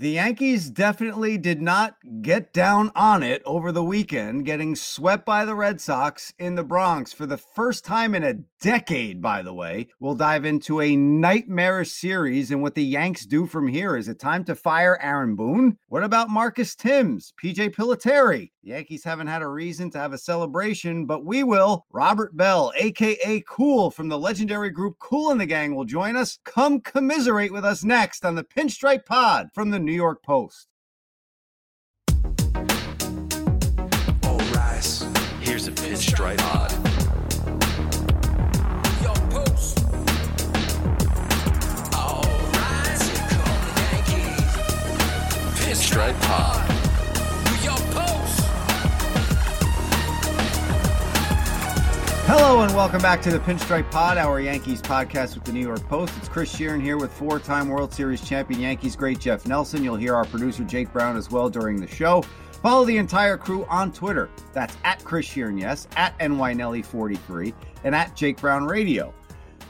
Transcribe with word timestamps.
The 0.00 0.10
Yankees 0.10 0.70
definitely 0.70 1.38
did 1.38 1.60
not 1.60 1.96
get 2.22 2.52
down 2.52 2.92
on 2.94 3.24
it 3.24 3.42
over 3.44 3.72
the 3.72 3.82
weekend, 3.82 4.44
getting 4.44 4.76
swept 4.76 5.26
by 5.26 5.44
the 5.44 5.56
Red 5.56 5.80
Sox 5.80 6.32
in 6.38 6.54
the 6.54 6.62
Bronx 6.62 7.12
for 7.12 7.26
the 7.26 7.36
first 7.36 7.84
time 7.84 8.14
in 8.14 8.22
a 8.22 8.34
decade, 8.60 9.20
by 9.20 9.42
the 9.42 9.52
way. 9.52 9.88
We'll 9.98 10.14
dive 10.14 10.44
into 10.44 10.80
a 10.80 10.94
nightmarish 10.94 11.90
series 11.90 12.52
and 12.52 12.62
what 12.62 12.76
the 12.76 12.84
Yanks 12.84 13.26
do 13.26 13.44
from 13.46 13.66
here. 13.66 13.96
Is 13.96 14.06
it 14.06 14.20
time 14.20 14.44
to 14.44 14.54
fire 14.54 14.96
Aaron 15.02 15.34
Boone? 15.34 15.78
What 15.88 16.04
about 16.04 16.30
Marcus 16.30 16.76
Thames, 16.76 17.32
PJ 17.42 17.74
Pilittere? 17.74 18.52
Yankees 18.68 19.02
haven't 19.02 19.28
had 19.28 19.40
a 19.40 19.48
reason 19.48 19.90
to 19.90 19.98
have 19.98 20.12
a 20.12 20.18
celebration, 20.18 21.06
but 21.06 21.24
we 21.24 21.42
will. 21.42 21.86
Robert 21.90 22.36
Bell, 22.36 22.70
aka 22.76 23.42
Kool 23.48 23.90
from 23.90 24.10
the 24.10 24.18
legendary 24.18 24.68
group 24.68 24.98
Kool 24.98 25.30
and 25.30 25.40
the 25.40 25.46
Gang, 25.46 25.74
will 25.74 25.86
join 25.86 26.16
us. 26.16 26.38
Come 26.44 26.82
commiserate 26.82 27.50
with 27.50 27.64
us 27.64 27.82
next 27.82 28.26
on 28.26 28.34
the 28.34 28.44
Pinstripe 28.44 29.06
Pod 29.06 29.48
from 29.54 29.70
the 29.70 29.78
New 29.78 29.94
York 29.94 30.22
Post. 30.22 30.68
All 34.24 34.38
rise. 34.52 35.06
Here's 35.40 35.66
a 35.66 35.72
pinstripe 35.72 36.36
pod. 36.36 36.70
Yo, 39.02 39.14
post. 39.30 39.76
The 43.56 43.82
Yankees. 43.94 44.52
Pinstripe 45.64 46.20
pod. 46.20 46.67
Hello 52.28 52.60
and 52.60 52.74
welcome 52.74 53.00
back 53.00 53.22
to 53.22 53.30
the 53.30 53.38
Pinstripe 53.38 53.90
Pod, 53.90 54.18
our 54.18 54.38
Yankees 54.38 54.82
podcast 54.82 55.34
with 55.34 55.44
the 55.44 55.52
New 55.52 55.66
York 55.66 55.82
Post. 55.88 56.12
It's 56.18 56.28
Chris 56.28 56.54
Shearn 56.54 56.78
here 56.78 56.98
with 56.98 57.10
four-time 57.10 57.70
World 57.70 57.90
Series 57.90 58.20
champion 58.20 58.60
Yankees 58.60 58.96
great 58.96 59.18
Jeff 59.18 59.46
Nelson. 59.46 59.82
You'll 59.82 59.96
hear 59.96 60.14
our 60.14 60.26
producer 60.26 60.62
Jake 60.62 60.92
Brown 60.92 61.16
as 61.16 61.30
well 61.30 61.48
during 61.48 61.80
the 61.80 61.86
show. 61.86 62.20
Follow 62.62 62.84
the 62.84 62.98
entire 62.98 63.38
crew 63.38 63.64
on 63.70 63.94
Twitter. 63.94 64.28
That's 64.52 64.76
at 64.84 65.02
Chris 65.04 65.24
Shearn, 65.24 65.56
yes, 65.56 65.88
at 65.96 66.18
NYNelly43, 66.18 67.54
and 67.84 67.94
at 67.94 68.14
Jake 68.14 68.36
Brown 68.42 68.66
Radio. 68.66 69.14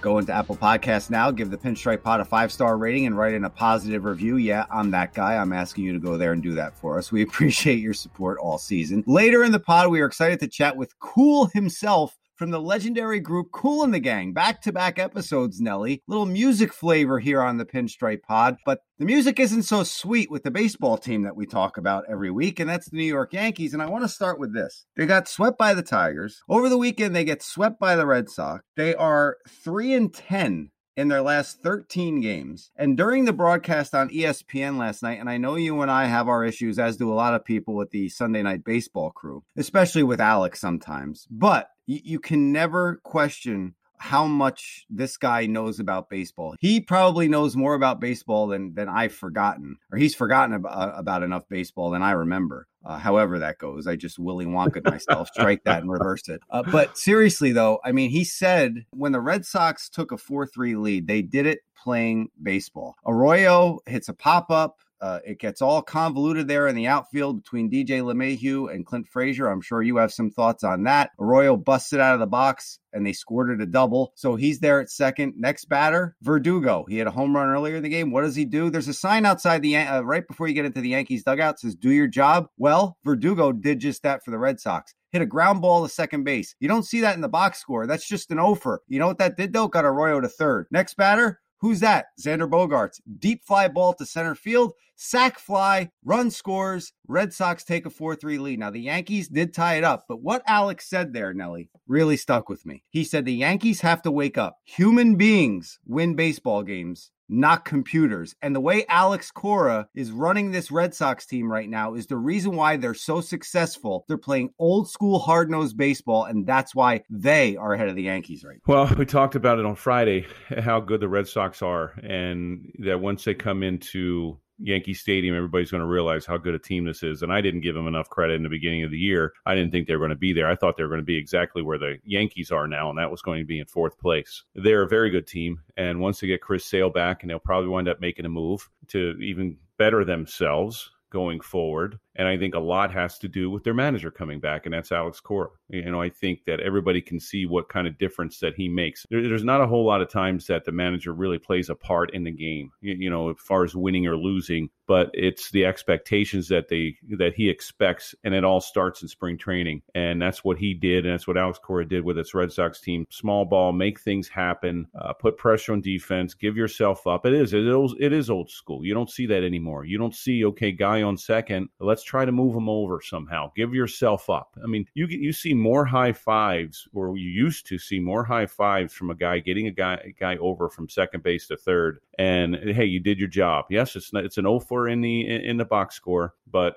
Go 0.01 0.19
into 0.19 0.33
Apple 0.33 0.57
Podcasts 0.57 1.11
now, 1.11 1.31
give 1.31 1.53
the 1.53 1.59
Pinstripe 1.59 2.03
Pod 2.03 2.19
a 2.19 2.25
five 2.25 2.51
star 2.51 2.77
rating, 2.77 3.07
and 3.07 3.17
write 3.17 3.35
in 3.35 3.45
a 3.45 3.51
positive 3.51 4.05
review. 4.05 4.37
Yeah, 4.37 4.67
I'm 4.69 4.91
that 4.91 5.15
guy. 5.15 5.37
I'm 5.37 5.53
asking 5.53 5.85
you 5.85 5.93
to 5.93 6.01
go 6.01 6.17
there 6.17 6.33
and 6.33 6.43
do 6.43 6.55
that 6.55 6.77
for 6.77 6.99
us. 6.99 7.13
We 7.13 7.23
appreciate 7.23 7.79
your 7.79 7.95
support 7.95 8.37
all 8.39 8.59
season. 8.59 9.05
Later 9.07 9.45
in 9.45 9.53
the 9.53 9.61
pod, 9.61 9.93
we 9.93 10.01
are 10.01 10.07
excited 10.07 10.41
to 10.41 10.49
chat 10.49 10.77
with 10.77 10.99
Kool 10.99 11.47
himself 11.47 12.18
from 12.39 12.51
the 12.51 12.61
legendary 12.61 13.21
group 13.21 13.51
Kool 13.53 13.83
and 13.83 13.93
the 13.93 13.99
Gang. 13.99 14.33
Back 14.33 14.63
to 14.63 14.73
back 14.73 14.99
episodes, 14.99 15.61
Nelly. 15.61 16.03
Little 16.07 16.27
music 16.27 16.73
flavor 16.73 17.19
here 17.19 17.43
on 17.43 17.59
the 17.59 17.67
Pinstripe 17.67 18.23
Pod, 18.23 18.57
but 18.65 18.81
the 18.99 19.05
music 19.05 19.41
isn't 19.41 19.65
so 19.65 19.83
sweet 19.83 20.31
with 20.31 20.45
the 20.45 20.51
baseball 20.51 20.97
team 20.97 21.23
that 21.23 21.37
we 21.37 21.47
talk 21.47 21.77
about 21.77 22.05
every 22.09 22.31
week, 22.31 22.61
and 22.61 22.71
that's 22.71 22.89
the 22.89 22.97
New 22.97 23.05
York 23.05 23.33
Yankees. 23.33 23.75
And 23.75 23.83
I 23.83 23.87
want 23.87 24.05
to 24.05 24.09
start 24.09 24.39
with 24.39 24.55
this. 24.55 24.87
They 24.97 25.07
got 25.07 25.29
swept 25.29 25.59
by 25.59 25.75
the 25.75 25.83
Tigers. 25.83 26.41
Over 26.49 26.69
the 26.69 26.79
weekend, 26.79 27.15
they 27.15 27.25
get 27.25 27.43
swept 27.43 27.81
by 27.81 27.97
the 27.97 28.07
Red 28.07 28.31
Sox. 28.31 28.65
They 28.77 28.95
are 28.95 29.37
3 29.65 29.95
and 29.95 30.15
10 30.15 30.71
in 30.99 31.07
their 31.07 31.23
last 31.23 31.63
13 31.63 32.21
games. 32.21 32.73
And 32.75 32.97
during 32.97 33.25
the 33.25 33.33
broadcast 33.33 33.95
on 33.95 34.09
ESPN 34.09 34.79
last 34.79 35.01
night, 35.01 35.21
and 35.21 35.31
I 35.31 35.37
know 35.37 35.55
you 35.55 35.81
and 35.81 35.89
I 35.89 36.07
have 36.07 36.27
our 36.27 36.45
issues, 36.45 36.77
as 36.77 36.97
do 36.97 37.13
a 37.13 37.15
lot 37.15 37.35
of 37.35 37.45
people 37.45 37.75
with 37.75 37.93
the 37.93 38.09
Sunday 38.09 38.43
night 38.43 38.65
baseball 38.65 39.13
crew, 39.13 39.45
especially 39.57 40.03
with 40.03 40.21
Alex 40.21 40.61
sometimes, 40.61 41.29
but 41.31 41.71
you, 41.87 42.01
you 42.03 42.19
can 42.19 42.51
never 42.51 42.97
question 43.05 43.77
how 43.99 44.27
much 44.27 44.87
this 44.91 45.17
guy 45.17 45.47
knows 45.47 45.81
about 45.81 46.09
baseball. 46.09 46.55
He 46.61 46.81
probably 46.81 47.29
knows 47.29 47.57
more 47.57 47.75
about 47.75 48.01
baseball 48.01 48.47
than 48.47 48.75
than 48.75 48.89
I've 48.89 49.15
forgotten, 49.15 49.77
or 49.93 49.99
he's 49.99 50.15
forgotten 50.15 50.55
about, 50.55 50.99
about 50.99 51.23
enough 51.23 51.49
baseball 51.49 51.91
than 51.91 52.03
I 52.03 52.13
remember. 52.13 52.67
Uh, 52.85 52.97
however 52.99 53.41
that 53.41 53.59
goes, 53.59 53.87
I 53.87 53.97
just 53.97 54.19
Willy 54.19 54.47
Wonka 54.47 54.85
myself, 54.89 55.29
strike 55.33 55.65
that 55.65 55.83
and 55.83 55.91
reverse 55.91 56.29
it. 56.29 56.41
Uh, 56.51 56.63
but 56.63 56.97
seriously 56.97 57.53
though, 57.53 57.81
I 57.85 57.93
mean, 57.93 58.11
he 58.11 58.25
said 58.25 58.87
when 58.91 59.13
the 59.13 59.21
Red 59.21 59.45
Sox 59.45 59.89
took 59.89 60.13
a 60.13 60.17
four 60.19 60.47
three 60.47 60.77
lead, 60.77 61.07
they 61.07 61.23
did 61.23 61.47
it 61.47 61.61
playing 61.77 62.29
baseball. 62.43 62.97
Arroyo 63.07 63.81
hits 63.87 64.09
a 64.09 64.15
pop 64.15 64.51
up. 64.51 64.79
Uh, 65.01 65.21
it 65.25 65.39
gets 65.39 65.63
all 65.63 65.83
convoluted 65.83 66.49
there 66.49 66.67
in 66.67 66.75
the 66.75 66.87
outfield 66.87 67.43
between 67.43 67.71
DJ 67.71 68.03
LeMahieu 68.03 68.73
and 68.73 68.85
Clint 68.85 69.09
Frazier. 69.09 69.49
I'm 69.49 69.61
sure 69.61 69.83
you 69.83 69.97
have 69.97 70.13
some 70.13 70.31
thoughts 70.31 70.65
on 70.65 70.85
that. 70.85 71.11
Arroyo 71.19 71.57
busted 71.57 72.01
out 72.01 72.15
of 72.15 72.21
the 72.21 72.27
box 72.27 72.81
and 72.93 73.07
they 73.07 73.13
scored 73.13 73.51
it 73.51 73.63
a 73.63 73.67
double. 73.67 74.13
So 74.17 74.37
he's 74.37 74.61
there 74.61 74.81
at 74.81 74.91
second. 74.91 75.35
Next 75.37 75.67
batter, 75.67 76.17
Verdugo. 76.23 76.85
He 76.89 76.99
had 76.99 77.07
a 77.07 77.13
home 77.13 77.35
run 77.35 77.49
earlier 77.49 77.77
in 77.77 77.83
the 77.83 77.89
game. 77.89 78.11
What 78.11 78.23
does 78.23 78.37
he 78.37 78.45
do? 78.45 78.71
There's 78.71 78.89
a 78.89 78.95
sign 78.95 79.27
outside 79.27 79.63
the 79.63 79.77
uh, 79.77 80.01
right 80.03 80.27
before 80.27 80.49
you 80.49 80.55
get 80.55 80.65
into 80.65 80.81
the 80.81 80.91
Yankees 80.91 81.23
dugout 81.23 81.61
says 81.61 81.75
"Do 81.75 81.91
your 81.91 82.07
job." 82.07 82.49
Well, 82.57 82.97
Verdugo 83.05 83.53
did 83.53 83.81
just 83.81 84.03
that 84.03 84.25
for 84.25 84.31
the 84.31 84.39
Red 84.39 84.61
Sox. 84.61 84.95
Hit 85.11 85.23
a 85.23 85.27
ground 85.27 85.63
ball 85.63 85.83
to 85.83 85.89
second 85.89 86.25
base. 86.25 86.55
You 86.61 86.69
don't 86.69 86.85
see 86.85 87.01
that 87.01 87.15
in 87.15 87.23
the 87.23 87.29
box 87.29 87.59
score. 87.59 87.87
That's 87.87 88.07
just 88.07 88.31
an 88.31 88.39
offer. 88.39 88.83
You 88.89 88.99
know 88.99 89.07
what 89.07 89.19
that 89.19 89.37
did 89.37 89.53
though? 89.53 89.69
Got 89.69 89.85
Arroyo 89.85 90.21
to 90.21 90.29
third. 90.29 90.67
Next 90.71 90.97
batter, 90.97 91.41
Who's 91.61 91.81
that? 91.81 92.07
Xander 92.21 92.49
Bogaerts. 92.49 93.01
Deep 93.19 93.45
fly 93.45 93.67
ball 93.69 93.93
to 93.95 94.07
center 94.07 94.37
field, 94.37 94.75
sac 94.95 95.39
fly, 95.39 95.91
run 96.05 96.31
scores. 96.31 96.93
Red 97.09 97.33
Sox 97.33 97.65
take 97.65 97.85
a 97.85 97.91
4 97.91 98.15
3 98.15 98.39
lead. 98.39 98.61
Now, 98.61 98.71
the 98.71 98.81
Yankees 98.81 99.29
did 99.29 99.53
tie 99.53 99.75
it 99.75 99.85
up, 99.85 100.05
but 100.09 100.23
what 100.23 100.43
Alex 100.47 100.89
said 100.89 101.13
there, 101.13 101.35
Nelly, 101.35 101.69
really 101.89 102.17
stuck 102.17 102.49
with 102.49 102.65
me. 102.65 102.85
He 102.91 103.03
said 103.03 103.25
the 103.25 103.33
Yankees 103.33 103.81
have 103.81 104.03
to 104.03 104.13
wake 104.13 104.39
up. 104.39 104.59
Human 104.65 105.17
beings 105.17 105.81
win 105.85 106.15
baseball 106.15 106.63
games. 106.63 107.11
Not 107.29 107.65
computers. 107.65 108.35
And 108.41 108.55
the 108.55 108.61
way 108.61 108.87
Alex 108.89 109.31
Cora 109.31 109.89
is 109.95 110.11
running 110.11 110.51
this 110.51 110.71
Red 110.71 110.95
Sox 110.95 111.27
team 111.27 111.51
right 111.51 111.69
now 111.69 111.95
is 111.95 112.07
the 112.07 112.17
reason 112.17 112.57
why 112.57 112.77
they're 112.77 112.95
so 112.95 113.21
successful. 113.21 114.05
They're 114.09 114.17
playing 114.17 114.51
old 114.59 114.89
school 114.89 115.19
hard 115.19 115.51
nosed 115.51 115.77
baseball, 115.77 116.25
and 116.25 116.47
that's 116.47 116.75
why 116.75 117.03
they 117.11 117.57
are 117.57 117.75
ahead 117.75 117.89
of 117.89 117.97
the 117.97 118.05
Yankees 118.05 118.45
right 118.45 118.59
now. 118.67 118.75
Well, 118.75 118.95
we 118.97 119.05
talked 119.07 119.35
about 119.35 119.59
it 119.59 119.67
on 119.67 119.75
Friday 119.75 120.27
how 120.49 120.81
good 120.81 121.01
the 121.01 121.09
Red 121.09 121.29
Sox 121.29 121.63
are, 121.63 121.93
and 122.03 122.73
that 122.79 123.01
once 123.01 123.25
they 123.25 123.35
come 123.35 123.63
into 123.63 124.39
Yankee 124.59 124.95
Stadium, 124.95 125.37
everybody's 125.37 125.71
going 125.71 125.81
to 125.81 125.87
realize 125.87 126.27
how 126.27 126.37
good 126.37 126.55
a 126.55 126.59
team 126.59 126.85
this 126.85 127.03
is. 127.03 127.23
And 127.23 127.33
I 127.33 127.41
didn't 127.41 127.61
give 127.61 127.75
them 127.75 127.87
enough 127.87 128.09
credit 128.11 128.35
in 128.35 128.43
the 128.43 128.49
beginning 128.49 128.85
of 128.85 128.91
the 128.91 128.99
year. 128.99 129.33
I 129.47 129.55
didn't 129.55 129.71
think 129.71 129.87
they 129.87 129.95
were 129.95 130.01
going 130.01 130.11
to 130.11 130.17
be 130.17 130.33
there. 130.33 130.49
I 130.49 130.57
thought 130.57 130.77
they 130.77 130.83
were 130.83 130.89
going 130.89 131.01
to 131.01 131.05
be 131.05 131.17
exactly 131.17 131.63
where 131.63 131.79
the 131.79 131.99
Yankees 132.05 132.51
are 132.51 132.67
now, 132.67 132.91
and 132.91 132.99
that 132.99 133.11
was 133.11 133.23
going 133.23 133.41
to 133.41 133.47
be 133.47 133.61
in 133.61 133.67
fourth 133.67 133.99
place. 133.99 134.45
They're 134.55 134.83
a 134.83 134.89
very 134.89 135.11
good 135.11 135.27
team. 135.27 135.61
And 135.77 136.01
once 136.01 136.21
they 136.21 136.27
get 136.27 136.43
Chris 136.43 136.65
Sale 136.65 136.91
back, 136.91 137.23
and 137.23 137.31
they'll 137.31 137.39
probably 137.39 137.69
wind 137.69 137.89
up 137.89 138.01
making 138.01 138.25
a 138.25 138.31
move 138.31 138.69
to 138.89 139.17
even 139.21 139.57
better 139.77 140.05
themselves 140.05 140.91
going 141.11 141.41
forward. 141.41 141.99
And 142.19 142.27
I 142.27 142.37
think 142.37 142.55
a 142.55 142.61
lot 142.61 142.93
has 142.93 143.17
to 143.21 143.29
do 143.29 143.49
with 143.49 143.63
their 143.63 143.75
manager 143.75 144.11
coming 144.11 144.41
back, 144.41 144.67
and 144.67 144.75
that's 144.75 144.91
Alex 144.91 145.21
Cora. 145.21 145.51
You 145.69 145.91
know, 145.91 146.03
I 146.03 146.11
think 146.11 146.45
that 146.47 146.61
everybody 146.61 147.01
can 147.01 147.21
see 147.21 147.47
what 147.47 147.69
kind 147.69 147.87
of 147.87 147.97
difference 147.97 148.41
that 148.41 148.57
he 148.57 148.69
makes. 148.69 149.07
There, 149.09 149.27
there's 149.27 149.45
not 149.45 149.61
a 149.61 149.67
whole 149.67 149.87
lot 149.87 150.03
of 150.03 150.11
times 150.11 150.49
that 150.49 150.65
the 150.65 150.73
manager 150.73 151.13
really 151.13 151.39
plays 151.39 151.71
a 151.71 151.77
part 151.77 152.13
in 152.13 152.25
the 152.25 152.33
game, 152.33 152.73
you, 152.81 152.95
you 152.95 153.11
know, 153.11 153.31
as 153.31 153.37
far 153.39 153.63
as 153.65 153.77
winning 153.77 154.07
or 154.09 154.17
losing, 154.17 154.69
but 154.89 155.11
it's 155.15 155.51
the 155.53 155.65
expectations 155.65 156.49
that 156.49 156.69
they 156.69 156.97
that 157.19 157.35
he 157.35 157.49
expects, 157.49 158.15
and 158.25 158.35
it 158.35 158.45
all 158.45 158.61
starts 158.61 159.03
in 159.03 159.09
spring 159.09 159.39
training. 159.39 159.83
And 159.95 160.21
that's 160.21 160.43
what 160.43 160.59
he 160.59 160.75
did, 160.75 161.07
and 161.07 161.15
that's 161.15 161.29
what 161.29 161.39
Alex 161.39 161.61
Cora 161.63 161.87
did 161.87 162.05
with 162.05 162.19
its 162.19 162.35
Red 162.35 162.51
Sox 162.51 162.81
team. 162.81 163.07
Small 163.11 163.45
ball, 163.45 163.73
make 163.73 164.01
things 164.01 164.27
happen, 164.27 164.89
uh, 165.01 165.13
put 165.13 165.37
pressure 165.37 165.73
on 165.73 165.81
defense, 165.83 166.35
give 166.35 166.57
yourself 166.57 167.07
up. 167.07 167.27
It 167.27 167.35
is, 167.35 167.55
it 167.55 167.65
is, 167.65 167.95
it 168.01 168.13
is 168.13 168.29
old 168.29 168.51
school. 168.51 168.85
You 168.85 168.95
don't 168.95 169.11
see 169.11 169.27
that 169.27 169.45
anymore. 169.45 169.85
You 169.85 169.99
don't 169.99 170.15
see, 170.15 170.45
okay, 170.47 170.73
guy 170.73 171.03
on 171.03 171.17
second, 171.17 171.69
let's 171.79 172.03
try 172.09 172.25
to 172.25 172.33
move 172.33 172.55
them 172.55 172.69
over 172.69 173.01
somehow. 173.03 173.53
Give 173.55 173.75
yourself 173.75 174.31
up. 174.31 174.57
I 174.63 174.67
mean, 174.67 174.87
you 174.95 175.07
get 175.07 175.21
you 175.21 175.33
see 175.33 175.53
more 175.53 175.85
high 175.85 176.13
fives, 176.13 176.89
or 176.95 177.17
you 177.17 177.29
used 177.29 177.67
to 177.67 177.79
see 177.79 178.01
more 178.01 178.25
high 178.25 178.47
fives 178.47 178.95
from 178.95 179.11
a 179.11 179.15
guy 179.15 179.41
getting 179.41 179.67
a 179.67 179.71
guy 179.71 180.01
a 180.05 180.13
guy 180.13 180.37
over 180.39 180.71
from 180.71 180.89
second 180.89 181.23
base 181.23 181.47
to 181.49 181.57
third, 181.57 182.01
and 182.19 182.57
hey, 182.57 182.87
you 182.87 182.99
did 182.99 183.19
your 183.19 183.29
job. 183.29 183.67
Yes, 183.71 183.95
it's 183.95 184.13
not, 184.13 184.25
it's 184.25 184.39
an 184.39 184.45
0 184.45 184.87
in 184.87 185.03
the 185.03 185.47
in 185.47 185.59
the 185.59 185.65
box 185.65 185.97
score, 185.97 186.35
but 186.51 186.77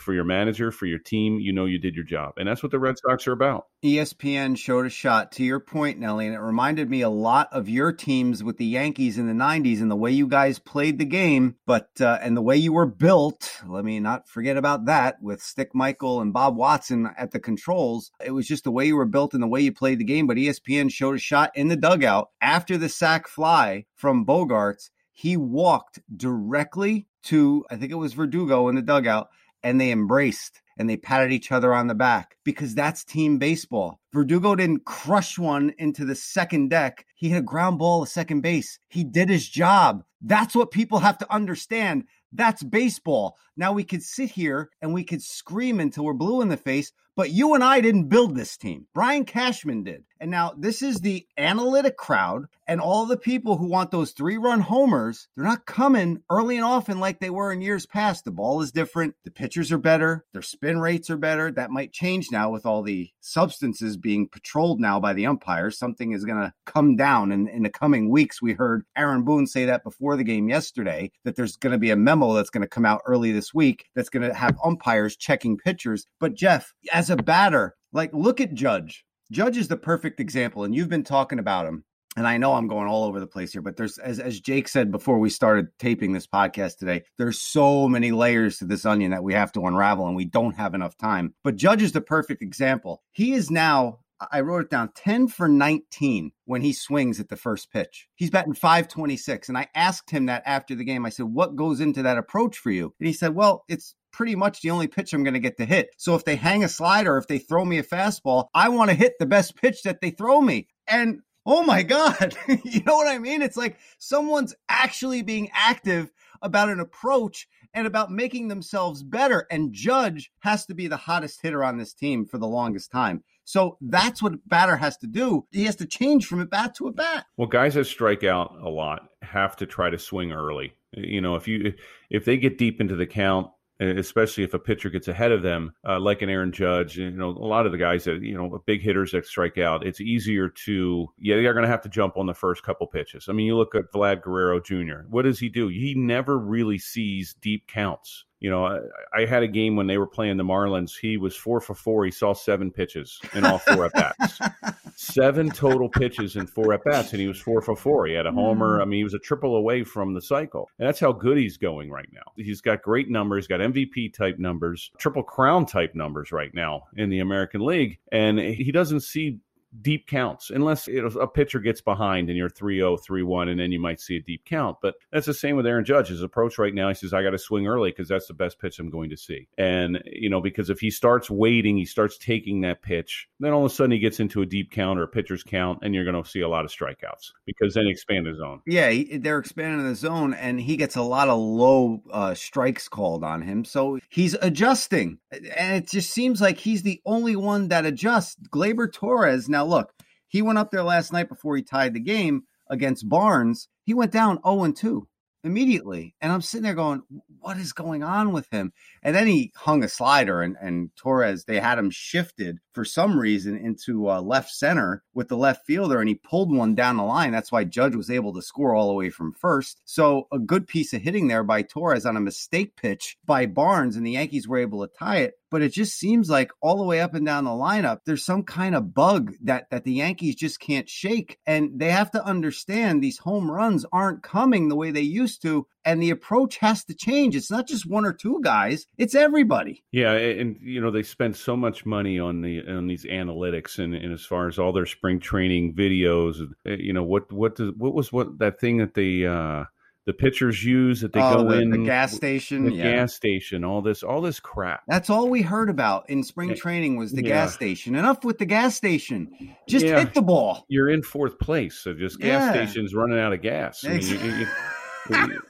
for 0.00 0.14
your 0.14 0.24
manager, 0.24 0.70
for 0.70 0.86
your 0.86 0.98
team, 0.98 1.38
you 1.40 1.52
know 1.52 1.64
you 1.64 1.78
did 1.78 1.94
your 1.94 2.04
job. 2.04 2.34
And 2.36 2.48
that's 2.48 2.62
what 2.62 2.72
the 2.72 2.78
Red 2.78 2.96
Sox 2.98 3.26
are 3.26 3.32
about. 3.32 3.66
ESPN 3.84 4.56
showed 4.56 4.86
a 4.86 4.90
shot 4.90 5.32
to 5.32 5.44
your 5.44 5.60
point, 5.60 5.98
Nelly, 5.98 6.26
and 6.26 6.34
it 6.34 6.40
reminded 6.40 6.90
me 6.90 7.02
a 7.02 7.08
lot 7.08 7.48
of 7.52 7.68
your 7.68 7.92
teams 7.92 8.42
with 8.42 8.56
the 8.56 8.64
Yankees 8.64 9.18
in 9.18 9.26
the 9.26 9.32
90s 9.32 9.80
and 9.80 9.90
the 9.90 9.96
way 9.96 10.10
you 10.10 10.26
guys 10.26 10.58
played 10.58 10.98
the 10.98 11.04
game, 11.04 11.56
but 11.66 11.88
uh, 12.00 12.18
and 12.20 12.36
the 12.36 12.42
way 12.42 12.56
you 12.56 12.72
were 12.72 12.86
built. 12.86 13.60
Let 13.66 13.84
me 13.84 14.00
not 14.00 14.28
forget 14.28 14.56
about 14.56 14.86
that 14.86 15.22
with 15.22 15.42
Stick 15.42 15.74
Michael 15.74 16.20
and 16.20 16.32
Bob 16.32 16.56
Watson 16.56 17.10
at 17.16 17.30
the 17.30 17.40
controls. 17.40 18.10
It 18.24 18.32
was 18.32 18.46
just 18.46 18.64
the 18.64 18.70
way 18.70 18.86
you 18.86 18.96
were 18.96 19.04
built 19.04 19.34
and 19.34 19.42
the 19.42 19.48
way 19.48 19.60
you 19.60 19.72
played 19.72 19.98
the 19.98 20.04
game. 20.04 20.26
But 20.26 20.36
ESPN 20.36 20.90
showed 20.90 21.16
a 21.16 21.18
shot 21.18 21.50
in 21.54 21.68
the 21.68 21.76
dugout 21.76 22.30
after 22.40 22.76
the 22.78 22.88
sac 22.88 23.28
fly 23.28 23.84
from 23.94 24.26
Bogaerts. 24.26 24.90
He 25.12 25.36
walked 25.36 26.00
directly 26.14 27.06
to, 27.24 27.64
I 27.70 27.76
think 27.76 27.90
it 27.90 27.96
was 27.96 28.14
Verdugo 28.14 28.68
in 28.68 28.74
the 28.74 28.82
dugout 28.82 29.28
and 29.66 29.80
they 29.80 29.90
embraced 29.90 30.62
and 30.78 30.88
they 30.88 30.96
patted 30.96 31.32
each 31.32 31.50
other 31.50 31.74
on 31.74 31.88
the 31.88 31.94
back 31.94 32.36
because 32.44 32.72
that's 32.72 33.02
team 33.02 33.36
baseball. 33.36 33.98
Verdugo 34.12 34.54
didn't 34.54 34.84
crush 34.84 35.40
one 35.40 35.74
into 35.76 36.04
the 36.04 36.14
second 36.14 36.70
deck. 36.70 37.04
He 37.16 37.30
hit 37.30 37.38
a 37.38 37.42
ground 37.42 37.80
ball 37.80 38.04
to 38.04 38.10
second 38.10 38.42
base. 38.42 38.78
He 38.86 39.02
did 39.02 39.28
his 39.28 39.48
job. 39.48 40.04
That's 40.22 40.54
what 40.54 40.70
people 40.70 41.00
have 41.00 41.18
to 41.18 41.34
understand. 41.34 42.04
That's 42.32 42.62
baseball. 42.62 43.36
Now 43.56 43.72
we 43.72 43.84
could 43.84 44.02
sit 44.02 44.30
here 44.30 44.70
and 44.80 44.92
we 44.92 45.04
could 45.04 45.22
scream 45.22 45.80
until 45.80 46.04
we're 46.04 46.12
blue 46.12 46.40
in 46.40 46.48
the 46.48 46.56
face, 46.56 46.92
but 47.16 47.30
you 47.30 47.54
and 47.54 47.64
I 47.64 47.80
didn't 47.80 48.08
build 48.08 48.36
this 48.36 48.56
team. 48.56 48.86
Brian 48.92 49.24
Cashman 49.24 49.82
did. 49.84 50.04
And 50.20 50.30
now 50.30 50.54
this 50.56 50.82
is 50.82 51.00
the 51.00 51.26
analytic 51.36 51.96
crowd 51.96 52.46
and 52.66 52.80
all 52.80 53.06
the 53.06 53.16
people 53.16 53.56
who 53.56 53.66
want 53.66 53.90
those 53.90 54.12
three 54.12 54.36
run 54.36 54.60
homers. 54.60 55.28
They're 55.36 55.44
not 55.44 55.66
coming 55.66 56.22
early 56.30 56.56
and 56.56 56.64
often 56.64 57.00
like 57.00 57.20
they 57.20 57.30
were 57.30 57.52
in 57.52 57.60
years 57.60 57.86
past. 57.86 58.24
The 58.24 58.30
ball 58.30 58.62
is 58.62 58.72
different. 58.72 59.14
The 59.24 59.30
pitchers 59.30 59.70
are 59.72 59.78
better. 59.78 60.24
Their 60.32 60.42
spin 60.42 60.78
rates 60.78 61.10
are 61.10 61.16
better. 61.16 61.50
That 61.50 61.70
might 61.70 61.92
change 61.92 62.28
now 62.32 62.50
with 62.50 62.64
all 62.64 62.82
the 62.82 63.10
substances 63.20 63.96
being 63.96 64.28
patrolled 64.28 64.80
now 64.80 65.00
by 65.00 65.12
the 65.12 65.26
umpires. 65.26 65.78
Something 65.78 66.12
is 66.12 66.24
going 66.24 66.40
to 66.40 66.52
come 66.64 66.96
down 66.96 67.30
in, 67.30 67.46
in 67.48 67.62
the 67.62 67.70
coming 67.70 68.10
weeks. 68.10 68.40
We 68.40 68.54
heard 68.54 68.84
Aaron 68.96 69.22
Boone 69.22 69.46
say 69.46 69.66
that 69.66 69.84
before 69.84 70.16
the 70.16 70.24
game 70.24 70.48
yesterday, 70.48 71.12
that 71.24 71.36
there's 71.36 71.56
going 71.56 71.72
to 71.72 71.78
be 71.78 71.90
a 71.90 71.96
memo 71.96 72.34
that's 72.34 72.50
going 72.50 72.62
to 72.62 72.68
come 72.68 72.86
out 72.86 73.02
early 73.06 73.32
this 73.32 73.45
week 73.54 73.86
that's 73.94 74.08
going 74.08 74.28
to 74.28 74.34
have 74.34 74.58
umpires 74.64 75.16
checking 75.16 75.56
pitchers. 75.56 76.06
But 76.20 76.34
Jeff, 76.34 76.72
as 76.92 77.10
a 77.10 77.16
batter, 77.16 77.74
like 77.92 78.12
look 78.12 78.40
at 78.40 78.54
Judge. 78.54 79.04
Judge 79.32 79.56
is 79.56 79.68
the 79.68 79.76
perfect 79.76 80.20
example, 80.20 80.64
and 80.64 80.74
you've 80.74 80.88
been 80.88 81.02
talking 81.02 81.38
about 81.38 81.66
him. 81.66 81.84
And 82.16 82.26
I 82.26 82.38
know 82.38 82.54
I'm 82.54 82.68
going 82.68 82.88
all 82.88 83.04
over 83.04 83.20
the 83.20 83.26
place 83.26 83.52
here, 83.52 83.60
but 83.60 83.76
there's, 83.76 83.98
as, 83.98 84.18
as 84.18 84.40
Jake 84.40 84.68
said 84.68 84.90
before 84.90 85.18
we 85.18 85.28
started 85.28 85.66
taping 85.78 86.12
this 86.12 86.26
podcast 86.26 86.78
today, 86.78 87.02
there's 87.18 87.42
so 87.42 87.88
many 87.88 88.10
layers 88.10 88.56
to 88.58 88.64
this 88.64 88.86
onion 88.86 89.10
that 89.10 89.22
we 89.22 89.34
have 89.34 89.52
to 89.52 89.66
unravel, 89.66 90.06
and 90.06 90.16
we 90.16 90.24
don't 90.24 90.56
have 90.56 90.74
enough 90.74 90.96
time. 90.96 91.34
But 91.44 91.56
Judge 91.56 91.82
is 91.82 91.92
the 91.92 92.00
perfect 92.00 92.40
example. 92.40 93.02
He 93.12 93.34
is 93.34 93.50
now 93.50 93.98
I 94.30 94.40
wrote 94.40 94.64
it 94.64 94.70
down 94.70 94.90
10 94.94 95.28
for 95.28 95.48
19 95.48 96.32
when 96.44 96.62
he 96.62 96.72
swings 96.72 97.20
at 97.20 97.28
the 97.28 97.36
first 97.36 97.70
pitch. 97.70 98.08
He's 98.14 98.30
batting 98.30 98.54
526. 98.54 99.48
And 99.48 99.58
I 99.58 99.68
asked 99.74 100.10
him 100.10 100.26
that 100.26 100.42
after 100.46 100.74
the 100.74 100.84
game. 100.84 101.04
I 101.04 101.10
said, 101.10 101.26
What 101.26 101.56
goes 101.56 101.80
into 101.80 102.02
that 102.02 102.18
approach 102.18 102.58
for 102.58 102.70
you? 102.70 102.94
And 102.98 103.06
he 103.06 103.12
said, 103.12 103.34
Well, 103.34 103.64
it's 103.68 103.94
pretty 104.12 104.34
much 104.34 104.62
the 104.62 104.70
only 104.70 104.88
pitch 104.88 105.12
I'm 105.12 105.24
going 105.24 105.34
to 105.34 105.40
get 105.40 105.58
to 105.58 105.66
hit. 105.66 105.90
So 105.98 106.14
if 106.14 106.24
they 106.24 106.36
hang 106.36 106.64
a 106.64 106.68
slider, 106.68 107.18
if 107.18 107.26
they 107.26 107.38
throw 107.38 107.64
me 107.64 107.78
a 107.78 107.82
fastball, 107.82 108.46
I 108.54 108.70
want 108.70 108.88
to 108.90 108.96
hit 108.96 109.14
the 109.18 109.26
best 109.26 109.56
pitch 109.56 109.82
that 109.82 110.00
they 110.00 110.10
throw 110.10 110.40
me. 110.40 110.68
And 110.86 111.20
oh 111.44 111.62
my 111.62 111.82
God, 111.82 112.34
you 112.64 112.82
know 112.84 112.96
what 112.96 113.08
I 113.08 113.18
mean? 113.18 113.42
It's 113.42 113.56
like 113.56 113.78
someone's 113.98 114.54
actually 114.68 115.22
being 115.22 115.50
active 115.52 116.10
about 116.40 116.70
an 116.70 116.80
approach 116.80 117.46
and 117.74 117.86
about 117.86 118.10
making 118.10 118.48
themselves 118.48 119.02
better. 119.02 119.46
And 119.50 119.72
Judge 119.72 120.30
has 120.40 120.64
to 120.66 120.74
be 120.74 120.88
the 120.88 120.96
hottest 120.96 121.42
hitter 121.42 121.62
on 121.62 121.76
this 121.76 121.92
team 121.92 122.24
for 122.24 122.38
the 122.38 122.48
longest 122.48 122.90
time. 122.90 123.22
So 123.46 123.78
that's 123.80 124.20
what 124.20 124.34
a 124.34 124.38
batter 124.44 124.76
has 124.76 124.96
to 124.98 125.06
do. 125.06 125.46
He 125.52 125.64
has 125.66 125.76
to 125.76 125.86
change 125.86 126.26
from 126.26 126.40
a 126.40 126.46
bat 126.46 126.74
to 126.74 126.88
a 126.88 126.92
bat. 126.92 127.26
Well, 127.36 127.46
guys 127.46 127.74
that 127.74 127.84
strike 127.84 128.24
out 128.24 128.56
a 128.60 128.68
lot 128.68 129.08
have 129.22 129.54
to 129.56 129.66
try 129.66 129.88
to 129.88 129.98
swing 129.98 130.32
early. 130.32 130.74
You 130.92 131.20
know, 131.20 131.36
if 131.36 131.46
you 131.46 131.74
if 132.10 132.24
they 132.24 132.38
get 132.38 132.58
deep 132.58 132.80
into 132.80 132.96
the 132.96 133.06
count, 133.06 133.50
especially 133.80 134.44
if 134.44 134.54
a 134.54 134.58
pitcher 134.58 134.90
gets 134.90 135.08
ahead 135.08 135.32
of 135.32 135.42
them, 135.42 135.72
uh, 135.86 136.00
like 136.00 136.22
an 136.22 136.30
Aaron 136.30 136.52
Judge. 136.52 136.96
You 136.96 137.10
know, 137.10 137.30
a 137.30 137.46
lot 137.46 137.66
of 137.66 137.72
the 137.72 137.78
guys 137.78 138.04
that 138.04 138.22
you 138.22 138.34
know, 138.34 138.62
big 138.66 138.82
hitters 138.82 139.12
that 139.12 139.26
strike 139.26 139.58
out, 139.58 139.86
it's 139.86 140.00
easier 140.00 140.48
to 140.64 141.08
yeah, 141.18 141.36
they're 141.36 141.52
going 141.52 141.64
to 141.64 141.70
have 141.70 141.82
to 141.82 141.88
jump 141.88 142.16
on 142.16 142.26
the 142.26 142.34
first 142.34 142.62
couple 142.62 142.86
pitches. 142.86 143.26
I 143.28 143.32
mean, 143.32 143.46
you 143.46 143.56
look 143.56 143.74
at 143.74 143.92
Vlad 143.92 144.22
Guerrero 144.22 144.60
Jr. 144.60 145.06
What 145.08 145.22
does 145.22 145.38
he 145.38 145.48
do? 145.48 145.68
He 145.68 145.94
never 145.94 146.38
really 146.38 146.78
sees 146.78 147.34
deep 147.40 147.66
counts. 147.66 148.24
You 148.38 148.50
know, 148.50 148.66
I, 148.66 148.80
I 149.14 149.24
had 149.24 149.42
a 149.42 149.48
game 149.48 149.76
when 149.76 149.86
they 149.86 149.96
were 149.96 150.06
playing 150.06 150.36
the 150.36 150.44
Marlins. 150.44 150.96
He 150.96 151.16
was 151.16 151.34
four 151.34 151.60
for 151.60 151.74
four. 151.74 152.04
He 152.04 152.10
saw 152.10 152.34
seven 152.34 152.70
pitches 152.70 153.18
in 153.34 153.46
all 153.46 153.58
four 153.58 153.86
at 153.86 153.92
bats. 153.92 154.38
seven 155.06 155.50
total 155.50 155.88
pitches 155.88 156.36
in 156.36 156.46
four 156.46 156.72
at 156.72 156.84
bats, 156.84 157.12
and 157.12 157.20
he 157.20 157.28
was 157.28 157.40
four 157.40 157.62
for 157.62 157.76
four. 157.76 158.06
He 158.06 158.14
had 158.14 158.26
a 158.26 158.32
homer. 158.32 158.76
Hmm. 158.76 158.82
I 158.82 158.84
mean, 158.84 158.98
he 158.98 159.04
was 159.04 159.14
a 159.14 159.18
triple 159.18 159.56
away 159.56 159.84
from 159.84 160.14
the 160.14 160.22
cycle. 160.22 160.68
And 160.78 160.86
that's 160.86 161.00
how 161.00 161.12
good 161.12 161.38
he's 161.38 161.56
going 161.56 161.90
right 161.90 162.08
now. 162.12 162.32
He's 162.36 162.60
got 162.60 162.82
great 162.82 163.10
numbers, 163.10 163.46
got 163.46 163.60
MVP 163.60 164.14
type 164.14 164.38
numbers, 164.38 164.90
triple 164.98 165.22
crown 165.22 165.66
type 165.66 165.94
numbers 165.94 166.32
right 166.32 166.52
now 166.54 166.84
in 166.96 167.10
the 167.10 167.20
American 167.20 167.64
League. 167.64 167.98
And 168.12 168.38
he 168.38 168.72
doesn't 168.72 169.00
see 169.00 169.38
deep 169.82 170.06
counts 170.06 170.50
unless 170.50 170.86
you 170.86 171.02
know, 171.02 171.20
a 171.20 171.26
pitcher 171.26 171.60
gets 171.60 171.80
behind 171.80 172.28
and 172.28 172.38
you're 172.38 172.48
3-0 172.48 172.98
3-1 173.06 173.50
and 173.50 173.60
then 173.60 173.72
you 173.72 173.80
might 173.80 174.00
see 174.00 174.16
a 174.16 174.22
deep 174.22 174.44
count. 174.44 174.78
But 174.80 174.94
that's 175.12 175.26
the 175.26 175.34
same 175.34 175.56
with 175.56 175.66
aaron 175.66 175.84
judge. 175.84 176.08
His 176.08 176.22
approach 176.22 176.58
right 176.58 176.74
now 176.74 176.88
he 176.88 176.94
says 176.94 177.12
i 177.12 177.22
got 177.22 177.30
to 177.30 177.38
swing 177.38 177.66
early 177.66 177.90
because 177.90 178.08
that's 178.08 178.26
the 178.26 178.34
best 178.34 178.58
pitch 178.58 178.78
i'm 178.78 178.90
going 178.90 179.10
to 179.10 179.16
see. 179.16 179.48
And 179.58 180.02
you 180.06 180.30
know 180.30 180.40
because 180.40 180.70
if 180.70 180.80
he 180.80 180.90
starts 180.90 181.30
waiting 181.30 181.76
he 181.76 181.84
starts 181.84 182.18
taking 182.18 182.62
that 182.62 182.82
pitch 182.82 183.28
then 183.40 183.52
all 183.52 183.64
of 183.64 183.70
a 183.70 183.74
sudden 183.74 183.92
he 183.92 183.98
gets 183.98 184.20
into 184.20 184.42
a 184.42 184.46
deep 184.46 184.70
count 184.70 184.98
or 184.98 185.04
a 185.04 185.08
pitcher's 185.08 185.42
count 185.42 185.80
and 185.82 185.94
you're 185.94 186.04
going 186.04 186.22
to 186.22 186.28
see 186.28 186.40
a 186.40 186.48
lot 186.48 186.64
of 186.64 186.70
strikeouts 186.70 187.32
because 187.44 187.74
then 187.74 187.84
he 187.84 187.90
expand 187.90 188.26
the 188.26 188.34
zone. 188.34 188.62
Yeah 188.66 188.90
they're 189.18 189.38
expanding 189.38 189.86
the 189.86 189.94
zone 189.94 190.34
and 190.34 190.60
he 190.60 190.76
gets 190.76 190.96
a 190.96 191.02
lot 191.02 191.28
of 191.28 191.38
low 191.38 192.02
uh, 192.10 192.34
strikes 192.34 192.88
called 192.88 193.24
on 193.24 193.42
him. 193.42 193.64
So 193.64 193.98
he's 194.08 194.34
adjusting. 194.34 195.18
And 195.30 195.84
it 195.84 195.88
just 195.88 196.10
seems 196.10 196.40
like 196.40 196.58
he's 196.58 196.82
the 196.82 197.00
only 197.04 197.36
one 197.36 197.68
that 197.68 197.86
adjusts. 197.86 198.36
Gleyber 198.50 198.92
torres 198.92 199.48
now 199.48 199.55
look, 199.64 199.92
he 200.28 200.42
went 200.42 200.58
up 200.58 200.70
there 200.70 200.82
last 200.82 201.12
night 201.12 201.28
before 201.28 201.56
he 201.56 201.62
tied 201.62 201.94
the 201.94 202.00
game 202.00 202.42
against 202.68 203.08
Barnes. 203.08 203.68
He 203.84 203.94
went 203.94 204.12
down 204.12 204.40
0 204.44 204.72
2 204.72 205.08
immediately. 205.44 206.14
And 206.20 206.32
I'm 206.32 206.42
sitting 206.42 206.64
there 206.64 206.74
going, 206.74 207.02
what 207.38 207.56
is 207.56 207.72
going 207.72 208.02
on 208.02 208.32
with 208.32 208.48
him? 208.50 208.72
And 209.02 209.14
then 209.14 209.26
he 209.26 209.52
hung 209.54 209.84
a 209.84 209.88
slider, 209.88 210.42
and, 210.42 210.56
and 210.60 210.90
Torres, 210.96 211.44
they 211.44 211.60
had 211.60 211.78
him 211.78 211.90
shifted 211.90 212.58
for 212.76 212.84
some 212.84 213.18
reason 213.18 213.56
into 213.56 214.10
uh, 214.10 214.20
left 214.20 214.50
center 214.50 215.02
with 215.14 215.28
the 215.28 215.36
left 215.36 215.64
fielder, 215.64 215.98
and 215.98 216.10
he 216.10 216.14
pulled 216.14 216.54
one 216.54 216.74
down 216.74 216.98
the 216.98 217.02
line. 217.02 217.32
That's 217.32 217.50
why 217.50 217.64
Judge 217.64 217.96
was 217.96 218.10
able 218.10 218.34
to 218.34 218.42
score 218.42 218.74
all 218.74 218.88
the 218.88 218.92
way 218.92 219.08
from 219.08 219.32
first. 219.32 219.80
So 219.86 220.28
a 220.30 220.38
good 220.38 220.66
piece 220.66 220.92
of 220.92 221.00
hitting 221.00 221.26
there 221.26 221.42
by 221.42 221.62
Torres 221.62 222.04
on 222.04 222.18
a 222.18 222.20
mistake 222.20 222.76
pitch 222.76 223.16
by 223.24 223.46
Barnes, 223.46 223.96
and 223.96 224.06
the 224.06 224.10
Yankees 224.10 224.46
were 224.46 224.58
able 224.58 224.86
to 224.86 224.94
tie 224.94 225.20
it 225.20 225.34
but 225.50 225.62
it 225.62 225.72
just 225.72 225.98
seems 225.98 226.28
like 226.28 226.50
all 226.60 226.76
the 226.76 226.84
way 226.84 227.00
up 227.00 227.14
and 227.14 227.24
down 227.24 227.44
the 227.44 227.50
lineup, 227.50 228.00
there's 228.04 228.24
some 228.24 228.42
kind 228.42 228.74
of 228.74 228.92
bug 228.92 229.32
that 229.42 229.70
that 229.70 229.84
the 229.84 229.92
Yankees 229.92 230.34
just 230.34 230.60
can't 230.60 230.88
shake, 230.88 231.38
and 231.46 231.78
they 231.78 231.90
have 231.90 232.10
to 232.10 232.24
understand 232.24 233.02
these 233.02 233.18
home 233.18 233.50
runs 233.50 233.86
aren't 233.92 234.22
coming 234.22 234.68
the 234.68 234.76
way 234.76 234.90
they 234.90 235.00
used 235.00 235.42
to, 235.42 235.66
and 235.86 236.02
the 236.02 236.10
approach 236.10 236.58
has 236.58 236.84
to 236.84 236.94
change. 236.94 237.36
It's 237.36 237.50
not 237.50 237.66
just 237.66 237.88
one 237.88 238.04
or 238.04 238.12
two 238.12 238.40
guys; 238.42 238.86
it's 238.98 239.14
everybody. 239.14 239.84
Yeah, 239.92 240.12
and 240.12 240.58
you 240.60 240.80
know 240.80 240.90
they 240.90 241.04
spend 241.04 241.36
so 241.36 241.56
much 241.56 241.86
money 241.86 242.18
on 242.18 242.42
the 242.42 242.60
on 242.68 242.88
these 242.88 243.04
analytics, 243.04 243.78
and, 243.78 243.94
and 243.94 244.12
as 244.12 244.24
far 244.24 244.48
as 244.48 244.58
all 244.58 244.72
their 244.72 244.86
spring 244.86 245.20
training 245.20 245.74
videos, 245.74 246.46
you 246.64 246.92
know 246.92 247.04
what 247.04 247.32
what 247.32 247.56
does 247.56 247.72
what 247.76 247.94
was 247.94 248.12
what 248.12 248.38
that 248.40 248.60
thing 248.60 248.78
that 248.78 248.92
they. 248.92 249.24
uh 249.24 249.64
the 250.06 250.12
pitchers 250.12 250.64
use 250.64 251.00
that 251.00 251.12
they 251.12 251.20
oh, 251.20 251.42
go 251.42 251.50
the, 251.50 251.60
in 251.60 251.70
the 251.70 251.78
gas 251.78 252.12
station 252.12 252.64
the 252.64 252.72
yeah. 252.72 252.92
gas 252.92 253.12
station 253.14 253.64
all 253.64 253.82
this 253.82 254.02
all 254.04 254.20
this 254.20 254.38
crap 254.38 254.82
that's 254.86 255.10
all 255.10 255.28
we 255.28 255.42
heard 255.42 255.68
about 255.68 256.08
in 256.08 256.22
spring 256.22 256.54
training 256.54 256.96
was 256.96 257.10
the 257.10 257.24
yeah. 257.24 257.30
gas 257.30 257.54
station 257.54 257.96
enough 257.96 258.24
with 258.24 258.38
the 258.38 258.46
gas 258.46 258.76
station 258.76 259.28
just 259.68 259.84
yeah. 259.84 259.98
hit 259.98 260.14
the 260.14 260.22
ball 260.22 260.64
you're 260.68 260.88
in 260.88 261.02
fourth 261.02 261.38
place 261.40 261.74
so 261.74 261.92
just 261.92 262.20
gas 262.20 262.54
stations 262.54 262.94
running 262.94 263.18
out 263.18 263.32
of 263.32 263.42
gas 263.42 263.84
I 263.84 263.94
mean, 263.94 264.02
you, 264.02 264.16
you, 264.16 264.46
you, 265.10 265.42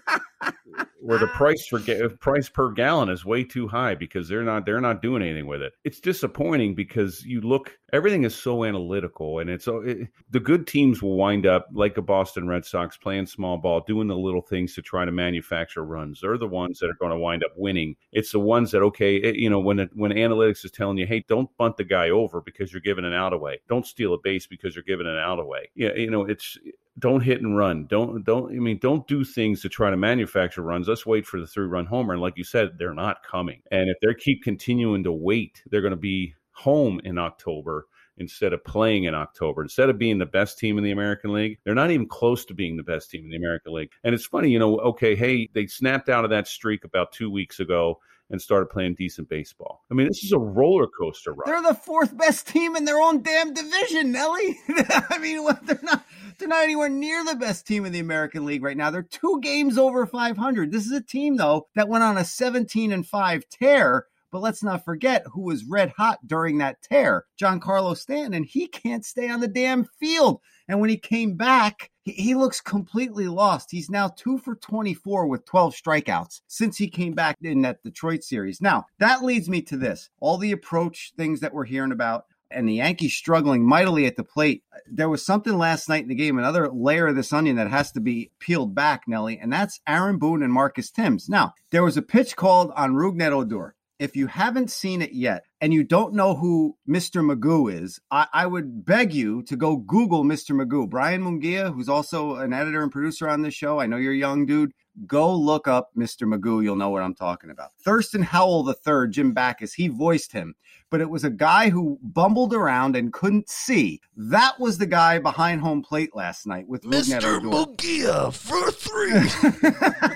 where 1.00 1.18
the 1.18 1.28
price 1.28 1.66
for 1.66 1.78
ga- 1.78 2.02
uh, 2.02 2.08
price 2.08 2.48
per 2.48 2.72
gallon 2.72 3.08
is 3.08 3.24
way 3.24 3.44
too 3.44 3.68
high 3.68 3.94
because 3.94 4.28
they're 4.28 4.42
not 4.42 4.66
they're 4.66 4.80
not 4.80 5.02
doing 5.02 5.22
anything 5.22 5.46
with 5.46 5.62
it. 5.62 5.72
It's 5.84 6.00
disappointing 6.00 6.74
because 6.74 7.24
you 7.24 7.40
look 7.40 7.78
everything 7.92 8.24
is 8.24 8.34
so 8.34 8.64
analytical 8.64 9.38
and 9.38 9.48
it's 9.48 9.64
so 9.64 9.78
it, 9.80 10.08
the 10.30 10.40
good 10.40 10.66
teams 10.66 11.02
will 11.02 11.16
wind 11.16 11.46
up 11.46 11.68
like 11.72 11.96
a 11.96 12.02
Boston 12.02 12.48
Red 12.48 12.64
Sox 12.64 12.96
playing 12.96 13.26
small 13.26 13.56
ball, 13.56 13.84
doing 13.86 14.08
the 14.08 14.16
little 14.16 14.42
things 14.42 14.74
to 14.74 14.82
try 14.82 15.04
to 15.04 15.12
manufacture 15.12 15.84
runs. 15.84 16.20
They're 16.20 16.38
the 16.38 16.48
ones 16.48 16.80
that 16.80 16.90
are 16.90 16.98
going 16.98 17.12
to 17.12 17.18
wind 17.18 17.44
up 17.44 17.52
winning. 17.56 17.96
It's 18.12 18.32
the 18.32 18.40
ones 18.40 18.72
that 18.72 18.82
okay, 18.82 19.16
it, 19.16 19.36
you 19.36 19.48
know, 19.48 19.60
when 19.60 19.78
it, 19.78 19.90
when 19.94 20.12
analytics 20.12 20.64
is 20.64 20.72
telling 20.72 20.98
you, 20.98 21.06
hey, 21.06 21.24
don't 21.28 21.54
bunt 21.56 21.76
the 21.76 21.84
guy 21.84 22.10
over 22.10 22.40
because 22.40 22.72
you're 22.72 22.80
giving 22.80 23.04
an 23.04 23.14
out 23.14 23.32
away. 23.32 23.60
Don't 23.68 23.86
steal 23.86 24.14
a 24.14 24.18
base 24.18 24.46
because 24.46 24.74
you're 24.74 24.82
giving 24.82 25.06
an 25.06 25.16
out 25.16 25.38
away. 25.38 25.70
Yeah, 25.74 25.94
you 25.94 26.10
know, 26.10 26.24
it's 26.24 26.58
don't 26.98 27.20
hit 27.20 27.42
and 27.42 27.56
run. 27.56 27.86
Don't 27.86 28.24
don't 28.24 28.50
I 28.52 28.58
mean 28.58 28.78
don't 28.78 29.06
do 29.06 29.24
things 29.24 29.60
to 29.62 29.68
try 29.68 29.90
to 29.90 29.96
manufacture 29.96 30.62
runs. 30.62 30.88
Let's 30.88 31.06
wait 31.06 31.26
for 31.26 31.40
the 31.40 31.46
three 31.46 31.66
run 31.66 31.86
homer. 31.86 32.14
And 32.14 32.22
like 32.22 32.36
you 32.36 32.44
said, 32.44 32.78
they're 32.78 32.94
not 32.94 33.22
coming. 33.22 33.60
And 33.70 33.90
if 33.90 33.96
they 34.00 34.14
keep 34.14 34.42
continuing 34.42 35.04
to 35.04 35.12
wait, 35.12 35.62
they're 35.70 35.82
going 35.82 35.90
to 35.90 35.96
be 35.96 36.34
home 36.52 37.00
in 37.04 37.18
October 37.18 37.86
instead 38.18 38.54
of 38.54 38.64
playing 38.64 39.04
in 39.04 39.14
October. 39.14 39.62
Instead 39.62 39.90
of 39.90 39.98
being 39.98 40.18
the 40.18 40.24
best 40.24 40.58
team 40.58 40.78
in 40.78 40.84
the 40.84 40.90
American 40.90 41.32
League, 41.32 41.58
they're 41.64 41.74
not 41.74 41.90
even 41.90 42.08
close 42.08 42.46
to 42.46 42.54
being 42.54 42.76
the 42.76 42.82
best 42.82 43.10
team 43.10 43.24
in 43.24 43.30
the 43.30 43.36
American 43.36 43.74
League. 43.74 43.90
And 44.04 44.14
it's 44.14 44.24
funny, 44.24 44.48
you 44.48 44.58
know, 44.58 44.78
okay, 44.78 45.14
hey, 45.14 45.50
they 45.52 45.66
snapped 45.66 46.08
out 46.08 46.24
of 46.24 46.30
that 46.30 46.48
streak 46.48 46.84
about 46.84 47.12
two 47.12 47.30
weeks 47.30 47.60
ago 47.60 48.00
and 48.30 48.40
started 48.40 48.66
playing 48.66 48.94
decent 48.94 49.28
baseball. 49.28 49.84
I 49.90 49.94
mean, 49.94 50.08
this 50.08 50.24
is 50.24 50.32
a 50.32 50.38
roller 50.38 50.86
coaster 50.86 51.32
ride. 51.32 51.46
They're 51.46 51.62
the 51.62 51.78
fourth 51.78 52.16
best 52.16 52.48
team 52.48 52.76
in 52.76 52.84
their 52.84 53.00
own 53.00 53.22
damn 53.22 53.54
division, 53.54 54.12
Nelly. 54.12 54.58
I 54.68 55.18
mean, 55.20 55.46
they're 55.64 55.78
not 55.82 56.04
they're 56.38 56.48
not 56.48 56.64
anywhere 56.64 56.88
near 56.88 57.24
the 57.24 57.36
best 57.36 57.66
team 57.66 57.84
in 57.84 57.92
the 57.92 58.00
American 58.00 58.44
League 58.44 58.62
right 58.62 58.76
now. 58.76 58.90
They're 58.90 59.02
two 59.02 59.40
games 59.42 59.78
over 59.78 60.06
500. 60.06 60.72
This 60.72 60.86
is 60.86 60.92
a 60.92 61.02
team 61.02 61.36
though 61.36 61.68
that 61.74 61.88
went 61.88 62.04
on 62.04 62.18
a 62.18 62.24
17 62.24 62.92
and 62.92 63.06
5 63.06 63.44
tear 63.48 64.06
but 64.32 64.42
let's 64.42 64.62
not 64.62 64.84
forget 64.84 65.24
who 65.32 65.42
was 65.42 65.64
red 65.64 65.92
hot 65.96 66.18
during 66.26 66.58
that 66.58 66.82
tear. 66.82 67.24
Giancarlo 67.40 67.96
Stanton, 67.96 68.34
and 68.34 68.44
he 68.44 68.66
can't 68.66 69.02
stay 69.02 69.30
on 69.30 69.40
the 69.40 69.48
damn 69.48 69.84
field. 69.98 70.40
And 70.68 70.78
when 70.78 70.90
he 70.90 70.98
came 70.98 71.36
back, 71.36 71.90
he, 72.06 72.12
he 72.12 72.34
looks 72.34 72.60
completely 72.60 73.26
lost. 73.26 73.70
He's 73.70 73.90
now 73.90 74.08
two 74.08 74.38
for 74.38 74.54
24 74.54 75.26
with 75.26 75.44
12 75.44 75.74
strikeouts 75.74 76.40
since 76.46 76.78
he 76.78 76.88
came 76.88 77.12
back 77.12 77.36
in 77.42 77.62
that 77.62 77.82
Detroit 77.82 78.22
series. 78.22 78.62
Now, 78.62 78.86
that 78.98 79.24
leads 79.24 79.50
me 79.50 79.60
to 79.62 79.76
this 79.76 80.08
all 80.20 80.38
the 80.38 80.52
approach 80.52 81.12
things 81.16 81.40
that 81.40 81.52
we're 81.52 81.64
hearing 81.64 81.92
about 81.92 82.24
and 82.50 82.68
the 82.68 82.74
Yankees 82.74 83.14
struggling 83.14 83.66
mightily 83.66 84.06
at 84.06 84.16
the 84.16 84.24
plate. 84.24 84.62
Uh, 84.72 84.78
there 84.88 85.08
was 85.08 85.26
something 85.26 85.58
last 85.58 85.88
night 85.88 86.02
in 86.02 86.08
the 86.08 86.14
game, 86.14 86.38
another 86.38 86.70
layer 86.70 87.08
of 87.08 87.16
this 87.16 87.32
onion 87.32 87.56
that 87.56 87.70
has 87.70 87.90
to 87.92 88.00
be 88.00 88.30
peeled 88.38 88.74
back, 88.74 89.02
Nelly, 89.06 89.38
and 89.38 89.52
that's 89.52 89.80
Aaron 89.86 90.18
Boone 90.18 90.42
and 90.42 90.52
Marcus 90.52 90.90
Thames. 90.90 91.28
Now, 91.28 91.54
there 91.70 91.82
was 91.82 91.96
a 91.96 92.02
pitch 92.02 92.36
called 92.36 92.72
on 92.76 92.94
Rougned 92.94 93.32
Odor. 93.32 93.74
If 93.98 94.14
you 94.14 94.26
haven't 94.26 94.70
seen 94.70 95.00
it 95.00 95.12
yet 95.12 95.44
and 95.60 95.72
you 95.72 95.82
don't 95.82 96.14
know 96.14 96.34
who 96.34 96.76
Mr. 96.88 97.24
Magoo 97.24 97.72
is, 97.72 97.98
I, 98.10 98.26
I 98.32 98.46
would 98.46 98.84
beg 98.84 99.14
you 99.14 99.42
to 99.44 99.56
go 99.56 99.76
Google 99.76 100.22
Mr. 100.24 100.54
Magoo. 100.54 100.88
Brian 100.88 101.22
Mungia, 101.22 101.72
who's 101.72 101.88
also 101.88 102.36
an 102.36 102.52
editor 102.52 102.82
and 102.82 102.92
producer 102.92 103.28
on 103.28 103.42
this 103.42 103.54
show, 103.54 103.80
I 103.80 103.86
know 103.86 103.96
you're 103.96 104.12
a 104.12 104.16
young 104.16 104.44
dude. 104.44 104.72
Go 105.06 105.34
look 105.34 105.66
up 105.68 105.90
Mr. 105.96 106.26
Magoo. 106.26 106.62
You'll 106.62 106.76
know 106.76 106.90
what 106.90 107.02
I'm 107.02 107.14
talking 107.14 107.50
about. 107.50 107.70
Thurston 107.82 108.22
Howell 108.22 108.68
III, 108.68 109.08
Jim 109.10 109.32
Backus, 109.32 109.74
he 109.74 109.88
voiced 109.88 110.32
him 110.32 110.54
but 110.90 111.00
it 111.00 111.10
was 111.10 111.24
a 111.24 111.30
guy 111.30 111.70
who 111.70 111.98
bumbled 112.02 112.54
around 112.54 112.96
and 112.96 113.12
couldn't 113.12 113.48
see. 113.48 114.00
That 114.16 114.58
was 114.60 114.78
the 114.78 114.86
guy 114.86 115.18
behind 115.18 115.60
home 115.60 115.82
plate 115.82 116.14
last 116.14 116.46
night 116.46 116.68
with 116.68 116.82
Mr. 116.84 117.40
Mugia 117.40 118.32
for 118.32 118.70
three. 118.70 120.15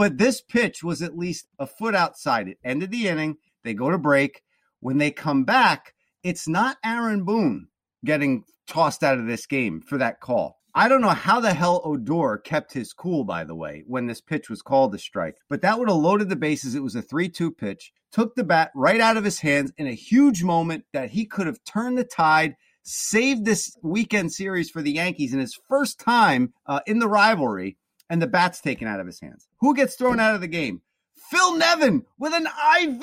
but 0.00 0.16
this 0.16 0.40
pitch 0.40 0.82
was 0.82 1.02
at 1.02 1.18
least 1.18 1.46
a 1.58 1.66
foot 1.66 1.94
outside 1.94 2.48
it. 2.48 2.56
End 2.64 2.82
of 2.82 2.90
the 2.90 3.06
inning. 3.06 3.36
They 3.64 3.74
go 3.74 3.90
to 3.90 3.98
break. 3.98 4.40
When 4.80 4.96
they 4.96 5.10
come 5.10 5.44
back, 5.44 5.92
it's 6.22 6.48
not 6.48 6.78
Aaron 6.82 7.24
Boone 7.24 7.68
getting 8.02 8.44
tossed 8.66 9.04
out 9.04 9.18
of 9.18 9.26
this 9.26 9.44
game 9.44 9.82
for 9.82 9.98
that 9.98 10.22
call. 10.22 10.56
I 10.74 10.88
don't 10.88 11.02
know 11.02 11.10
how 11.10 11.40
the 11.40 11.52
hell 11.52 11.82
Odor 11.84 12.38
kept 12.38 12.72
his 12.72 12.94
cool, 12.94 13.24
by 13.24 13.44
the 13.44 13.54
way, 13.54 13.84
when 13.86 14.06
this 14.06 14.22
pitch 14.22 14.48
was 14.48 14.62
called 14.62 14.94
a 14.94 14.98
strike, 14.98 15.36
but 15.50 15.60
that 15.60 15.78
would 15.78 15.90
have 15.90 15.98
loaded 15.98 16.30
the 16.30 16.36
bases. 16.36 16.74
It 16.74 16.82
was 16.82 16.94
a 16.94 17.02
3 17.02 17.28
2 17.28 17.50
pitch, 17.50 17.92
took 18.10 18.34
the 18.34 18.42
bat 18.42 18.70
right 18.74 19.02
out 19.02 19.18
of 19.18 19.24
his 19.24 19.40
hands 19.40 19.70
in 19.76 19.86
a 19.86 19.92
huge 19.92 20.42
moment 20.42 20.84
that 20.94 21.10
he 21.10 21.26
could 21.26 21.46
have 21.46 21.62
turned 21.64 21.98
the 21.98 22.04
tide, 22.04 22.54
saved 22.84 23.44
this 23.44 23.76
weekend 23.82 24.32
series 24.32 24.70
for 24.70 24.80
the 24.80 24.92
Yankees 24.92 25.34
in 25.34 25.40
his 25.40 25.58
first 25.68 26.00
time 26.00 26.54
uh, 26.64 26.80
in 26.86 27.00
the 27.00 27.08
rivalry, 27.08 27.76
and 28.10 28.20
the 28.20 28.26
bat's 28.26 28.60
taken 28.60 28.86
out 28.86 29.00
of 29.00 29.06
his 29.06 29.20
hands. 29.20 29.48
Who 29.60 29.74
gets 29.74 29.94
thrown 29.94 30.20
out 30.20 30.34
of 30.34 30.42
the 30.42 30.48
game? 30.48 30.82
Phil 31.30 31.56
Nevin 31.56 32.04
with 32.18 32.34
an 32.34 32.46
IV 32.46 33.02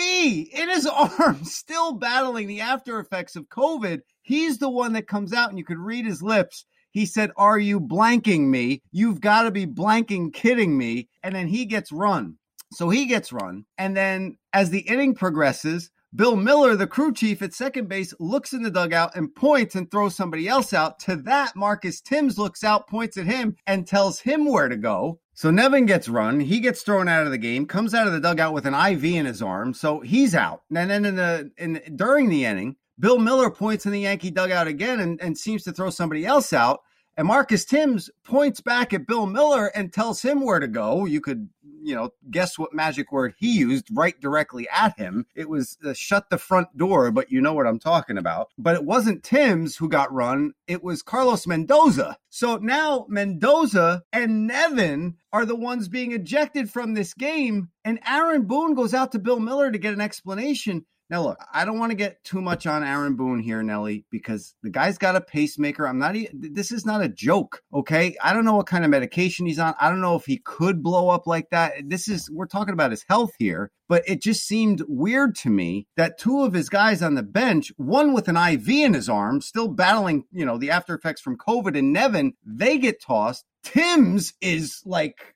in 0.53 0.69
his 0.69 0.85
arm, 1.19 1.43
still 1.43 1.93
battling 1.93 2.47
the 2.47 2.61
after 2.61 2.99
effects 2.99 3.35
of 3.35 3.49
COVID. 3.49 4.01
He's 4.21 4.59
the 4.59 4.69
one 4.69 4.93
that 4.93 5.07
comes 5.07 5.33
out, 5.33 5.49
and 5.49 5.57
you 5.57 5.65
could 5.65 5.79
read 5.79 6.05
his 6.05 6.21
lips 6.21 6.65
he 6.97 7.05
said, 7.05 7.29
Are 7.37 7.59
you 7.59 7.79
blanking 7.79 8.47
me? 8.47 8.81
You've 8.91 9.21
got 9.21 9.43
to 9.43 9.51
be 9.51 9.67
blanking 9.67 10.33
kidding 10.33 10.75
me. 10.75 11.09
And 11.21 11.35
then 11.35 11.47
he 11.47 11.65
gets 11.65 11.91
run. 11.91 12.37
So 12.71 12.89
he 12.89 13.05
gets 13.05 13.31
run. 13.31 13.65
And 13.77 13.95
then 13.95 14.37
as 14.51 14.71
the 14.71 14.79
inning 14.79 15.13
progresses, 15.13 15.91
Bill 16.15 16.35
Miller, 16.35 16.75
the 16.75 16.87
crew 16.87 17.13
chief 17.13 17.41
at 17.41 17.53
second 17.53 17.89
base, 17.89 18.13
looks 18.19 18.53
in 18.53 18.63
the 18.63 18.71
dugout 18.71 19.15
and 19.15 19.33
points 19.35 19.75
and 19.75 19.91
throws 19.91 20.15
somebody 20.15 20.47
else 20.47 20.73
out. 20.73 20.99
To 20.99 21.15
that, 21.17 21.55
Marcus 21.55 21.99
Thames 21.99 22.37
looks 22.37 22.63
out, 22.63 22.87
points 22.87 23.17
at 23.17 23.25
him, 23.25 23.55
and 23.67 23.85
tells 23.85 24.21
him 24.21 24.45
where 24.45 24.69
to 24.69 24.77
go. 24.77 25.19
So 25.33 25.51
Nevin 25.51 25.85
gets 25.85 26.09
run. 26.09 26.39
He 26.39 26.59
gets 26.59 26.81
thrown 26.81 27.07
out 27.07 27.25
of 27.25 27.31
the 27.31 27.37
game, 27.37 27.65
comes 27.65 27.93
out 27.93 28.07
of 28.07 28.13
the 28.13 28.21
dugout 28.21 28.53
with 28.53 28.65
an 28.65 28.73
IV 28.73 29.03
in 29.03 29.25
his 29.25 29.41
arm. 29.41 29.73
So 29.73 29.99
he's 29.99 30.33
out. 30.33 30.63
And 30.73 30.89
then 30.89 31.05
in 31.05 31.15
the 31.15 31.51
in 31.57 31.81
during 31.95 32.29
the 32.29 32.45
inning, 32.45 32.77
Bill 32.99 33.19
Miller 33.19 33.51
points 33.51 33.85
in 33.85 33.91
the 33.91 33.99
Yankee 34.01 34.31
dugout 34.31 34.67
again 34.67 34.99
and, 34.99 35.21
and 35.21 35.37
seems 35.37 35.63
to 35.63 35.73
throw 35.73 35.89
somebody 35.89 36.25
else 36.25 36.53
out. 36.53 36.79
And 37.17 37.27
Marcus 37.27 37.65
Thames 37.65 38.11
points 38.23 38.61
back 38.61 38.93
at 38.93 39.07
Bill 39.07 39.25
Miller 39.25 39.71
and 39.73 39.91
tells 39.91 40.21
him 40.21 40.41
where 40.41 40.59
to 40.59 40.67
go. 40.67 41.05
You 41.05 41.19
could, 41.19 41.49
you 41.81 41.95
know, 41.95 42.11
guess 42.29 42.59
what 42.59 42.75
magic 42.75 43.11
word 43.11 43.33
he 43.39 43.57
used 43.57 43.87
right 43.91 44.19
directly 44.21 44.69
at 44.69 44.95
him. 44.99 45.25
It 45.33 45.49
was 45.49 45.79
uh, 45.83 45.93
shut 45.93 46.29
the 46.29 46.37
front 46.37 46.77
door, 46.77 47.09
but 47.09 47.31
you 47.31 47.41
know 47.41 47.53
what 47.53 47.65
I'm 47.65 47.79
talking 47.79 48.19
about. 48.19 48.49
But 48.59 48.75
it 48.75 48.85
wasn't 48.85 49.23
Thames 49.23 49.75
who 49.75 49.89
got 49.89 50.13
run, 50.13 50.53
it 50.67 50.83
was 50.83 51.01
Carlos 51.01 51.47
Mendoza. 51.47 52.19
So 52.29 52.57
now 52.57 53.07
Mendoza 53.09 54.03
and 54.13 54.45
Nevin 54.45 55.15
are 55.33 55.45
the 55.45 55.55
ones 55.55 55.87
being 55.87 56.11
ejected 56.11 56.69
from 56.69 56.93
this 56.93 57.15
game. 57.15 57.69
And 57.83 57.99
Aaron 58.07 58.43
Boone 58.43 58.75
goes 58.75 58.93
out 58.93 59.13
to 59.13 59.19
Bill 59.19 59.39
Miller 59.39 59.71
to 59.71 59.79
get 59.79 59.93
an 59.93 60.01
explanation. 60.01 60.85
Now, 61.09 61.23
look, 61.23 61.39
I 61.53 61.63
don't 61.63 61.79
want 61.79 61.91
to 61.91 61.97
get 61.97 62.21
too 62.25 62.41
much 62.41 62.67
on 62.67 62.83
Aaron 62.83 63.15
Boone 63.15 63.39
here, 63.39 63.63
Nelly, 63.63 64.05
because 64.11 64.55
the 64.61 64.69
guy's 64.69 64.97
got 64.97 65.15
a 65.15 65.21
pacemaker. 65.21 65.87
I'm 65.87 65.99
not, 65.99 66.17
this 66.33 66.69
is 66.69 66.85
not 66.85 67.01
a 67.01 67.07
joke, 67.07 67.61
okay? 67.73 68.17
I 68.21 68.33
don't 68.33 68.43
know 68.43 68.55
what 68.55 68.67
kind 68.67 68.83
of 68.83 68.91
medication 68.91 69.45
he's 69.45 69.59
on. 69.59 69.73
I 69.79 69.89
don't 69.89 70.01
know 70.01 70.15
if 70.15 70.25
he 70.25 70.37
could 70.37 70.83
blow 70.83 71.07
up 71.07 71.25
like 71.25 71.49
that. 71.51 71.75
This 71.85 72.09
is, 72.09 72.29
we're 72.29 72.45
talking 72.45 72.73
about 72.73 72.91
his 72.91 73.05
health 73.07 73.31
here, 73.39 73.71
but 73.87 74.03
it 74.05 74.21
just 74.21 74.45
seemed 74.45 74.83
weird 74.89 75.35
to 75.35 75.49
me 75.49 75.87
that 75.95 76.19
two 76.19 76.43
of 76.43 76.51
his 76.51 76.67
guys 76.67 77.01
on 77.01 77.15
the 77.15 77.23
bench, 77.23 77.71
one 77.77 78.13
with 78.13 78.27
an 78.27 78.35
IV 78.35 78.67
in 78.67 78.93
his 78.93 79.07
arm, 79.07 79.39
still 79.39 79.69
battling, 79.69 80.25
you 80.33 80.45
know, 80.45 80.57
the 80.57 80.71
after 80.71 80.93
effects 80.93 81.21
from 81.21 81.37
COVID, 81.37 81.77
and 81.77 81.93
Nevin, 81.93 82.33
they 82.45 82.77
get 82.77 83.01
tossed. 83.01 83.45
Thames 83.63 84.33
is 84.41 84.81
like, 84.85 85.35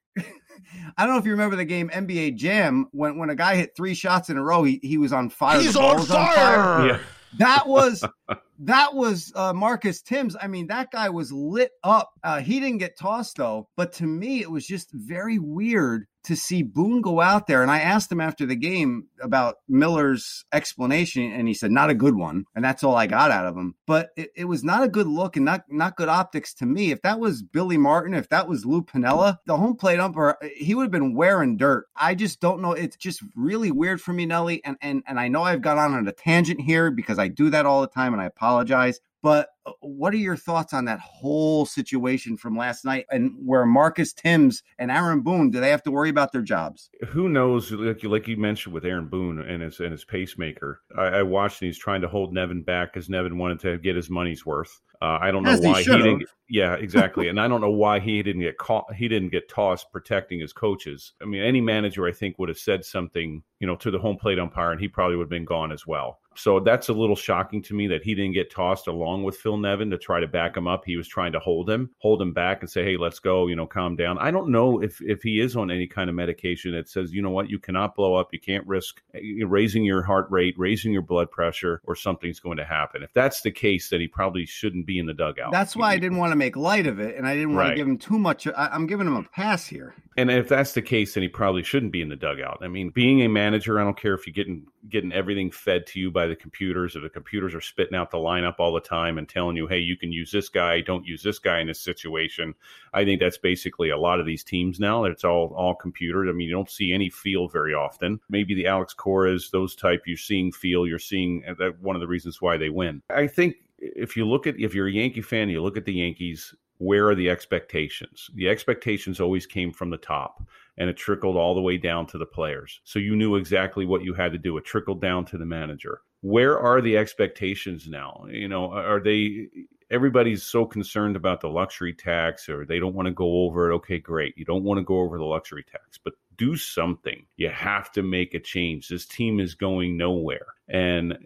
I 0.98 1.06
don't 1.06 1.13
know 1.13 1.20
if 1.20 1.25
you 1.25 1.32
remember 1.32 1.56
the 1.56 1.65
game 1.65 1.89
NBA 1.89 2.36
Jam 2.36 2.88
when 2.91 3.18
when 3.18 3.30
a 3.30 3.36
guy 3.36 3.56
hit 3.56 3.75
three 3.75 3.94
shots 3.94 4.30
in 4.30 4.38
a 4.38 4.44
row, 4.44 4.63
he 4.63 4.80
he 4.82 4.98
was 4.98 5.13
on 5.13 5.30
fire. 5.30 5.60
He's 5.60 5.75
on 5.75 6.06
fire. 6.06 6.20
on 6.20 6.36
fire. 6.36 6.88
Yeah. 6.88 7.00
That 7.38 7.68
was 7.68 8.03
that 8.60 8.94
was 8.94 9.32
uh, 9.36 9.53
Marcus 9.53 10.01
Thames. 10.01 10.36
I 10.39 10.48
mean, 10.48 10.68
that 10.68 10.91
guy 10.91 11.10
was 11.10 11.32
lit 11.32 11.72
up. 11.84 12.12
Uh, 12.24 12.41
he 12.41 12.60
didn't 12.60 12.80
get 12.80 12.98
tossed 12.98 13.38
though, 13.38 13.70
but 13.77 13.94
to 13.94 14.06
me, 14.06 14.41
it 14.41 14.51
was 14.51 14.65
just 14.65 14.91
very 14.91 15.39
weird 15.39 16.08
to 16.23 16.35
see 16.35 16.63
Boone 16.63 17.01
go 17.01 17.21
out 17.21 17.47
there. 17.47 17.61
And 17.61 17.71
I 17.71 17.79
asked 17.79 18.11
him 18.11 18.21
after 18.21 18.45
the 18.45 18.55
game 18.55 19.07
about 19.21 19.55
Miller's 19.67 20.45
explanation, 20.53 21.31
and 21.31 21.47
he 21.47 21.53
said, 21.53 21.71
not 21.71 21.89
a 21.89 21.95
good 21.95 22.15
one. 22.15 22.45
And 22.55 22.63
that's 22.63 22.83
all 22.83 22.95
I 22.95 23.07
got 23.07 23.31
out 23.31 23.45
of 23.45 23.55
him. 23.55 23.75
But 23.87 24.09
it, 24.15 24.31
it, 24.35 24.45
was 24.45 24.63
not 24.63 24.83
a 24.83 24.89
good 24.89 25.07
look 25.07 25.35
and 25.35 25.45
not, 25.45 25.63
not 25.69 25.95
good 25.95 26.09
optics 26.09 26.53
to 26.55 26.65
me. 26.65 26.91
If 26.91 27.01
that 27.01 27.19
was 27.19 27.41
Billy 27.41 27.77
Martin, 27.77 28.13
if 28.13 28.29
that 28.29 28.47
was 28.47 28.65
Lou 28.65 28.81
Piniella, 28.81 29.37
the 29.45 29.57
home 29.57 29.75
plate 29.75 29.99
umpire, 29.99 30.37
he 30.55 30.75
would 30.75 30.83
have 30.83 30.91
been 30.91 31.15
wearing 31.15 31.57
dirt. 31.57 31.85
I 31.95 32.15
just 32.15 32.39
don't 32.39 32.61
know. 32.61 32.73
It's 32.73 32.97
just 32.97 33.21
really 33.35 33.71
weird 33.71 34.01
for 34.01 34.13
me, 34.13 34.25
Nelly. 34.25 34.63
And, 34.63 34.77
and, 34.81 35.03
and 35.07 35.19
I 35.19 35.27
know 35.27 35.43
I've 35.43 35.61
got 35.61 35.77
on 35.77 36.07
a 36.07 36.11
tangent 36.11 36.61
here 36.61 36.91
because 36.91 37.19
I 37.19 37.27
do 37.27 37.49
that 37.49 37.65
all 37.65 37.81
the 37.81 37.87
time 37.87 38.13
and 38.13 38.21
I 38.21 38.25
apologize. 38.25 38.99
But 39.23 39.49
Uh, 39.65 39.72
what 39.82 40.13
are 40.13 40.18
your 40.18 40.36
thoughts 40.36 40.74
on 40.74 40.86
that 40.86 41.00
whole 41.00 41.65
situation 41.65 42.38
from 42.38 42.58
last 42.58 42.84
night 42.84 43.06
and 43.12 43.34
where 43.46 43.65
Marcus 43.65 44.13
Thames 44.13 44.63
and 44.80 44.89
Aaron 44.89 45.22
Boone 45.22 45.51
do 45.51 45.60
they 45.60 45.70
have 45.70 45.84
to 45.84 45.91
worry 45.91 46.10
about 46.10 46.32
their 46.32 46.41
jobs? 46.41 46.89
Who 47.10 47.30
knows? 47.30 47.72
Like 47.72 48.03
you, 48.03 48.10
like 48.10 48.27
you 48.27 48.38
mentioned 48.38 48.74
with 48.74 48.86
Aaron 48.86 49.08
Boone 49.08 49.39
and 49.39 49.62
his 49.62 49.80
and 49.80 49.91
his 49.91 50.06
pacemaker, 50.06 50.82
I, 50.98 51.03
I 51.03 51.24
watched 51.24 51.62
and 51.62 51.68
he's 51.68 51.77
trying 51.77 52.01
to 52.01 52.08
hold 52.08 52.34
Nevin 52.34 52.63
back 52.63 52.94
because 52.94 53.10
Nevin 53.10 53.38
wanted 53.38 53.60
to 53.62 53.77
get 53.77 53.96
his 53.96 54.10
money's 54.10 54.46
worth. 54.46 54.82
Uh, 55.01 55.17
I 55.20 55.31
don't 55.31 55.43
know 55.43 55.50
As 55.50 55.62
why 55.62 55.81
he 55.81 55.91
he 55.91 55.98
didn't. 55.98 56.24
Yeah, 56.48 56.74
exactly. 56.75 57.29
and 57.29 57.39
I 57.39 57.48
don't 57.48 57.62
know 57.65 57.72
why 57.72 58.00
he 58.00 58.22
didn't 58.22 58.41
get 58.41 58.58
caught. 58.58 58.93
He 58.93 59.08
didn't 59.08 59.29
get 59.29 59.50
tossed 59.50 59.91
protecting 59.91 60.39
his 60.39 60.53
coaches. 60.53 61.13
I 61.22 61.25
mean, 61.25 61.41
any 61.41 61.62
manager 61.62 62.05
I 62.05 62.12
think 62.12 62.38
would 62.38 62.50
have 62.50 62.60
said 62.60 62.86
something, 62.86 63.41
you 63.60 63.67
know, 63.67 63.75
to 63.77 63.89
the 63.89 64.00
home 64.00 64.17
plate 64.17 64.38
umpire, 64.38 64.72
and 64.72 64.79
he 64.79 64.88
probably 64.88 65.15
would 65.15 65.24
have 65.24 65.29
been 65.29 65.46
gone 65.46 65.72
as 65.72 65.88
well. 65.88 66.20
So 66.36 66.60
that's 66.60 66.88
a 66.88 66.93
little 66.93 67.15
shocking 67.15 67.62
to 67.63 67.74
me 67.74 67.88
that 67.88 68.03
he 68.03 68.15
didn't 68.15 68.34
get 68.34 68.51
tossed 68.51 68.88
along 68.88 69.24
with 69.24 69.36
Phil 69.36 69.58
Nevin 69.58 69.89
to 69.89 69.98
try 69.98 70.20
to 70.20 70.27
back 70.27 70.55
him 70.55 70.65
up. 70.67 70.84
He 70.86 70.96
was 70.96 71.08
trying 71.08 71.34
to 71.34 71.39
hold 71.39 71.70
him, 71.70 71.89
hold 71.98 72.22
him 72.22 72.34
back, 72.34 72.62
and 72.62 72.70
say, 72.70 72.84
"Hey, 72.84 72.96
let's 72.96 73.20
go," 73.20 73.48
you 73.48 73.55
know, 73.55 73.67
calm 73.67 73.96
down. 73.96 74.17
I 74.17 74.31
don't 74.31 74.50
know 74.50 74.81
if 74.81 75.01
if 75.01 75.22
he 75.24 75.41
is 75.41 75.55
on 75.55 75.72
any 75.72 75.88
kind 75.88 76.10
of 76.10 76.15
medication 76.15 76.72
that 76.74 76.88
says, 76.88 77.12
you 77.12 77.22
know 77.22 77.31
what, 77.31 77.50
you 77.50 77.60
cannot 77.60 77.96
blow 77.96 78.15
up, 78.15 78.29
you 78.31 78.39
can't 78.39 78.65
risk 78.65 79.01
eh, 79.13 79.43
raising 79.46 79.84
your 79.84 80.03
heart 80.03 80.27
rate, 80.29 80.55
raising 80.58 80.93
your 80.93 81.01
blood 81.01 81.29
pressure, 81.31 81.81
or 81.86 81.96
something's 81.96 82.39
going 82.39 82.58
to 82.58 82.65
happen. 82.65 83.03
If 83.03 83.13
that's 83.13 83.41
the 83.41 83.51
case, 83.51 83.89
then 83.89 84.00
he 84.00 84.08
probably 84.08 84.46
shouldn't 84.46 84.86
be 84.86 84.90
in 85.00 85.05
the 85.05 85.13
dugout. 85.13 85.51
That's 85.51 85.75
why 85.75 85.91
I 85.91 85.98
didn't 85.98 86.17
want 86.17 86.31
to 86.31 86.36
make 86.36 86.55
light 86.55 86.88
of 86.88 87.00
it, 87.00 87.15
and 87.15 87.27
I 87.27 87.36
didn't 87.36 87.55
want 87.55 87.69
to 87.69 87.75
give 87.75 87.88
him 87.88 87.98
too 87.98 88.19
much. 88.19 88.48
I, 88.48 88.69
I'm 88.71 88.88
giving 88.88 89.07
him 89.07 89.15
a 89.15 89.24
pass 89.24 89.67
here. 89.67 89.93
And 90.17 90.29
if 90.29 90.50
that's 90.50 90.74
the 90.74 90.81
case, 90.81 91.13
then 91.13 91.24
he 91.24 91.29
probably 91.29 91.63
shouldn't 91.63 91.93
be 91.93 92.01
in 92.01 92.10
the 92.10 92.17
dugout. 92.17 92.60
I 92.62 92.67
mean, 92.67 92.89
being 92.89 93.21
a 93.21 93.29
manager, 93.29 93.79
I 93.79 93.83
don't 93.83 93.98
care 93.98 94.13
if 94.13 94.27
you're 94.27 94.33
getting 94.33 94.67
getting 94.89 95.13
everything 95.13 95.51
fed 95.51 95.86
to 95.88 96.00
you 96.00 96.12
by 96.12 96.27
the 96.27 96.36
computers, 96.36 96.95
or 96.95 97.00
the 97.00 97.10
computers 97.10 97.55
are 97.55 97.62
spitting 97.62 97.95
out 97.95 98.12
the 98.12 98.17
lineup 98.17 98.55
all 98.60 98.74
the 98.74 98.81
time 98.81 99.17
and 99.17 99.29
telling 99.29 99.55
you, 99.55 99.67
hey, 99.67 99.79
you 99.79 99.95
can 99.95 100.12
use 100.12 100.31
this 100.31 100.50
guy, 100.50 100.81
don't 100.81 101.05
use 101.05 101.24
this 101.24 101.39
guy 101.39 101.60
in 101.60 101.67
this 101.67 101.79
situation. 101.79 102.53
I 102.93 103.05
think 103.05 103.21
that's 103.21 103.38
basically 103.38 103.91
a 103.91 103.98
lot 103.98 104.19
of 104.19 104.25
these 104.25 104.43
teams 104.43 104.79
now. 104.79 105.05
It's 105.05 105.24
all 105.24 105.53
all 105.55 105.75
computered. 105.75 106.27
I 106.27 106.33
mean, 106.33 106.48
you 106.48 106.53
don't 106.53 106.69
see 106.69 106.91
any 106.91 107.10
feel 107.10 107.48
very 107.48 107.74
often. 107.74 108.19
Maybe 108.29 108.53
the 108.53 108.67
Alex 108.67 108.93
Coras, 108.93 109.50
those 109.50 109.75
type, 109.75 110.03
you're 110.05 110.17
seeing 110.17 110.51
feel. 110.51 110.86
You're 110.86 111.00
seeing 111.00 111.43
uh, 111.48 111.53
that 111.60 111.79
one 111.79 111.95
of 111.95 112.01
the 112.01 112.07
reasons 112.07 112.41
why 112.41 112.57
they 112.57 112.69
win. 112.69 113.01
I 113.10 113.27
think 113.27 113.55
if 113.81 114.15
you 114.15 114.25
look 114.25 114.47
at 114.47 114.59
if 114.59 114.73
you're 114.73 114.88
a 114.88 114.91
Yankee 114.91 115.21
fan, 115.21 115.50
you 115.50 115.61
look 115.61 115.77
at 115.77 115.85
the 115.85 115.93
Yankees. 115.93 116.53
Where 116.77 117.09
are 117.09 117.15
the 117.15 117.29
expectations? 117.29 118.31
The 118.33 118.50
expectations 118.50 119.19
always 119.19 119.45
came 119.45 119.71
from 119.71 119.91
the 119.91 119.97
top 119.97 120.43
and 120.77 120.89
it 120.89 120.97
trickled 120.97 121.38
all 121.38 121.53
the 121.53 121.61
way 121.61 121.77
down 121.77 122.07
to 122.07 122.17
the 122.17 122.25
players. 122.25 122.81
So 122.85 122.97
you 122.97 123.15
knew 123.15 123.35
exactly 123.35 123.85
what 123.85 124.03
you 124.03 124.15
had 124.15 124.31
to 124.31 124.39
do. 124.39 124.57
It 124.57 124.65
trickled 124.65 125.00
down 125.00 125.25
to 125.25 125.38
the 125.38 125.45
manager. 125.45 126.01
Where 126.21 126.57
are 126.59 126.81
the 126.81 126.97
expectations 126.97 127.88
now? 127.88 128.25
You 128.31 128.47
know, 128.47 128.71
are 128.71 129.00
they 129.00 129.50
everybody's 129.91 130.41
so 130.41 130.65
concerned 130.65 131.15
about 131.15 131.41
the 131.41 131.50
luxury 131.50 131.93
tax 131.93 132.47
or 132.47 132.65
they 132.65 132.79
don't 132.79 132.95
want 132.95 133.07
to 133.07 133.13
go 133.13 133.43
over 133.43 133.69
it. 133.69 133.75
Okay, 133.75 134.00
great. 134.00 134.35
You 134.38 134.45
don't 134.45 134.63
want 134.63 134.79
to 134.79 134.83
go 134.83 135.00
over 135.01 135.17
the 135.17 135.25
luxury 135.25 135.63
tax, 135.69 136.00
but 136.03 136.13
do 136.38 136.55
something. 136.55 137.25
You 137.35 137.50
have 137.50 137.91
to 137.91 138.01
make 138.01 138.33
a 138.33 138.39
change. 138.39 138.88
This 138.88 139.05
team 139.05 139.39
is 139.39 139.53
going 139.53 139.97
nowhere. 139.97 140.47
And 140.69 141.17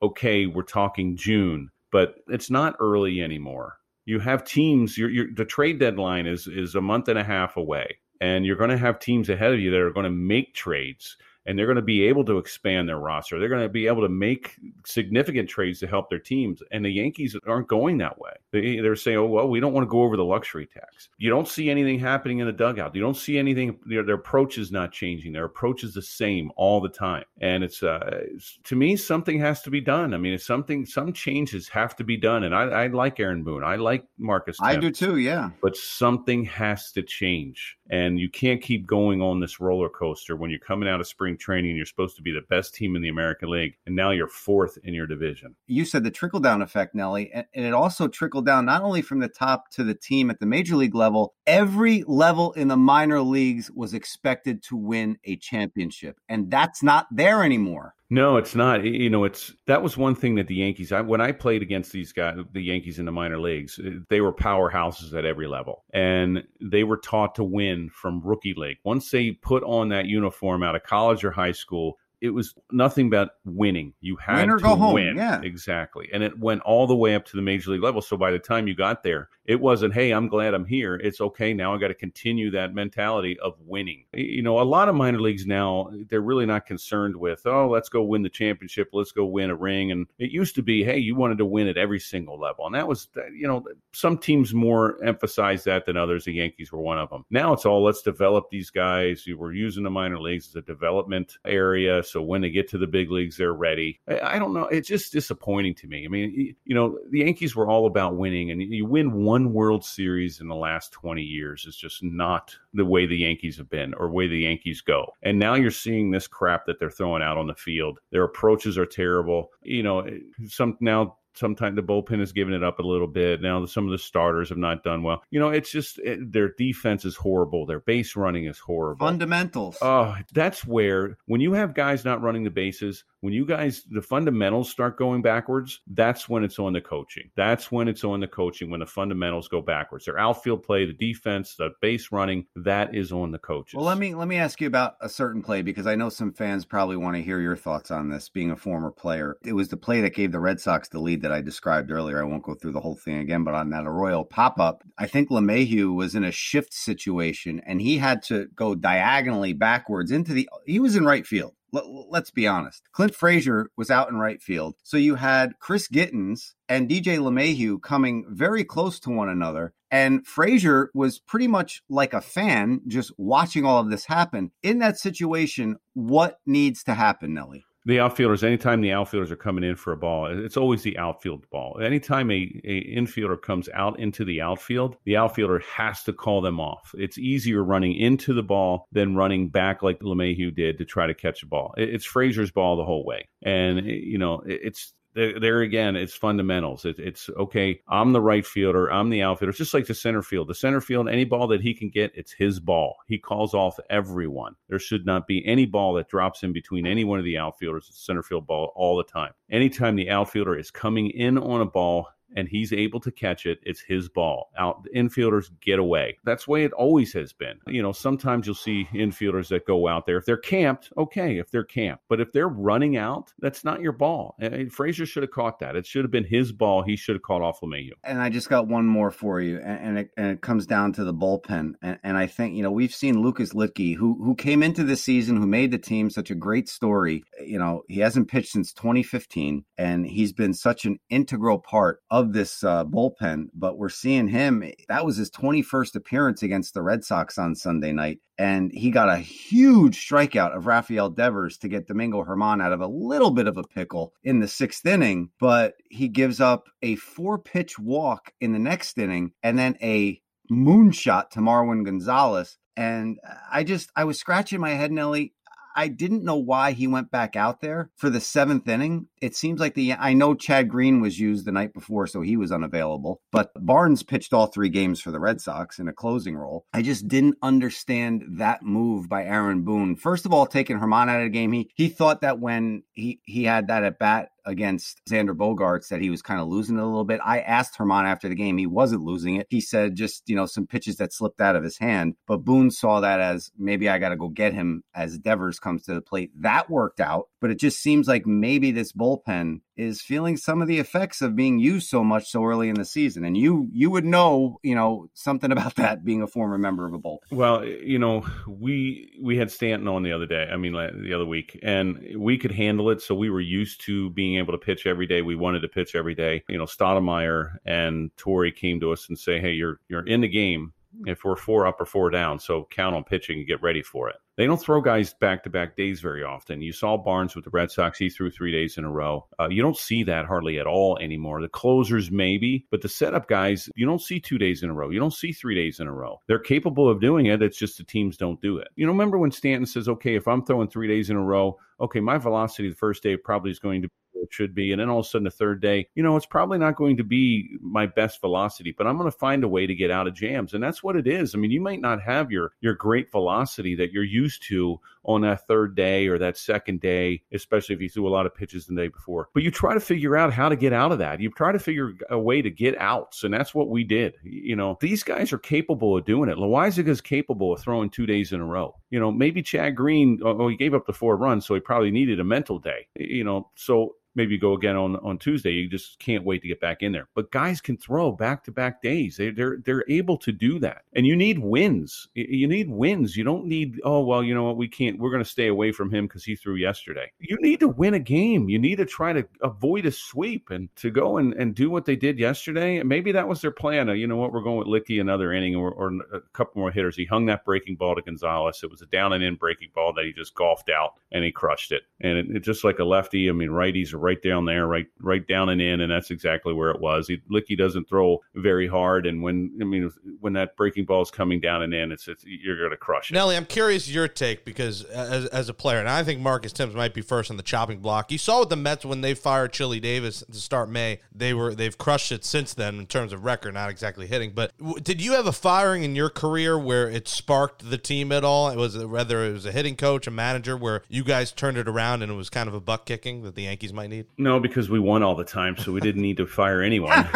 okay, 0.00 0.46
we're 0.46 0.62
talking 0.62 1.16
June, 1.16 1.70
but 1.92 2.16
it's 2.26 2.50
not 2.50 2.74
early 2.80 3.22
anymore. 3.22 3.78
You 4.04 4.18
have 4.18 4.44
teams. 4.44 4.98
You're, 4.98 5.10
you're, 5.10 5.32
the 5.32 5.44
trade 5.44 5.78
deadline 5.78 6.26
is 6.26 6.48
is 6.48 6.74
a 6.74 6.80
month 6.80 7.06
and 7.06 7.18
a 7.18 7.22
half 7.24 7.56
away, 7.56 7.98
and 8.20 8.44
you're 8.44 8.56
going 8.56 8.70
to 8.70 8.78
have 8.78 8.98
teams 8.98 9.28
ahead 9.28 9.52
of 9.52 9.60
you 9.60 9.70
that 9.70 9.80
are 9.80 9.92
going 9.92 10.04
to 10.04 10.10
make 10.10 10.54
trades 10.54 11.16
and 11.46 11.58
they're 11.58 11.66
going 11.66 11.76
to 11.76 11.82
be 11.82 12.02
able 12.04 12.24
to 12.24 12.38
expand 12.38 12.88
their 12.88 12.98
roster. 12.98 13.38
They're 13.38 13.48
going 13.48 13.62
to 13.62 13.68
be 13.68 13.86
able 13.86 14.02
to 14.02 14.08
make 14.08 14.56
significant 14.84 15.48
trades 15.48 15.80
to 15.80 15.86
help 15.86 16.08
their 16.08 16.18
teams. 16.18 16.62
And 16.70 16.84
the 16.84 16.90
Yankees 16.90 17.36
aren't 17.46 17.68
going 17.68 17.98
that 17.98 18.18
way. 18.18 18.32
They, 18.52 18.76
they're 18.76 18.96
saying, 18.96 19.18
oh, 19.18 19.26
well, 19.26 19.48
we 19.48 19.60
don't 19.60 19.72
want 19.72 19.84
to 19.84 19.90
go 19.90 20.02
over 20.02 20.16
the 20.16 20.24
luxury 20.24 20.66
tax. 20.66 21.08
You 21.18 21.30
don't 21.30 21.48
see 21.48 21.68
anything 21.70 21.98
happening 21.98 22.38
in 22.38 22.46
the 22.46 22.52
dugout. 22.52 22.94
You 22.94 23.00
don't 23.00 23.16
see 23.16 23.38
anything, 23.38 23.78
their, 23.86 24.04
their 24.04 24.14
approach 24.14 24.58
is 24.58 24.70
not 24.70 24.92
changing. 24.92 25.32
Their 25.32 25.44
approach 25.44 25.82
is 25.84 25.94
the 25.94 26.02
same 26.02 26.52
all 26.56 26.80
the 26.80 26.88
time. 26.88 27.24
And 27.40 27.64
it's, 27.64 27.82
uh, 27.82 28.20
to 28.64 28.76
me, 28.76 28.96
something 28.96 29.38
has 29.40 29.62
to 29.62 29.70
be 29.70 29.80
done. 29.80 30.14
I 30.14 30.18
mean, 30.18 30.34
it's 30.34 30.46
something, 30.46 30.86
some 30.86 31.12
changes 31.12 31.68
have 31.68 31.96
to 31.96 32.04
be 32.04 32.16
done. 32.16 32.44
And 32.44 32.54
I, 32.54 32.62
I 32.62 32.86
like 32.88 33.18
Aaron 33.18 33.42
Boone. 33.42 33.64
I 33.64 33.76
like 33.76 34.04
Marcus. 34.18 34.58
I 34.60 34.76
do 34.76 34.90
too, 34.90 35.18
yeah. 35.18 35.50
But 35.60 35.76
something 35.76 36.44
has 36.44 36.92
to 36.92 37.02
change. 37.02 37.78
And 37.90 38.18
you 38.18 38.30
can't 38.30 38.62
keep 38.62 38.86
going 38.86 39.20
on 39.20 39.40
this 39.40 39.60
roller 39.60 39.88
coaster 39.88 40.36
when 40.36 40.50
you're 40.50 40.60
coming 40.60 40.88
out 40.88 41.00
of 41.00 41.06
spring 41.06 41.31
training 41.36 41.76
you're 41.76 41.86
supposed 41.86 42.16
to 42.16 42.22
be 42.22 42.32
the 42.32 42.42
best 42.48 42.74
team 42.74 42.96
in 42.96 43.02
the 43.02 43.08
American 43.08 43.50
League. 43.50 43.74
And 43.86 43.96
now 43.96 44.10
you're 44.10 44.28
fourth 44.28 44.78
in 44.84 44.94
your 44.94 45.06
division. 45.06 45.56
You 45.66 45.84
said 45.84 46.04
the 46.04 46.10
trickle 46.10 46.40
down 46.40 46.62
effect, 46.62 46.94
Nelly. 46.94 47.32
And 47.32 47.46
it 47.54 47.74
also 47.74 48.08
trickled 48.08 48.46
down 48.46 48.66
not 48.66 48.82
only 48.82 49.02
from 49.02 49.20
the 49.20 49.28
top 49.28 49.70
to 49.72 49.84
the 49.84 49.94
team 49.94 50.30
at 50.30 50.40
the 50.40 50.46
major 50.46 50.76
league 50.76 50.94
level, 50.94 51.34
every 51.46 52.04
level 52.06 52.52
in 52.52 52.68
the 52.68 52.76
minor 52.76 53.20
leagues 53.20 53.70
was 53.70 53.94
expected 53.94 54.62
to 54.64 54.76
win 54.76 55.18
a 55.24 55.36
championship. 55.36 56.18
And 56.28 56.50
that's 56.50 56.82
not 56.82 57.06
there 57.10 57.42
anymore. 57.42 57.94
No, 58.12 58.36
it's 58.36 58.54
not. 58.54 58.84
You 58.84 59.08
know, 59.08 59.24
it's 59.24 59.54
that 59.66 59.82
was 59.82 59.96
one 59.96 60.14
thing 60.14 60.34
that 60.34 60.46
the 60.46 60.56
Yankees. 60.56 60.92
I, 60.92 61.00
when 61.00 61.22
I 61.22 61.32
played 61.32 61.62
against 61.62 61.92
these 61.92 62.12
guys, 62.12 62.36
the 62.52 62.60
Yankees 62.60 62.98
in 62.98 63.06
the 63.06 63.10
minor 63.10 63.38
leagues, 63.38 63.80
eh, 63.82 64.00
they 64.10 64.20
were 64.20 64.34
powerhouses 64.34 65.16
at 65.16 65.24
every 65.24 65.46
level, 65.46 65.82
and 65.94 66.44
they 66.60 66.84
were 66.84 66.98
taught 66.98 67.34
to 67.36 67.44
win 67.44 67.88
from 67.88 68.20
rookie 68.22 68.52
league. 68.54 68.76
Once 68.84 69.10
they 69.10 69.30
put 69.30 69.62
on 69.62 69.88
that 69.88 70.04
uniform 70.04 70.62
out 70.62 70.76
of 70.76 70.82
college 70.82 71.24
or 71.24 71.30
high 71.30 71.52
school, 71.52 71.96
it 72.20 72.28
was 72.28 72.54
nothing 72.70 73.08
but 73.08 73.30
winning. 73.46 73.94
You 74.02 74.16
had 74.16 74.42
win 74.42 74.50
or 74.50 74.58
to 74.58 74.62
go 74.62 74.76
home. 74.76 74.92
win. 74.92 75.16
Yeah, 75.16 75.40
exactly. 75.40 76.10
And 76.12 76.22
it 76.22 76.38
went 76.38 76.60
all 76.62 76.86
the 76.86 76.94
way 76.94 77.14
up 77.14 77.24
to 77.26 77.36
the 77.36 77.42
major 77.42 77.70
league 77.70 77.82
level. 77.82 78.02
So 78.02 78.18
by 78.18 78.30
the 78.30 78.38
time 78.38 78.68
you 78.68 78.74
got 78.74 79.02
there, 79.02 79.30
it 79.44 79.60
wasn't, 79.60 79.94
hey, 79.94 80.12
I'm 80.12 80.28
glad 80.28 80.54
I'm 80.54 80.64
here. 80.64 80.94
It's 80.94 81.20
okay. 81.20 81.52
Now 81.52 81.74
I 81.74 81.78
got 81.78 81.88
to 81.88 81.94
continue 81.94 82.50
that 82.52 82.74
mentality 82.74 83.38
of 83.40 83.54
winning. 83.64 84.04
You 84.12 84.42
know, 84.42 84.60
a 84.60 84.62
lot 84.62 84.88
of 84.88 84.94
minor 84.94 85.20
leagues 85.20 85.46
now, 85.46 85.90
they're 86.08 86.20
really 86.20 86.46
not 86.46 86.66
concerned 86.66 87.16
with, 87.16 87.46
oh, 87.46 87.68
let's 87.68 87.88
go 87.88 88.02
win 88.02 88.22
the 88.22 88.28
championship. 88.28 88.90
Let's 88.92 89.12
go 89.12 89.24
win 89.24 89.50
a 89.50 89.56
ring. 89.56 89.90
And 89.90 90.06
it 90.18 90.30
used 90.30 90.54
to 90.56 90.62
be, 90.62 90.84
hey, 90.84 90.98
you 90.98 91.16
wanted 91.16 91.38
to 91.38 91.46
win 91.46 91.68
at 91.68 91.76
every 91.76 92.00
single 92.00 92.38
level. 92.38 92.66
And 92.66 92.74
that 92.74 92.86
was, 92.86 93.08
you 93.34 93.48
know, 93.48 93.64
some 93.92 94.18
teams 94.18 94.54
more 94.54 95.02
emphasize 95.04 95.64
that 95.64 95.86
than 95.86 95.96
others. 95.96 96.24
The 96.24 96.34
Yankees 96.34 96.70
were 96.70 96.80
one 96.80 96.98
of 96.98 97.10
them. 97.10 97.24
Now 97.30 97.52
it's 97.52 97.66
all, 97.66 97.82
let's 97.82 98.02
develop 98.02 98.50
these 98.50 98.70
guys. 98.70 99.26
We're 99.26 99.54
using 99.54 99.82
the 99.82 99.90
minor 99.90 100.20
leagues 100.20 100.48
as 100.48 100.56
a 100.56 100.62
development 100.62 101.36
area 101.44 102.02
so 102.02 102.20
when 102.20 102.42
they 102.42 102.50
get 102.50 102.68
to 102.68 102.78
the 102.78 102.86
big 102.86 103.10
leagues, 103.10 103.38
they're 103.38 103.54
ready. 103.54 103.98
I, 104.06 104.20
I 104.20 104.38
don't 104.38 104.52
know. 104.52 104.64
It's 104.64 104.88
just 104.88 105.12
disappointing 105.12 105.74
to 105.76 105.86
me. 105.86 106.04
I 106.04 106.08
mean, 106.08 106.54
you 106.64 106.74
know, 106.74 106.98
the 107.10 107.20
Yankees 107.20 107.56
were 107.56 107.66
all 107.66 107.86
about 107.86 108.16
winning, 108.16 108.50
and 108.50 108.60
you 108.60 108.84
win 108.84 109.24
one 109.24 109.31
World 109.32 109.84
Series 109.84 110.40
in 110.40 110.48
the 110.48 110.54
last 110.54 110.92
20 110.92 111.22
years 111.22 111.64
is 111.66 111.76
just 111.76 112.02
not 112.02 112.54
the 112.74 112.84
way 112.84 113.06
the 113.06 113.16
Yankees 113.16 113.56
have 113.56 113.70
been 113.70 113.94
or 113.94 114.10
way 114.10 114.26
the 114.26 114.40
Yankees 114.40 114.80
go. 114.80 115.06
And 115.22 115.38
now 115.38 115.54
you're 115.54 115.70
seeing 115.70 116.10
this 116.10 116.26
crap 116.26 116.66
that 116.66 116.78
they're 116.78 116.90
throwing 116.90 117.22
out 117.22 117.38
on 117.38 117.46
the 117.46 117.54
field. 117.54 117.98
Their 118.10 118.24
approaches 118.24 118.76
are 118.76 118.86
terrible. 118.86 119.50
You 119.62 119.82
know, 119.82 120.06
some 120.46 120.76
now 120.80 121.16
sometimes 121.34 121.76
the 121.76 121.82
bullpen 121.82 122.20
has 122.20 122.32
given 122.32 122.54
it 122.54 122.62
up 122.62 122.78
a 122.78 122.82
little 122.82 123.06
bit. 123.06 123.40
Now 123.40 123.64
some 123.66 123.84
of 123.84 123.90
the 123.90 123.98
starters 123.98 124.48
have 124.48 124.58
not 124.58 124.84
done 124.84 125.02
well. 125.02 125.22
You 125.30 125.40
know, 125.40 125.48
it's 125.48 125.70
just 125.70 125.98
it, 125.98 126.32
their 126.32 126.50
defense 126.50 127.04
is 127.04 127.16
horrible. 127.16 127.66
Their 127.66 127.80
base 127.80 128.16
running 128.16 128.46
is 128.46 128.58
horrible. 128.58 129.06
Fundamentals. 129.06 129.78
Oh, 129.82 130.16
that's 130.32 130.66
where 130.66 131.16
when 131.26 131.40
you 131.40 131.52
have 131.52 131.74
guys 131.74 132.04
not 132.04 132.22
running 132.22 132.44
the 132.44 132.50
bases, 132.50 133.04
when 133.20 133.32
you 133.32 133.46
guys 133.46 133.84
the 133.90 134.02
fundamentals 134.02 134.70
start 134.70 134.98
going 134.98 135.22
backwards, 135.22 135.80
that's 135.86 136.28
when 136.28 136.44
it's 136.44 136.58
on 136.58 136.72
the 136.72 136.80
coaching. 136.80 137.30
That's 137.36 137.70
when 137.70 137.88
it's 137.88 138.04
on 138.04 138.20
the 138.20 138.28
coaching 138.28 138.70
when 138.70 138.80
the 138.80 138.86
fundamentals 138.86 139.48
go 139.48 139.62
backwards. 139.62 140.04
Their 140.04 140.18
outfield 140.18 140.62
play, 140.62 140.84
the 140.86 140.92
defense, 140.92 141.54
the 141.56 141.70
base 141.80 142.12
running, 142.12 142.46
that 142.56 142.94
is 142.94 143.12
on 143.12 143.30
the 143.30 143.38
coaches. 143.38 143.74
Well, 143.76 143.86
let 143.86 143.98
me 143.98 144.14
let 144.14 144.28
me 144.28 144.36
ask 144.36 144.60
you 144.60 144.66
about 144.66 144.94
a 145.00 145.08
certain 145.08 145.42
play 145.42 145.62
because 145.62 145.86
I 145.86 145.94
know 145.94 146.08
some 146.08 146.32
fans 146.32 146.64
probably 146.64 146.96
want 146.96 147.16
to 147.16 147.22
hear 147.22 147.40
your 147.40 147.56
thoughts 147.56 147.90
on 147.90 148.10
this. 148.10 148.28
Being 148.28 148.50
a 148.50 148.56
former 148.56 148.90
player, 148.90 149.36
it 149.44 149.52
was 149.52 149.68
the 149.68 149.76
play 149.76 150.00
that 150.02 150.14
gave 150.14 150.32
the 150.32 150.40
Red 150.40 150.60
Sox 150.60 150.88
the 150.88 151.00
lead 151.00 151.21
that 151.22 151.32
I 151.32 151.40
described 151.40 151.90
earlier. 151.90 152.20
I 152.20 152.26
won't 152.26 152.42
go 152.42 152.54
through 152.54 152.72
the 152.72 152.80
whole 152.80 152.96
thing 152.96 153.18
again, 153.18 153.44
but 153.44 153.54
on 153.54 153.70
that 153.70 153.86
Arroyo 153.86 154.24
pop 154.24 154.60
up, 154.60 154.84
I 154.98 155.06
think 155.06 155.30
LeMahieu 155.30 155.94
was 155.94 156.14
in 156.14 156.24
a 156.24 156.32
shift 156.32 156.72
situation 156.74 157.60
and 157.66 157.80
he 157.80 157.98
had 157.98 158.22
to 158.24 158.48
go 158.54 158.74
diagonally 158.74 159.52
backwards 159.52 160.10
into 160.10 160.32
the. 160.32 160.48
He 160.66 160.78
was 160.78 160.96
in 160.96 161.04
right 161.04 161.26
field. 161.26 161.54
Let's 161.72 162.30
be 162.30 162.46
honest. 162.46 162.82
Clint 162.92 163.14
Frazier 163.14 163.70
was 163.78 163.90
out 163.90 164.10
in 164.10 164.16
right 164.16 164.42
field. 164.42 164.74
So 164.82 164.98
you 164.98 165.14
had 165.14 165.58
Chris 165.58 165.88
Gittens 165.88 166.54
and 166.68 166.86
DJ 166.86 167.18
LeMahieu 167.18 167.80
coming 167.80 168.26
very 168.28 168.62
close 168.62 169.00
to 169.00 169.10
one 169.10 169.30
another. 169.30 169.72
And 169.90 170.26
Frazier 170.26 170.90
was 170.92 171.18
pretty 171.18 171.48
much 171.48 171.82
like 171.88 172.12
a 172.12 172.20
fan 172.20 172.82
just 172.88 173.12
watching 173.16 173.64
all 173.64 173.78
of 173.78 173.90
this 173.90 174.04
happen. 174.04 174.50
In 174.62 174.80
that 174.80 174.98
situation, 174.98 175.76
what 175.94 176.40
needs 176.44 176.84
to 176.84 176.94
happen, 176.94 177.32
Nelly? 177.32 177.64
The 177.84 177.98
outfielders, 178.00 178.44
anytime 178.44 178.80
the 178.80 178.92
outfielders 178.92 179.32
are 179.32 179.36
coming 179.36 179.64
in 179.64 179.76
for 179.76 179.92
a 179.92 179.96
ball, 179.96 180.26
it's 180.26 180.56
always 180.56 180.82
the 180.82 180.98
outfield 180.98 181.48
ball. 181.50 181.80
Anytime 181.82 182.30
a, 182.30 182.60
a 182.64 182.96
infielder 182.96 183.40
comes 183.40 183.68
out 183.74 183.98
into 183.98 184.24
the 184.24 184.40
outfield, 184.40 184.96
the 185.04 185.16
outfielder 185.16 185.60
has 185.60 186.02
to 186.04 186.12
call 186.12 186.40
them 186.40 186.60
off. 186.60 186.94
It's 186.96 187.18
easier 187.18 187.64
running 187.64 187.94
into 187.94 188.34
the 188.34 188.42
ball 188.42 188.86
than 188.92 189.16
running 189.16 189.48
back 189.48 189.82
like 189.82 190.00
LeMahieu 190.00 190.54
did 190.54 190.78
to 190.78 190.84
try 190.84 191.06
to 191.06 191.14
catch 191.14 191.42
a 191.42 191.46
ball. 191.46 191.74
It's 191.76 192.04
Frazier's 192.04 192.52
ball 192.52 192.76
the 192.76 192.84
whole 192.84 193.04
way. 193.04 193.28
And, 193.42 193.84
you 193.84 194.18
know, 194.18 194.42
it's 194.46 194.94
there, 195.14 195.60
again, 195.60 195.96
it's 195.96 196.14
fundamentals. 196.14 196.84
It, 196.84 196.98
it's 196.98 197.28
okay. 197.30 197.80
I'm 197.88 198.12
the 198.12 198.20
right 198.20 198.46
fielder. 198.46 198.90
I'm 198.90 199.10
the 199.10 199.22
outfielder. 199.22 199.50
It's 199.50 199.58
just 199.58 199.74
like 199.74 199.86
the 199.86 199.94
center 199.94 200.22
field. 200.22 200.48
The 200.48 200.54
center 200.54 200.80
field, 200.80 201.08
any 201.08 201.24
ball 201.24 201.46
that 201.48 201.60
he 201.60 201.74
can 201.74 201.90
get, 201.90 202.12
it's 202.14 202.32
his 202.32 202.60
ball. 202.60 202.96
He 203.06 203.18
calls 203.18 203.54
off 203.54 203.78
everyone. 203.90 204.54
There 204.68 204.78
should 204.78 205.06
not 205.06 205.26
be 205.26 205.46
any 205.46 205.66
ball 205.66 205.94
that 205.94 206.08
drops 206.08 206.42
in 206.42 206.52
between 206.52 206.86
any 206.86 207.04
one 207.04 207.18
of 207.18 207.24
the 207.24 207.38
outfielders. 207.38 207.86
It's 207.88 208.04
center 208.04 208.22
field 208.22 208.46
ball 208.46 208.72
all 208.74 208.96
the 208.96 209.04
time. 209.04 209.32
Anytime 209.50 209.96
the 209.96 210.10
outfielder 210.10 210.56
is 210.58 210.70
coming 210.70 211.10
in 211.10 211.38
on 211.38 211.60
a 211.60 211.66
ball, 211.66 212.08
and 212.36 212.48
he's 212.48 212.72
able 212.72 213.00
to 213.00 213.10
catch 213.10 213.46
it, 213.46 213.58
it's 213.62 213.80
his 213.80 214.08
ball. 214.08 214.50
Out 214.58 214.84
the 214.84 214.90
infielders 214.90 215.50
get 215.60 215.78
away. 215.78 216.18
That's 216.24 216.44
the 216.44 216.50
way 216.50 216.64
it 216.64 216.72
always 216.72 217.12
has 217.12 217.32
been. 217.32 217.58
You 217.66 217.82
know, 217.82 217.92
sometimes 217.92 218.46
you'll 218.46 218.54
see 218.54 218.88
infielders 218.92 219.48
that 219.48 219.66
go 219.66 219.88
out 219.88 220.06
there. 220.06 220.16
If 220.16 220.26
they're 220.26 220.36
camped, 220.36 220.92
okay, 220.96 221.38
if 221.38 221.50
they're 221.50 221.64
camped. 221.64 222.04
But 222.08 222.20
if 222.20 222.32
they're 222.32 222.48
running 222.48 222.96
out, 222.96 223.32
that's 223.38 223.64
not 223.64 223.80
your 223.80 223.92
ball. 223.92 224.36
And 224.38 224.72
Frazier 224.72 225.06
should 225.06 225.22
have 225.22 225.32
caught 225.32 225.58
that. 225.60 225.76
It 225.76 225.86
should 225.86 226.04
have 226.04 226.10
been 226.10 226.24
his 226.24 226.52
ball. 226.52 226.82
He 226.82 226.96
should 226.96 227.14
have 227.14 227.22
caught 227.22 227.42
off 227.42 227.60
LeMahieu. 227.60 227.92
And 228.04 228.20
I 228.20 228.28
just 228.28 228.48
got 228.48 228.68
one 228.68 228.86
more 228.86 229.10
for 229.10 229.40
you, 229.40 229.58
and, 229.58 229.80
and, 229.80 229.98
it, 229.98 230.10
and 230.16 230.26
it 230.32 230.40
comes 230.40 230.66
down 230.66 230.92
to 230.94 231.04
the 231.04 231.14
bullpen. 231.14 231.74
And, 231.82 231.98
and 232.02 232.16
I 232.16 232.26
think, 232.26 232.54
you 232.54 232.62
know, 232.62 232.70
we've 232.70 232.94
seen 232.94 233.20
Lucas 233.20 233.52
Luetge, 233.52 233.96
who, 233.96 234.22
who 234.22 234.34
came 234.34 234.62
into 234.62 234.84
this 234.84 235.02
season, 235.02 235.36
who 235.36 235.46
made 235.46 235.70
the 235.70 235.78
team 235.78 236.10
such 236.10 236.30
a 236.30 236.34
great 236.34 236.68
story. 236.68 237.24
You 237.44 237.58
know, 237.58 237.82
he 237.88 238.00
hasn't 238.00 238.28
pitched 238.28 238.52
since 238.52 238.72
2015, 238.72 239.64
and 239.78 240.06
he's 240.06 240.32
been 240.32 240.54
such 240.54 240.84
an 240.84 240.98
integral 241.10 241.58
part 241.58 242.00
of 242.10 242.21
this 242.24 242.62
uh, 242.62 242.84
bullpen 242.84 243.12
bullpen, 243.12 243.48
but 243.54 243.78
we're 243.78 243.88
seeing 243.88 244.28
him. 244.28 244.64
That 244.88 245.04
was 245.04 245.16
his 245.16 245.30
21st 245.30 245.94
appearance 245.96 246.42
against 246.42 246.74
the 246.74 246.82
Red 246.82 247.04
Sox 247.04 247.38
on 247.38 247.54
Sunday 247.54 247.92
night. 247.92 248.20
And 248.38 248.72
he 248.72 248.90
got 248.90 249.08
a 249.08 249.18
huge 249.18 250.08
strikeout 250.08 250.56
of 250.56 250.66
Rafael 250.66 251.10
Devers 251.10 251.58
to 251.58 251.68
get 251.68 251.86
Domingo 251.86 252.24
German 252.24 252.60
out 252.60 252.72
of 252.72 252.80
a 252.80 252.86
little 252.86 253.30
bit 253.30 253.46
of 253.46 253.56
a 253.56 253.62
pickle 253.62 254.12
in 254.22 254.40
the 254.40 254.48
sixth 254.48 254.84
inning. 254.86 255.30
But 255.38 255.74
he 255.90 256.08
gives 256.08 256.40
up 256.40 256.68
a 256.82 256.96
four 256.96 257.38
pitch 257.38 257.78
walk 257.78 258.32
in 258.40 258.52
the 258.52 258.58
next 258.58 258.98
inning 258.98 259.32
and 259.42 259.58
then 259.58 259.76
a 259.82 260.20
moonshot 260.50 261.30
to 261.30 261.40
Marwin 261.40 261.84
Gonzalez. 261.84 262.58
And 262.76 263.18
I 263.50 263.64
just, 263.64 263.90
I 263.94 264.04
was 264.04 264.18
scratching 264.18 264.60
my 264.60 264.70
head, 264.70 264.92
Nelly. 264.92 265.34
I 265.74 265.88
didn't 265.88 266.24
know 266.24 266.36
why 266.36 266.72
he 266.72 266.86
went 266.86 267.10
back 267.10 267.36
out 267.36 267.60
there 267.60 267.90
for 267.96 268.10
the 268.10 268.20
seventh 268.20 268.68
inning. 268.68 269.08
It 269.20 269.36
seems 269.36 269.60
like 269.60 269.74
the 269.74 269.94
I 269.94 270.12
know 270.14 270.34
Chad 270.34 270.68
Green 270.68 271.00
was 271.00 271.18
used 271.18 271.44
the 271.44 271.52
night 271.52 271.72
before, 271.72 272.06
so 272.06 272.20
he 272.20 272.36
was 272.36 272.52
unavailable. 272.52 273.20
But 273.30 273.50
Barnes 273.54 274.02
pitched 274.02 274.32
all 274.32 274.46
three 274.46 274.68
games 274.68 275.00
for 275.00 275.10
the 275.10 275.20
Red 275.20 275.40
Sox 275.40 275.78
in 275.78 275.88
a 275.88 275.92
closing 275.92 276.36
role. 276.36 276.66
I 276.72 276.82
just 276.82 277.08
didn't 277.08 277.38
understand 277.42 278.24
that 278.38 278.62
move 278.62 279.08
by 279.08 279.24
Aaron 279.24 279.62
Boone. 279.62 279.96
First 279.96 280.26
of 280.26 280.32
all, 280.32 280.46
taking 280.46 280.78
German 280.78 281.08
out 281.08 281.20
of 281.20 281.26
the 281.26 281.30
game, 281.30 281.52
he 281.52 281.70
he 281.74 281.88
thought 281.88 282.22
that 282.22 282.40
when 282.40 282.82
he 282.92 283.20
he 283.24 283.44
had 283.44 283.68
that 283.68 283.84
at 283.84 283.98
bat 283.98 284.30
against 284.44 285.00
Xander 285.08 285.36
Bogaerts 285.36 285.88
that 285.88 286.00
he 286.00 286.10
was 286.10 286.22
kind 286.22 286.40
of 286.40 286.48
losing 286.48 286.76
it 286.76 286.82
a 286.82 286.86
little 286.86 287.04
bit. 287.04 287.20
I 287.24 287.40
asked 287.40 287.76
German 287.76 288.06
after 288.06 288.28
the 288.28 288.34
game. 288.34 288.58
He 288.58 288.66
wasn't 288.66 289.02
losing 289.02 289.36
it. 289.36 289.46
He 289.50 289.60
said 289.60 289.94
just, 289.94 290.22
you 290.28 290.36
know, 290.36 290.46
some 290.46 290.66
pitches 290.66 290.96
that 290.96 291.12
slipped 291.12 291.40
out 291.40 291.56
of 291.56 291.64
his 291.64 291.78
hand. 291.78 292.14
But 292.26 292.44
Boone 292.44 292.70
saw 292.70 293.00
that 293.00 293.20
as 293.20 293.50
maybe 293.58 293.88
I 293.88 293.98
got 293.98 294.10
to 294.10 294.16
go 294.16 294.28
get 294.28 294.54
him 294.54 294.82
as 294.94 295.18
Devers 295.18 295.58
comes 295.58 295.84
to 295.84 295.94
the 295.94 296.02
plate. 296.02 296.30
That 296.38 296.70
worked 296.70 297.00
out. 297.00 297.28
But 297.40 297.50
it 297.50 297.58
just 297.58 297.80
seems 297.80 298.08
like 298.08 298.26
maybe 298.26 298.70
this 298.70 298.92
bullpen 298.92 299.60
is 299.76 300.02
feeling 300.02 300.36
some 300.36 300.60
of 300.60 300.68
the 300.68 300.78
effects 300.78 301.22
of 301.22 301.34
being 301.34 301.58
used 301.58 301.88
so 301.88 302.04
much 302.04 302.30
so 302.30 302.44
early 302.44 302.68
in 302.68 302.74
the 302.74 302.84
season. 302.84 303.24
And 303.24 303.36
you 303.36 303.68
you 303.72 303.90
would 303.90 304.04
know, 304.04 304.58
you 304.62 304.74
know, 304.74 305.08
something 305.14 305.50
about 305.52 305.76
that 305.76 306.04
being 306.04 306.22
a 306.22 306.26
former 306.26 306.58
member 306.58 306.86
of 306.86 306.94
a 306.94 306.98
bullpen. 306.98 307.18
Well, 307.30 307.64
you 307.64 307.98
know, 307.98 308.26
we 308.46 309.18
we 309.20 309.36
had 309.36 309.50
Stanton 309.50 309.88
on 309.88 310.02
the 310.02 310.12
other 310.12 310.26
day. 310.26 310.48
I 310.50 310.56
mean, 310.56 310.72
the 310.72 311.14
other 311.14 311.26
week, 311.26 311.58
and 311.62 312.16
we 312.16 312.38
could 312.38 312.52
handle 312.52 312.90
it. 312.90 313.02
So 313.02 313.14
we 313.14 313.30
were 313.30 313.40
used 313.40 313.80
to 313.86 314.10
being 314.10 314.36
able 314.38 314.52
to 314.52 314.58
pitch 314.58 314.86
every 314.86 315.06
day. 315.06 315.22
We 315.22 315.36
wanted 315.36 315.60
to 315.60 315.68
pitch 315.68 315.94
every 315.94 316.14
day. 316.14 316.44
You 316.48 316.58
know, 316.58 316.64
Stottlemyre 316.64 317.56
and 317.64 318.10
Torre 318.16 318.50
came 318.50 318.80
to 318.80 318.92
us 318.92 319.08
and 319.08 319.18
say, 319.18 319.40
"Hey, 319.40 319.52
you're 319.52 319.80
you're 319.88 320.06
in 320.06 320.20
the 320.20 320.28
game." 320.28 320.72
If 321.06 321.24
we're 321.24 321.36
four 321.36 321.66
up 321.66 321.80
or 321.80 321.86
four 321.86 322.10
down, 322.10 322.38
so 322.38 322.66
count 322.70 322.94
on 322.94 323.04
pitching 323.04 323.38
and 323.38 323.46
get 323.46 323.62
ready 323.62 323.82
for 323.82 324.08
it. 324.08 324.16
They 324.36 324.46
don't 324.46 324.60
throw 324.60 324.80
guys 324.80 325.14
back 325.20 325.44
to 325.44 325.50
back 325.50 325.76
days 325.76 326.00
very 326.00 326.22
often. 326.22 326.62
You 326.62 326.72
saw 326.72 326.96
Barnes 326.96 327.34
with 327.34 327.44
the 327.44 327.50
Red 327.50 327.70
Sox; 327.70 327.98
he 327.98 328.08
threw 328.08 328.30
three 328.30 328.50
days 328.50 328.78
in 328.78 328.84
a 328.84 328.90
row. 328.90 329.26
Uh, 329.38 329.48
you 329.48 329.62
don't 329.62 329.76
see 329.76 330.02
that 330.04 330.24
hardly 330.24 330.58
at 330.58 330.66
all 330.66 330.98
anymore. 330.98 331.42
The 331.42 331.48
closers 331.48 332.10
maybe, 332.10 332.66
but 332.70 332.80
the 332.80 332.88
setup 332.88 333.28
guys, 333.28 333.68
you 333.76 333.84
don't 333.84 334.00
see 334.00 334.20
two 334.20 334.38
days 334.38 334.62
in 334.62 334.70
a 334.70 334.74
row. 334.74 334.90
You 334.90 335.00
don't 335.00 335.12
see 335.12 335.32
three 335.32 335.54
days 335.54 335.80
in 335.80 335.86
a 335.86 335.92
row. 335.92 336.18
They're 336.28 336.38
capable 336.38 336.88
of 336.88 337.00
doing 337.00 337.26
it. 337.26 337.42
It's 337.42 337.58
just 337.58 337.76
the 337.76 337.84
teams 337.84 338.16
don't 338.16 338.40
do 338.40 338.56
it. 338.56 338.68
You 338.76 338.86
know, 338.86 338.92
remember 338.92 339.18
when 339.18 339.30
Stanton 339.30 339.66
says, 339.66 339.88
"Okay, 339.88 340.14
if 340.14 340.26
I'm 340.26 340.44
throwing 340.44 340.68
three 340.68 340.88
days 340.88 341.10
in 341.10 341.16
a 341.16 341.22
row, 341.22 341.58
okay, 341.80 342.00
my 342.00 342.16
velocity 342.16 342.70
the 342.70 342.76
first 342.76 343.02
day 343.02 343.16
probably 343.16 343.50
is 343.50 343.58
going 343.58 343.82
to 343.82 343.90
it 344.14 344.32
should 344.32 344.54
be. 344.54 344.72
And 344.72 344.80
then 344.80 344.88
all 344.88 345.00
of 345.00 345.06
a 345.06 345.08
sudden, 345.08 345.24
the 345.24 345.30
third 345.30 345.60
day, 345.60 345.88
you 345.94 346.02
know, 346.02 346.16
it's 346.16 346.26
probably 346.26 346.58
not 346.58 346.76
going 346.76 346.96
to 346.96 347.04
be 347.04 347.56
my 347.60 347.86
best 347.86 348.20
velocity, 348.20 348.74
but 348.76 348.86
I'm 348.86 348.96
going 348.96 349.10
to 349.10 349.16
find 349.16 349.44
a 349.44 349.48
way 349.48 349.66
to 349.66 349.74
get 349.74 349.90
out 349.90 350.06
of 350.06 350.14
jams. 350.14 350.54
And 350.54 350.62
that's 350.62 350.82
what 350.82 350.96
it 350.96 351.06
is. 351.06 351.34
I 351.34 351.38
mean, 351.38 351.50
you 351.50 351.60
might 351.60 351.80
not 351.80 352.02
have 352.02 352.30
your 352.30 352.52
your 352.60 352.74
great 352.74 353.10
velocity 353.10 353.74
that 353.76 353.92
you're 353.92 354.04
used 354.04 354.42
to 354.48 354.80
on 355.04 355.22
that 355.22 355.46
third 355.46 355.74
day 355.74 356.06
or 356.06 356.18
that 356.18 356.36
second 356.36 356.80
day, 356.80 357.22
especially 357.32 357.74
if 357.74 357.80
you 357.80 357.88
threw 357.88 358.06
a 358.06 358.10
lot 358.10 358.26
of 358.26 358.34
pitches 358.34 358.66
the 358.66 358.74
day 358.74 358.88
before. 358.88 359.28
But 359.34 359.42
you 359.42 359.50
try 359.50 359.74
to 359.74 359.80
figure 359.80 360.16
out 360.16 360.32
how 360.32 360.48
to 360.48 360.56
get 360.56 360.72
out 360.72 360.92
of 360.92 360.98
that. 360.98 361.20
You 361.20 361.30
try 361.30 361.52
to 361.52 361.58
figure 361.58 361.92
a 362.10 362.18
way 362.18 362.42
to 362.42 362.50
get 362.50 362.78
outs, 362.78 363.24
and 363.24 363.34
that's 363.34 363.54
what 363.54 363.68
we 363.68 363.84
did. 363.84 364.14
You 364.22 364.56
know, 364.56 364.78
these 364.80 365.02
guys 365.02 365.32
are 365.32 365.38
capable 365.38 365.96
of 365.96 366.04
doing 366.04 366.28
it. 366.28 366.38
Loaisiga 366.38 366.88
is 366.88 367.00
capable 367.00 367.52
of 367.52 367.60
throwing 367.60 367.90
two 367.90 368.06
days 368.06 368.32
in 368.32 368.40
a 368.40 368.46
row. 368.46 368.76
You 368.90 369.00
know, 369.00 369.10
maybe 369.10 369.42
Chad 369.42 369.76
Green, 369.76 370.20
oh, 370.24 370.38
oh 370.38 370.48
he 370.48 370.56
gave 370.56 370.74
up 370.74 370.86
the 370.86 370.92
four 370.92 371.16
runs, 371.16 371.46
so 371.46 371.54
he 371.54 371.60
probably 371.60 371.90
needed 371.90 372.20
a 372.20 372.24
mental 372.24 372.58
day. 372.58 372.86
You 372.96 373.24
know, 373.24 373.50
so 373.56 373.96
maybe 374.14 374.38
go 374.38 374.54
again 374.54 374.76
on 374.76 374.96
on 374.96 375.18
Tuesday. 375.18 375.52
You 375.52 375.68
just 375.68 375.98
can't 375.98 376.24
wait 376.24 376.42
to 376.42 376.48
get 376.48 376.60
back 376.60 376.82
in 376.82 376.92
there. 376.92 377.08
But 377.14 377.30
guys 377.30 377.60
can 377.60 377.76
throw 377.76 378.12
back 378.12 378.44
to 378.44 378.52
back 378.52 378.82
days. 378.82 379.16
They, 379.16 379.30
they're 379.30 379.58
they're 379.64 379.84
able 379.88 380.18
to 380.18 380.32
do 380.32 380.58
that. 380.60 380.82
And 380.92 381.06
you 381.06 381.16
need 381.16 381.38
wins. 381.38 382.08
You 382.14 382.46
need 382.46 382.70
wins. 382.70 383.16
You 383.16 383.24
don't 383.24 383.46
need 383.46 383.80
oh 383.84 384.04
well 384.04 384.22
you 384.22 384.34
know 384.34 384.44
what 384.44 384.56
we 384.56 384.68
can't 384.68 384.98
we're 384.98 385.10
going 385.10 385.24
to 385.24 385.28
stay 385.28 385.48
away 385.48 385.72
from 385.72 385.92
him 385.92 386.06
because 386.06 386.24
he 386.24 386.36
threw 386.36 386.54
yesterday. 386.54 387.10
You 387.18 387.36
need 387.40 387.60
to 387.60 387.68
win 387.68 387.94
a 387.94 387.98
game. 387.98 388.48
You 388.48 388.58
need 388.58 388.76
to 388.76 388.84
try 388.84 389.12
to 389.12 389.26
avoid 389.42 389.86
a 389.86 389.92
sweep 389.92 390.50
and 390.50 390.74
to 390.76 390.90
go 390.90 391.18
and, 391.18 391.32
and 391.34 391.54
do 391.54 391.70
what 391.70 391.84
they 391.84 391.96
did 391.96 392.18
yesterday. 392.18 392.78
And 392.78 392.88
maybe 392.88 393.12
that 393.12 393.28
was 393.28 393.40
their 393.40 393.50
plan. 393.50 393.88
You 393.88 394.06
know 394.06 394.16
what 394.16 394.32
we're 394.32 394.42
going 394.42 394.58
with 394.58 394.68
Licky 394.68 395.00
another 395.00 395.32
inning 395.32 395.56
or, 395.56 395.72
or 395.72 395.92
a 396.12 396.20
couple 396.32 396.60
more 396.60 396.70
hitters. 396.70 396.96
He 396.96 397.04
hung 397.04 397.26
that 397.26 397.44
breaking 397.44 397.76
ball 397.76 397.94
to 397.94 398.02
Gonzalez. 398.02 398.60
It 398.62 398.70
was 398.70 398.82
a 398.82 398.86
down 398.86 399.12
and 399.12 399.24
in 399.24 399.36
breaking 399.36 399.70
ball 399.74 399.92
that 399.94 400.04
he 400.04 400.12
just 400.12 400.34
golfed 400.34 400.70
out 400.70 400.94
and 401.10 401.24
he 401.24 401.32
crushed 401.32 401.72
it. 401.72 401.82
And 402.00 402.18
it, 402.18 402.36
it 402.36 402.40
just 402.40 402.64
like 402.64 402.78
a 402.78 402.84
lefty. 402.84 403.28
I 403.28 403.32
mean 403.32 403.50
righties 403.50 403.92
are 403.92 403.98
right 404.02 404.20
down 404.20 404.44
there, 404.44 404.66
right 404.66 404.86
right 405.00 405.26
down 405.26 405.48
and 405.48 405.62
in, 405.62 405.80
and 405.80 405.90
that's 405.90 406.10
exactly 406.10 406.52
where 406.52 406.70
it 406.70 406.80
was. 406.80 407.08
He, 407.08 407.22
Luetge 407.30 407.56
doesn't 407.56 407.88
throw 407.88 408.20
very 408.34 408.66
hard, 408.66 409.06
and 409.06 409.22
when 409.22 409.56
I 409.60 409.64
mean 409.64 409.90
when 410.20 410.32
that 410.34 410.56
breaking 410.56 410.84
ball 410.84 411.02
is 411.02 411.10
coming 411.10 411.40
down 411.40 411.62
and 411.62 411.72
in, 411.72 411.92
it's, 411.92 412.08
it's 412.08 412.24
you're 412.26 412.58
going 412.58 412.70
to 412.70 412.76
crush 412.76 413.10
it. 413.10 413.14
Nelly, 413.14 413.36
I'm 413.36 413.46
curious 413.46 413.88
your 413.88 414.08
take 414.08 414.44
because 414.44 414.82
as, 414.84 415.26
as 415.26 415.48
a 415.48 415.54
player, 415.54 415.78
and 415.78 415.88
I 415.88 416.02
think 416.02 416.20
Marcus 416.20 416.52
Thames 416.52 416.74
might 416.74 416.94
be 416.94 417.00
first 417.00 417.30
on 417.30 417.36
the 417.36 417.42
chopping 417.42 417.78
block. 417.78 418.10
You 418.10 418.18
saw 418.18 418.40
with 418.40 418.48
the 418.48 418.56
Mets 418.56 418.84
when 418.84 419.00
they 419.00 419.14
fired 419.14 419.52
Chili 419.52 419.80
Davis 419.80 420.24
to 420.30 420.38
start 420.38 420.68
May, 420.68 420.98
they 421.14 421.32
were 421.32 421.54
they've 421.54 421.78
crushed 421.78 422.12
it 422.12 422.24
since 422.24 422.52
then 422.54 422.78
in 422.78 422.86
terms 422.86 423.12
of 423.12 423.24
record, 423.24 423.54
not 423.54 423.70
exactly 423.70 424.06
hitting. 424.06 424.32
But 424.32 424.56
w- 424.58 424.80
did 424.80 425.00
you 425.00 425.12
have 425.12 425.26
a 425.26 425.32
firing 425.32 425.84
in 425.84 425.94
your 425.94 426.10
career 426.10 426.58
where 426.58 426.88
it 426.88 427.06
sparked 427.06 427.70
the 427.70 427.78
team 427.78 428.10
at 428.10 428.24
all? 428.24 428.48
It 428.48 428.56
was 428.56 428.76
whether 428.76 429.24
it 429.24 429.32
was 429.32 429.46
a 429.46 429.52
hitting 429.52 429.76
coach, 429.76 430.06
a 430.06 430.10
manager, 430.10 430.56
where 430.56 430.82
you 430.88 431.04
guys 431.04 431.30
turned 431.30 431.56
it 431.56 431.68
around 431.68 432.02
and 432.02 432.10
it 432.10 432.16
was 432.16 432.30
kind 432.30 432.48
of 432.48 432.54
a 432.54 432.60
buck 432.60 432.86
kicking 432.86 433.22
that 433.22 433.34
the 433.34 433.42
Yankees 433.42 433.72
might 433.72 433.91
need. 433.92 434.06
No, 434.18 434.40
because 434.40 434.68
we 434.68 434.80
won 434.80 435.02
all 435.02 435.14
the 435.14 435.24
time, 435.24 435.56
so 435.56 435.72
we 435.72 435.80
didn't 435.80 436.02
need 436.02 436.16
to 436.16 436.26
fire 436.26 436.62
anyone. 436.62 437.08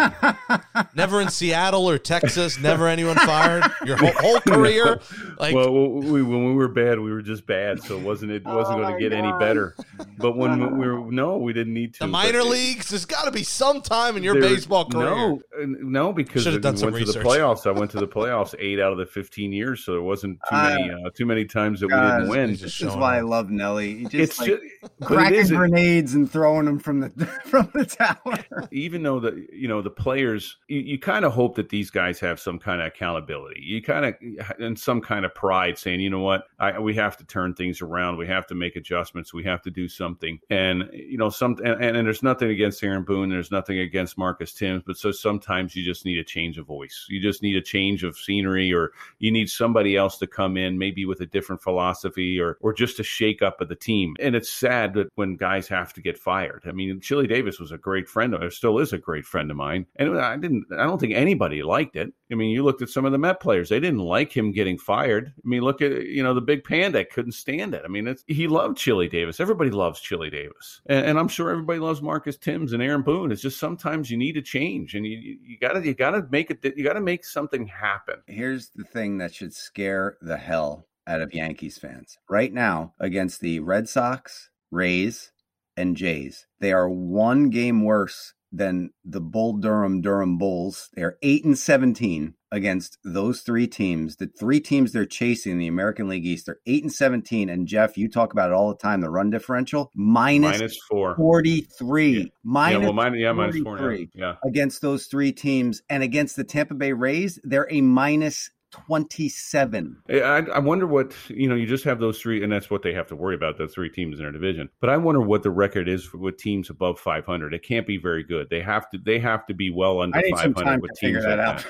never 0.95 1.21
in 1.21 1.29
Seattle 1.29 1.89
or 1.89 1.99
Texas, 1.99 2.59
never 2.59 2.87
anyone 2.89 3.17
fired 3.17 3.65
your 3.85 3.97
whole, 3.97 4.13
whole 4.13 4.41
career. 4.47 5.01
No. 5.19 5.35
Like, 5.39 5.55
well, 5.55 5.73
we, 5.73 6.23
when 6.23 6.47
we 6.47 6.55
were 6.55 6.69
bad, 6.69 7.01
we 7.01 7.11
were 7.11 7.23
just 7.23 7.47
bad, 7.47 7.83
so 7.83 7.97
it 7.97 8.03
wasn't 8.03 8.33
it 8.33 8.45
wasn't 8.45 8.79
oh 8.79 8.83
going 8.83 8.95
to 8.95 9.01
get 9.01 9.11
God. 9.11 9.25
any 9.25 9.39
better. 9.39 9.75
But 10.19 10.37
when 10.37 10.79
we 10.79 10.87
were 10.87 11.11
no, 11.11 11.39
we 11.39 11.53
didn't 11.53 11.75
need 11.75 11.95
to. 11.95 12.01
The 12.01 12.07
minor 12.07 12.43
leagues, 12.43 12.91
there's 12.91 13.05
got 13.05 13.25
to 13.25 13.31
be 13.31 13.43
some 13.43 13.81
time 13.81 14.17
in 14.17 14.23
your 14.23 14.39
there, 14.39 14.51
baseball 14.51 14.89
career. 14.89 15.11
No, 15.11 15.43
no, 15.59 16.13
because 16.13 16.47
I 16.47 16.51
went 16.51 16.65
research. 16.65 17.07
to 17.07 17.19
the 17.19 17.25
playoffs. 17.25 17.67
I 17.67 17.73
went 17.73 17.91
to 17.93 17.99
the 17.99 18.09
playoffs 18.09 18.55
eight 18.59 18.81
out 18.81 18.93
of 18.93 18.99
the 18.99 19.07
15 19.07 19.53
years, 19.53 19.85
so 19.85 19.93
there 19.93 20.03
wasn't 20.03 20.39
too 20.49 20.55
uh, 20.55 20.77
many 20.77 20.91
uh, 20.91 21.11
too 21.15 21.27
many 21.27 21.45
times 21.45 21.81
that 21.81 21.89
God, 21.89 22.05
we 22.05 22.19
didn't 22.19 22.31
win. 22.31 22.51
This 22.51 22.81
is 22.81 22.95
why 22.95 23.19
I 23.19 23.21
love 23.23 23.51
Nelly. 23.51 24.05
Just 24.05 24.15
it's 24.15 24.41
like 24.41 24.51
just, 24.51 25.01
cracking 25.03 25.47
grenades 25.49 26.15
and 26.15 26.31
throwing 26.31 26.66
them 26.67 26.79
from 26.79 27.01
the 27.01 27.11
from 27.45 27.71
the 27.75 27.85
tower. 27.87 28.69
Even 28.71 29.03
though 29.03 29.21
the 29.21 29.47
you 29.53 29.69
know 29.69 29.83
the 29.83 29.91
players, 29.91 30.57
you, 30.69 30.81
you 30.81 30.99
kind 30.99 31.25
of 31.25 31.33
hope 31.33 31.57
that 31.57 31.69
these 31.69 31.91
guys 31.91 32.21
have 32.21 32.39
some 32.41 32.59
kind 32.59 32.81
of 32.81 32.89
accountability. 32.89 33.61
You 33.63 33.83
kind 33.83 34.05
of 34.05 34.15
and 34.59 34.79
some 34.79 35.01
kind 35.01 35.25
of 35.25 35.35
pride, 35.35 35.79
saying, 35.79 36.01
you 36.01 36.11
know 36.11 36.21
what, 36.21 36.45
I, 36.59 36.79
we 36.79 36.95
have 36.95 37.17
to 37.19 37.25
turn 37.25 37.55
things 37.55 37.83
around. 37.83 38.17
We 38.17 38.27
have 38.27 38.47
to 38.49 38.55
make 38.55 38.77
adjustments. 38.77 39.33
We 39.33 39.45
have 39.45 39.63
to 39.63 39.71
do 39.71 39.89
something. 39.89 40.39
And 40.51 40.91
you 40.93 41.19
know, 41.19 41.31
some 41.31 41.57
and, 41.65 41.83
and, 41.83 41.97
and 41.97 42.07
there's 42.07 42.23
nothing 42.23 42.51
against 42.51 42.83
Aaron 42.83 43.05
Boone. 43.05 43.31
There's 43.31 43.51
nothing 43.51 43.79
against 43.79 44.19
Marcus 44.19 44.53
Thames. 44.53 44.83
but 44.87 44.97
so 44.97 45.13
sometimes 45.13 45.75
you 45.75 45.85
just 45.85 46.05
need 46.05 46.19
a 46.19 46.25
change 46.25 46.59
of 46.59 46.67
voice. 46.67 47.07
You 47.09 47.21
just 47.21 47.43
need 47.43 47.57
a 47.57 47.63
change 47.63 48.05
of 48.05 48.17
scenery, 48.17 48.73
or 48.73 48.93
you 49.19 49.31
need 49.31 49.49
somebody 49.51 49.97
else 49.97 50.19
to 50.19 50.27
come 50.27 50.57
in, 50.57 50.79
maybe 50.79 51.07
with 51.07 51.21
a 51.21 51.27
different 51.27 51.63
philosophy, 51.63 52.41
or 52.41 52.59
or 52.61 52.73
just 52.73 53.01
a 53.01 53.05
shake 53.05 53.43
up 53.43 53.61
of 53.61 53.69
the 53.69 53.77
team. 53.77 54.15
And 54.21 54.35
it's 54.35 54.51
sad 54.51 54.95
that 54.95 55.09
when 55.15 55.37
guys 55.37 55.69
have 55.69 55.93
to 55.95 56.01
get 56.01 56.19
fired. 56.19 56.56
I 56.67 56.73
mean, 56.73 57.01
Chili 57.01 57.27
Davis 57.27 57.59
was 57.59 57.73
a 57.73 57.79
great 57.79 58.09
friend 58.09 58.35
of, 58.35 58.53
still 58.53 58.79
is 58.79 58.93
a 58.93 58.99
great 58.99 59.25
friend 59.25 59.51
of 59.51 59.57
mine. 59.57 59.87
And 59.97 60.19
I 60.19 60.37
didn't, 60.37 60.67
I 60.73 60.85
don't 60.85 60.99
think 60.99 61.15
anybody 61.15 61.63
liked 61.63 61.97
it. 61.97 62.13
I 62.31 62.35
mean, 62.35 62.51
you 62.51 62.65
looked 62.65 62.83
at 62.83 62.89
some 62.89 63.05
of 63.05 63.13
the 63.13 63.19
Met 63.19 63.41
players; 63.41 63.69
they 63.69 63.81
didn't 63.81 64.01
like 64.01 64.37
him 64.37 64.53
getting 64.53 64.79
fired. 64.79 65.33
I 65.37 65.49
mean, 65.49 65.63
look 65.63 65.81
at 65.81 66.07
you 66.07 66.23
know 66.23 66.35
the 66.35 66.41
Big 66.41 66.65
Panda 66.65 67.05
couldn't 67.05 67.33
stand 67.33 67.75
it. 67.75 67.83
I 67.85 67.89
mean, 67.89 68.15
he 68.27 68.49
loved 68.49 68.79
Chili 68.79 69.09
Davis. 69.09 69.41
Everybody 69.41 69.71
loves 69.71 70.01
Chili 70.01 70.31
Davis, 70.31 70.81
and, 70.87 71.07
and, 71.07 71.19
I'm 71.19 71.29
sure 71.29 71.51
everybody 71.51 71.79
loves 71.79 72.03
Marcus 72.03 72.37
Thames 72.37 72.73
and 72.73 72.83
Aaron 72.83 73.03
Boone. 73.03 73.31
It's 73.31 73.43
just 73.43 73.59
sometimes 73.59 74.11
you 74.11 74.17
need 74.17 74.37
a 74.37 74.43
change, 74.43 74.95
and 74.95 75.07
you 75.07 75.39
you 75.43 75.59
gotta 75.59 75.85
you 75.85 75.95
gotta 75.95 76.27
make 76.31 76.51
it. 76.51 76.65
You 76.77 76.85
gotta 76.85 77.01
make 77.01 77.25
something 77.25 77.67
happen. 77.67 78.17
Here's 78.27 78.71
the 78.71 78.85
thing 78.85 79.19
that 79.19 79.35
should 79.35 79.55
scare 79.55 80.17
the 80.21 80.37
hell 80.37 80.87
out 81.07 81.23
of 81.23 81.35
Yankees 81.35 81.79
fans 81.79 82.19
right 82.29 82.53
now 82.53 82.93
against 82.99 83.41
the 83.41 83.61
Red 83.61 83.89
Sox, 83.89 84.51
Rays, 84.71 85.31
and 85.77 85.97
Jays. 85.97 86.47
They 86.61 86.73
are 86.73 86.89
one 86.89 87.51
game 87.51 87.85
worse 87.85 88.35
than 88.53 88.91
the 89.05 89.21
Bull 89.21 89.55
Durham 89.55 90.01
Durham 90.01 90.39
Bulls. 90.39 90.89
They 90.95 91.03
are 91.03 91.19
8 91.23 91.45
and 91.45 91.59
17 91.59 92.35
against 92.53 92.97
those 93.05 93.41
three 93.43 93.67
teams. 93.67 94.17
The 94.17 94.31
three 94.39 94.61
teams 94.61 94.93
they're 94.93 95.05
chasing 95.05 95.53
in 95.53 95.59
the 95.59 95.67
American 95.67 96.09
League 96.09 96.25
East, 96.25 96.47
they're 96.47 96.61
8 96.67 96.85
and 96.85 96.93
17 96.93 97.49
and 97.51 97.67
Jeff, 97.67 97.97
you 97.97 98.09
talk 98.09 98.33
about 98.33 98.51
it 98.51 98.55
all 98.55 98.69
the 98.69 98.79
time, 98.79 99.01
the 99.01 99.11
run 99.11 99.31
differential 99.31 99.91
minus, 99.95 100.59
minus 100.59 100.79
4. 100.89 101.17
43. 101.17 102.09
Yeah. 102.09 102.25
Minus 102.45 102.81
yeah, 102.81 102.85
well, 102.85 102.93
minus, 102.93 103.21
yeah, 103.21 103.33
minus 103.33 103.59
4. 103.59 103.93
Yeah. 103.93 104.07
yeah. 104.15 104.35
Against 104.45 104.81
those 104.81 105.07
three 105.07 105.33
teams 105.33 105.83
and 105.91 106.03
against 106.03 106.37
the 106.37 106.45
Tampa 106.45 106.75
Bay 106.75 106.93
Rays, 106.93 107.39
they're 107.43 107.71
a 107.71 107.81
minus 107.81 108.51
27. 108.73 110.03
I, 110.09 110.15
I, 110.15 110.59
wonder 110.59 110.87
what, 110.87 111.15
you 111.29 111.49
know, 111.49 111.55
you 111.55 111.67
just 111.67 111.85
have 111.85 112.01
those 112.01 112.21
three, 112.21 112.43
and 112.43 112.53
that's 112.53 112.71
what 112.71 112.83
they 112.83 112.93
have 112.93 113.07
to 113.09 113.17
worry 113.17 113.35
about, 113.35 113.57
the 113.59 113.69
three 113.69 113.89
teams 113.89 114.19
in 114.19 114.25
their 114.25 114.33
division. 114.33 114.69
But 114.81 114.91
I 114.91 114.97
wonder 114.97 115.21
what 115.21 115.43
the 115.43 115.51
record 115.51 115.89
is 115.89 116.13
with 116.13 116.37
teams 116.37 116.69
above 116.71 116.99
500. 116.99 117.55
It 117.55 117.63
can't 117.63 117.87
be 117.87 117.97
very 117.97 118.25
good. 118.25 118.49
They 118.51 118.61
have 118.63 118.91
to, 118.91 118.99
they 118.99 119.19
have 119.19 119.47
to 119.47 119.55
be 119.55 119.71
well 119.71 120.01
under 120.01 120.21
500 120.31 120.83
with 120.83 120.93
teams 120.99 121.25
that 121.25 121.39
out. 121.39 121.65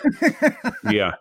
yeah. 0.92 1.12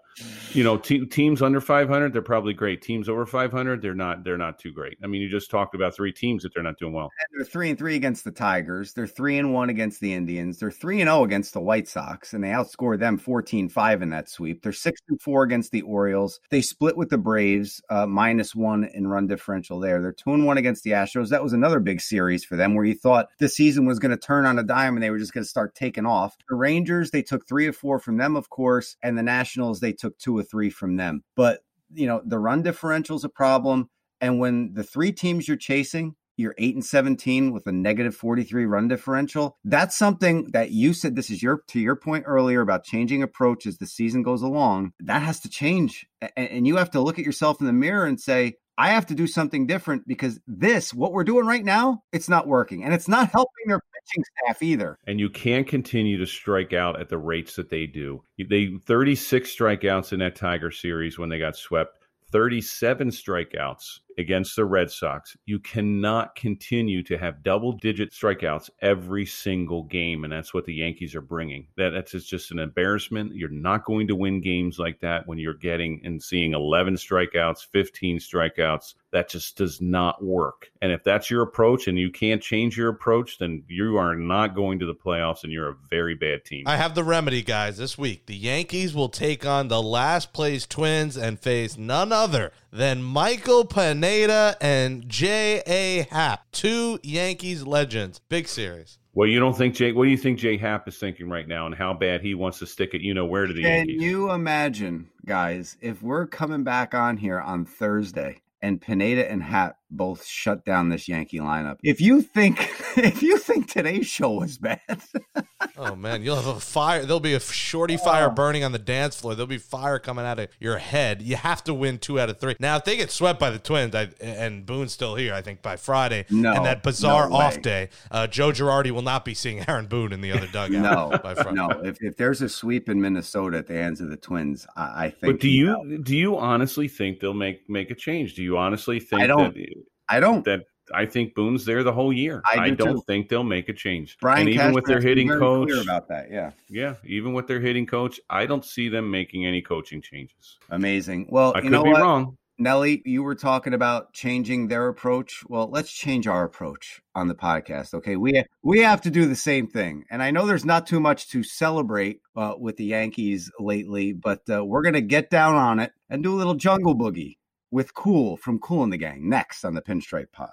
You 0.53 0.63
know, 0.63 0.77
te- 0.77 1.05
teams 1.05 1.41
under 1.41 1.59
500, 1.59 2.13
they're 2.13 2.21
probably 2.21 2.53
great. 2.53 2.81
Teams 2.81 3.09
over 3.09 3.25
500, 3.25 3.81
they're 3.81 3.93
not. 3.93 4.23
They're 4.23 4.37
not 4.37 4.57
too 4.59 4.71
great. 4.71 4.97
I 5.03 5.07
mean, 5.07 5.21
you 5.21 5.29
just 5.29 5.51
talked 5.51 5.75
about 5.75 5.95
three 5.95 6.13
teams 6.13 6.43
that 6.43 6.53
they're 6.53 6.63
not 6.63 6.77
doing 6.79 6.93
well. 6.93 7.11
And 7.19 7.39
they're 7.39 7.45
three 7.45 7.69
and 7.69 7.77
three 7.77 7.95
against 7.95 8.23
the 8.23 8.31
Tigers. 8.31 8.93
They're 8.93 9.07
three 9.07 9.37
and 9.37 9.53
one 9.53 9.69
against 9.69 9.99
the 9.99 10.13
Indians. 10.13 10.59
They're 10.59 10.71
three 10.71 11.01
and 11.01 11.09
zero 11.09 11.23
against 11.23 11.53
the 11.53 11.61
White 11.61 11.87
Sox, 11.87 12.33
and 12.33 12.43
they 12.43 12.49
outscored 12.49 12.99
them 12.99 13.19
14-5 13.19 14.01
in 14.01 14.09
that 14.11 14.29
sweep. 14.29 14.61
They're 14.63 14.71
six 14.71 15.01
and 15.09 15.21
four 15.21 15.43
against 15.43 15.71
the 15.71 15.81
Orioles. 15.81 16.39
They 16.49 16.61
split 16.61 16.95
with 16.95 17.09
the 17.09 17.17
Braves, 17.17 17.81
uh, 17.89 18.05
minus 18.05 18.55
one 18.55 18.85
in 18.93 19.07
run 19.07 19.27
differential. 19.27 19.79
There, 19.79 20.01
they're 20.01 20.13
two 20.13 20.33
and 20.33 20.45
one 20.45 20.57
against 20.57 20.83
the 20.83 20.91
Astros. 20.91 21.29
That 21.29 21.43
was 21.43 21.53
another 21.53 21.79
big 21.79 21.99
series 21.99 22.45
for 22.45 22.55
them, 22.55 22.75
where 22.75 22.85
you 22.85 22.95
thought 22.95 23.27
the 23.39 23.49
season 23.49 23.85
was 23.85 23.99
going 23.99 24.11
to 24.11 24.17
turn 24.17 24.45
on 24.45 24.59
a 24.59 24.63
dime 24.63 24.95
and 24.95 25.03
they 25.03 25.09
were 25.09 25.19
just 25.19 25.33
going 25.33 25.43
to 25.43 25.49
start 25.49 25.75
taking 25.75 26.05
off. 26.05 26.35
The 26.47 26.55
Rangers, 26.55 27.11
they 27.11 27.21
took 27.21 27.47
three 27.47 27.67
of 27.67 27.75
four 27.75 27.99
from 27.99 28.17
them, 28.17 28.35
of 28.35 28.49
course, 28.49 28.95
and 29.03 29.17
the 29.17 29.23
Nationals, 29.23 29.79
they 29.79 29.91
took 29.91 30.04
two 30.09 30.37
or 30.37 30.43
three 30.43 30.69
from 30.69 30.97
them. 30.97 31.23
But 31.35 31.59
you 31.93 32.07
know, 32.07 32.21
the 32.25 32.39
run 32.39 32.61
differential 32.63 33.15
is 33.15 33.23
a 33.23 33.29
problem. 33.29 33.89
And 34.21 34.39
when 34.39 34.73
the 34.73 34.83
three 34.83 35.11
teams 35.11 35.47
you're 35.47 35.57
chasing, 35.57 36.15
you're 36.37 36.55
8 36.57 36.75
and 36.75 36.85
17 36.85 37.51
with 37.51 37.65
a 37.67 37.71
negative 37.71 38.15
43 38.15 38.65
run 38.65 38.87
differential. 38.87 39.57
That's 39.63 39.97
something 39.97 40.51
that 40.51 40.71
you 40.71 40.93
said 40.93 41.15
this 41.15 41.29
is 41.29 41.41
your 41.41 41.61
to 41.69 41.79
your 41.79 41.95
point 41.95 42.25
earlier 42.27 42.61
about 42.61 42.83
changing 42.83 43.23
approach 43.23 43.65
as 43.65 43.77
the 43.77 43.87
season 43.87 44.21
goes 44.21 44.41
along. 44.41 44.93
That 44.99 45.21
has 45.21 45.39
to 45.41 45.49
change. 45.49 46.05
And 46.35 46.67
you 46.67 46.75
have 46.75 46.91
to 46.91 47.01
look 47.01 47.19
at 47.19 47.25
yourself 47.25 47.61
in 47.61 47.67
the 47.67 47.73
mirror 47.73 48.05
and 48.05 48.19
say, 48.19 48.55
I 48.77 48.89
have 48.89 49.05
to 49.07 49.15
do 49.15 49.27
something 49.27 49.67
different 49.67 50.07
because 50.07 50.39
this, 50.47 50.93
what 50.93 51.13
we're 51.13 51.23
doing 51.23 51.45
right 51.45 51.63
now, 51.63 52.03
it's 52.11 52.29
not 52.29 52.47
working. 52.47 52.83
And 52.83 52.93
it's 52.93 53.07
not 53.07 53.29
helping 53.31 53.67
their 53.67 53.79
pitching 53.79 54.23
staff 54.37 54.61
either. 54.61 54.97
And 55.07 55.19
you 55.19 55.29
can't 55.29 55.67
continue 55.67 56.17
to 56.17 56.25
strike 56.25 56.73
out 56.73 56.99
at 56.99 57.09
the 57.09 57.17
rates 57.17 57.55
that 57.55 57.69
they 57.69 57.85
do. 57.85 58.23
They 58.37 58.73
36 58.85 59.55
strikeouts 59.55 60.13
in 60.13 60.19
that 60.19 60.35
Tiger 60.35 60.71
series 60.71 61.17
when 61.17 61.29
they 61.29 61.39
got 61.39 61.55
swept. 61.55 61.99
37 62.31 63.09
strikeouts 63.09 63.99
against 64.17 64.55
the 64.55 64.65
Red 64.65 64.91
Sox. 64.91 65.35
You 65.45 65.59
cannot 65.59 66.35
continue 66.35 67.03
to 67.03 67.17
have 67.17 67.43
double 67.43 67.73
digit 67.73 68.11
strikeouts 68.11 68.69
every 68.81 69.25
single 69.25 69.83
game. 69.83 70.23
And 70.23 70.33
that's 70.33 70.53
what 70.53 70.65
the 70.65 70.73
Yankees 70.73 71.15
are 71.15 71.21
bringing. 71.21 71.67
That, 71.77 71.91
that's 71.91 72.11
just 72.11 72.51
an 72.51 72.59
embarrassment. 72.59 73.35
You're 73.35 73.49
not 73.49 73.85
going 73.85 74.07
to 74.07 74.15
win 74.15 74.41
games 74.41 74.79
like 74.79 74.99
that 75.01 75.27
when 75.27 75.37
you're 75.37 75.53
getting 75.53 76.01
and 76.03 76.21
seeing 76.21 76.53
11 76.53 76.95
strikeouts, 76.95 77.67
15 77.71 78.19
strikeouts. 78.19 78.95
That 79.15 79.29
just 79.29 79.55
does 79.55 79.79
not 79.79 80.21
work. 80.21 80.69
And 80.81 80.91
if 80.91 81.05
that's 81.05 81.31
your 81.31 81.41
approach 81.41 81.87
and 81.87 81.97
you 81.97 82.11
can't 82.11 82.41
change 82.41 82.77
your 82.77 82.89
approach, 82.89 83.37
then 83.37 83.63
you 83.69 83.95
are 83.95 84.13
not 84.13 84.55
going 84.55 84.79
to 84.79 84.85
the 84.85 84.93
playoffs 84.93 85.45
and 85.45 85.53
you're 85.53 85.69
a 85.69 85.75
very 85.89 86.15
bad 86.15 86.43
team. 86.43 86.65
I 86.67 86.75
have 86.75 86.95
the 86.95 87.03
remedy, 87.05 87.41
guys, 87.41 87.77
this 87.77 87.97
week. 87.97 88.25
The 88.25 88.35
Yankees 88.35 88.93
will 88.93 89.07
take 89.07 89.45
on 89.45 89.69
the 89.69 89.81
last 89.81 90.33
place 90.33 90.67
Twins 90.67 91.15
and 91.15 91.39
face 91.39 91.77
none 91.77 92.11
other 92.11 92.51
than 92.73 93.03
Michael 93.03 93.63
Pineda 93.63 94.57
and 94.59 95.07
J.A. 95.07 96.07
Happ, 96.11 96.51
two 96.51 96.99
Yankees 97.01 97.65
legends. 97.65 98.19
Big 98.27 98.49
series. 98.49 98.99
Well, 99.13 99.29
you 99.29 99.39
don't 99.39 99.57
think 99.57 99.75
Jay? 99.75 99.93
What 99.93 100.03
do 100.03 100.09
you 100.09 100.17
think 100.17 100.39
Jay 100.39 100.57
Happ 100.57 100.89
is 100.89 100.97
thinking 100.97 101.29
right 101.29 101.47
now, 101.47 101.67
and 101.67 101.73
how 101.73 101.93
bad 101.93 102.19
he 102.19 102.33
wants 102.33 102.59
to 102.59 102.65
stick 102.65 102.93
it? 102.93 102.99
You 102.99 103.13
know 103.13 103.25
where 103.25 103.45
to 103.45 103.53
the 103.53 103.61
Can 103.61 103.87
Yankees? 103.87 104.01
you 104.01 104.29
imagine, 104.29 105.07
guys, 105.25 105.77
if 105.79 106.03
we're 106.03 106.27
coming 106.27 106.65
back 106.65 106.93
on 106.93 107.15
here 107.15 107.39
on 107.39 107.63
Thursday 107.63 108.41
and 108.65 108.81
Pineda 108.81 109.29
and 109.31 109.43
Happ 109.43 109.77
both 109.91 110.25
shut 110.25 110.65
down 110.65 110.89
this 110.89 111.07
Yankee 111.07 111.39
lineup? 111.39 111.77
If 111.83 112.01
you 112.01 112.21
think 112.21 112.57
if 112.97 113.21
you 113.21 113.37
think 113.37 113.69
today's 113.71 114.07
show 114.07 114.31
was 114.31 114.57
bad, 114.57 114.79
Oh 115.77 115.95
man, 115.95 116.23
you'll 116.23 116.35
have 116.37 116.47
a 116.47 116.59
fire. 116.59 117.01
There'll 117.05 117.19
be 117.19 117.33
a 117.33 117.39
shorty 117.39 117.97
fire 117.97 118.29
burning 118.29 118.63
on 118.63 118.71
the 118.71 118.79
dance 118.79 119.19
floor. 119.19 119.35
There'll 119.35 119.47
be 119.47 119.57
fire 119.57 119.99
coming 119.99 120.25
out 120.25 120.39
of 120.39 120.47
your 120.59 120.77
head. 120.77 121.21
You 121.21 121.35
have 121.35 121.63
to 121.65 121.73
win 121.73 121.97
two 121.97 122.19
out 122.19 122.29
of 122.29 122.39
three. 122.39 122.55
Now, 122.59 122.77
if 122.77 122.85
they 122.85 122.95
get 122.97 123.11
swept 123.11 123.39
by 123.39 123.49
the 123.49 123.59
Twins, 123.59 123.93
I, 123.93 124.09
and 124.21 124.65
Boone's 124.65 124.93
still 124.93 125.15
here, 125.15 125.33
I 125.33 125.41
think 125.41 125.61
by 125.61 125.75
Friday, 125.75 126.25
No, 126.29 126.53
and 126.53 126.65
that 126.65 126.81
bizarre 126.83 127.29
no 127.29 127.35
off 127.35 127.61
day, 127.61 127.89
uh, 128.11 128.27
Joe 128.27 128.51
Girardi 128.51 128.91
will 128.91 129.01
not 129.01 129.25
be 129.25 129.33
seeing 129.33 129.67
Aaron 129.67 129.87
Boone 129.87 130.13
in 130.13 130.21
the 130.21 130.31
other 130.31 130.47
dugout. 130.47 130.71
no, 130.71 131.17
by 131.23 131.33
Friday. 131.35 131.51
no. 131.55 131.69
If, 131.83 131.97
if 132.01 132.15
there's 132.17 132.41
a 132.41 132.49
sweep 132.49 132.87
in 132.89 133.01
Minnesota 133.01 133.57
at 133.57 133.67
the 133.67 133.73
hands 133.73 133.99
of 134.01 134.09
the 134.09 134.17
Twins, 134.17 134.65
I, 134.77 135.05
I 135.05 135.09
think. 135.09 135.33
But 135.33 135.39
do 135.41 135.47
he's 135.47 135.57
you 135.57 135.71
out. 135.71 136.03
do 136.03 136.15
you 136.15 136.37
honestly 136.37 136.87
think 136.87 137.19
they'll 137.19 137.33
make 137.33 137.69
make 137.69 137.91
a 137.91 137.95
change? 137.95 138.35
Do 138.35 138.43
you 138.43 138.57
honestly 138.57 138.99
think 138.99 139.21
I 139.23 139.27
don't. 139.27 139.53
that 139.53 139.84
I 140.09 140.19
don't. 140.19 140.43
that 140.45 140.63
I 140.93 141.05
think 141.05 141.33
Boone's 141.33 141.65
there 141.65 141.83
the 141.83 141.91
whole 141.91 142.13
year? 142.13 142.41
I 142.51 142.69
do 142.69 142.75
don't 142.75 142.95
too. 142.95 143.03
think 143.07 143.29
they'll 143.29 143.43
make 143.43 143.69
a 143.69 143.73
change. 143.73 144.17
Brian 144.21 144.41
and 144.47 144.49
even 144.49 144.73
with 144.73 144.85
their 144.85 145.01
hitting 145.01 145.29
coach, 145.29 145.71
about 145.71 146.07
that. 146.09 146.29
Yeah, 146.31 146.51
yeah, 146.69 146.95
even 147.03 147.33
with 147.33 147.47
their 147.47 147.59
hitting 147.59 147.85
coach, 147.85 148.19
I 148.29 148.45
don't 148.45 148.63
see 148.63 148.89
them 148.89 149.09
making 149.09 149.45
any 149.45 149.61
coaching 149.61 150.01
changes. 150.01 150.57
amazing. 150.69 151.27
Well, 151.29 151.53
I 151.55 151.59
you 151.59 151.63
could 151.63 151.71
know 151.71 151.83
be 151.83 151.91
what? 151.91 152.01
wrong. 152.01 152.37
Nelly, 152.57 153.01
you 153.03 153.21
were 153.21 153.35
talking 153.35 153.73
about 153.73 154.13
changing 154.13 154.69
their 154.69 154.87
approach. 154.87 155.43
Well, 155.49 155.69
let's 155.69 155.91
change 155.91 156.25
our 156.25 156.45
approach 156.45 157.01
on 157.13 157.27
the 157.27 157.35
podcast. 157.35 157.93
Okay, 157.95 158.15
we 158.15 158.43
we 158.63 158.79
have 158.79 159.01
to 159.01 159.11
do 159.11 159.25
the 159.25 159.35
same 159.35 159.67
thing, 159.67 160.05
and 160.09 160.21
I 160.21 160.31
know 160.31 160.45
there's 160.45 160.65
not 160.65 160.87
too 160.87 160.99
much 160.99 161.29
to 161.29 161.43
celebrate 161.43 162.21
uh, 162.35 162.53
with 162.57 162.77
the 162.77 162.85
Yankees 162.85 163.51
lately, 163.59 164.13
but 164.13 164.41
uh, 164.49 164.63
we're 164.63 164.83
gonna 164.83 165.01
get 165.01 165.29
down 165.29 165.55
on 165.55 165.79
it 165.79 165.91
and 166.09 166.23
do 166.23 166.33
a 166.33 166.37
little 166.37 166.55
jungle 166.55 166.95
boogie 166.95 167.37
with 167.75 167.93
Kool 167.93 168.37
from 168.37 168.57
Kool 168.57 168.83
and 168.83 168.93
the 168.93 168.97
Gang 168.97 169.27
next 169.27 169.65
on 169.65 169.73
the 169.73 169.81
Pinstripe 169.81 170.31
Pod. 170.31 170.49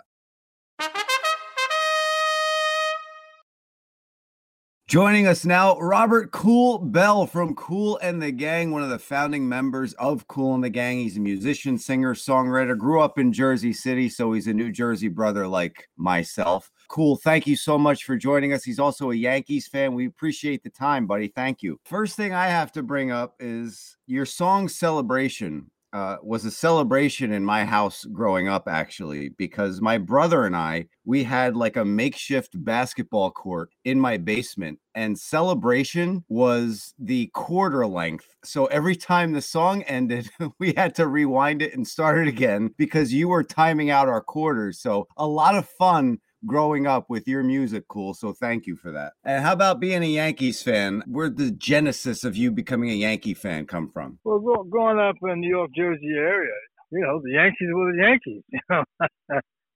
Joining 4.89 5.29
us 5.29 5.45
now, 5.45 5.79
Robert 5.79 6.33
Kool 6.33 6.81
Bell 6.81 7.29
from 7.29 7.55
Kool 7.55 7.97
and 8.03 8.21
the 8.21 8.33
Gang, 8.33 8.73
one 8.73 8.83
of 8.83 8.91
the 8.91 8.99
founding 8.99 9.49
members 9.49 9.95
of 9.95 10.27
Kool 10.27 10.57
and 10.57 10.65
the 10.65 10.69
Gang. 10.69 10.99
He's 10.99 11.17
a 11.17 11.21
musician, 11.21 11.79
singer, 11.79 12.17
songwriter, 12.17 12.77
grew 12.77 13.01
up 13.01 13.21
in 13.21 13.33
Jersey 13.33 13.73
City, 13.73 14.09
so 14.09 14.33
he's 14.33 14.49
a 14.49 14.53
New 14.53 14.73
Jersey 14.73 15.09
brother 15.09 15.47
like 15.47 15.89
myself. 15.97 16.73
Kool, 16.89 17.15
thank 17.15 17.47
you 17.47 17.55
so 17.55 17.79
much 17.79 18.03
for 18.03 18.17
joining 18.17 18.53
us. 18.53 18.65
He's 18.65 18.81
also 18.81 19.13
a 19.13 19.15
Yankees 19.15 19.69
fan. 19.69 19.95
We 19.95 20.07
appreciate 20.07 20.65
the 20.65 20.71
time, 20.71 21.07
buddy. 21.07 21.29
Thank 21.29 21.63
you. 21.63 21.79
First 21.85 22.17
thing 22.17 22.35
I 22.35 22.49
have 22.49 22.73
to 22.73 22.83
bring 22.83 23.13
up 23.13 23.37
is 23.39 23.97
your 24.09 24.27
song 24.27 24.69
Celebration 24.69 25.71
uh, 25.93 26.17
was 26.23 26.45
a 26.45 26.51
celebration 26.51 27.33
in 27.33 27.45
my 27.45 27.65
house 27.65 28.05
growing 28.05 28.49
up, 28.49 28.67
actually, 28.67 29.31
because 29.31 29.81
my 29.81 29.99
brother 29.99 30.45
and 30.45 30.57
I, 30.57 30.87
we 31.05 31.25
had 31.25 31.57
like 31.57 31.77
a 31.77 31.85
makeshift 31.85 32.53
basketball 32.65 33.31
court 33.31 33.71
in 33.85 34.01
my 34.01 34.17
basement, 34.17 34.79
and 34.95 35.19
celebration 35.19 36.25
was 36.29 36.95
the 36.99 37.27
quarter 37.35 37.87
length. 37.87 38.35
So 38.45 38.67
every 38.67 38.97
time 38.97 39.33
the 39.33 39.43
song 39.43 39.83
ended, 39.83 40.31
we 40.59 40.73
had 40.75 40.95
to 40.97 41.07
rewind 41.07 41.63
it 41.63 41.75
and 41.75 41.87
start 41.87 42.19
it 42.19 42.29
again 42.29 42.71
because 42.79 43.13
you 43.13 43.29
were 43.29 43.45
timing 43.45 43.91
out 43.91 44.09
our 44.09 44.23
quarters. 44.23 44.81
So 44.81 45.07
a 45.17 45.27
lot 45.27 45.55
of 45.55 45.69
fun 45.69 46.19
growing 46.47 46.87
up 46.87 47.09
with 47.09 47.27
your 47.29 47.43
music 47.43 47.87
Kool 47.89 48.15
so 48.15 48.33
thank 48.33 48.67
you 48.67 48.77
for 48.77 48.93
that 48.93 49.13
and 49.25 49.45
how 49.45 49.53
about 49.53 49.81
being 49.81 50.03
a 50.03 50.07
yankees 50.07 50.63
fan 50.63 51.03
where 51.07 51.31
the 51.31 51.51
genesis 51.51 52.25
of 52.25 52.37
you 52.37 52.51
becoming 52.51 52.91
a 52.91 52.95
yankee 52.95 53.35
fan 53.35 53.67
come 53.67 53.89
from 53.89 54.19
Well, 54.25 54.65
growing 54.65 54.99
up 54.99 55.17
in 55.23 55.29
the 55.29 55.37
New 55.37 55.49
York, 55.49 55.71
Jersey 55.75 56.15
area, 56.17 56.53
you 56.91 57.01
know, 57.01 57.21
the 57.23 57.31
Yankees 57.33 57.69
were 57.73 57.93
the 57.93 58.03
Yankees. 58.03 58.43
You 58.53 58.61
know, 58.71 58.85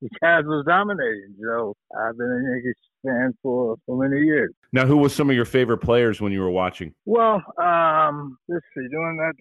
the 0.03 0.11
Cavs 0.23 0.45
was 0.45 0.65
dominating. 0.67 1.35
So 1.43 1.75
I've 1.99 2.19
been 2.19 2.27
a 2.27 2.53
Yankees 2.53 2.75
fan 3.05 3.33
for 3.43 3.77
for 3.87 3.97
many 3.97 4.23
years. 4.27 4.53
Now, 4.73 4.85
who 4.85 4.99
was 4.99 5.15
some 5.15 5.31
of 5.31 5.37
your 5.37 5.47
favorite 5.47 5.79
players 5.79 6.21
when 6.21 6.33
you 6.33 6.41
were 6.41 6.51
watching? 6.51 6.93
Well, 7.07 7.43
um, 7.59 8.37
let's 8.47 8.65
see, 8.77 8.87
during 8.91 9.17
that 9.17 9.33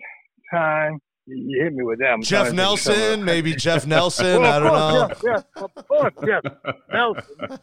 time, 0.49 0.99
you, 1.27 1.45
you 1.47 1.63
hit 1.63 1.73
me 1.73 1.83
with 1.83 1.99
that. 1.99 2.07
I'm 2.13 2.21
Jeff 2.21 2.47
trying 2.47 2.55
to 2.55 2.61
think 2.61 2.73
of 2.73 2.79
some 2.79 2.93
of- 2.93 2.99
Nelson, 2.99 3.25
maybe 3.25 3.55
Jeff 3.55 3.85
Nelson. 3.87 4.41
Well, 4.41 4.51
I 4.53 4.59
don't 4.59 4.73
know. 4.73 5.15
course, 5.15 5.21
Jeff, 5.23 5.43
Jeff, 5.53 5.63
of 5.75 5.87
course, 5.87 6.13
Jeff 6.25 6.43
Nelson. 6.91 7.59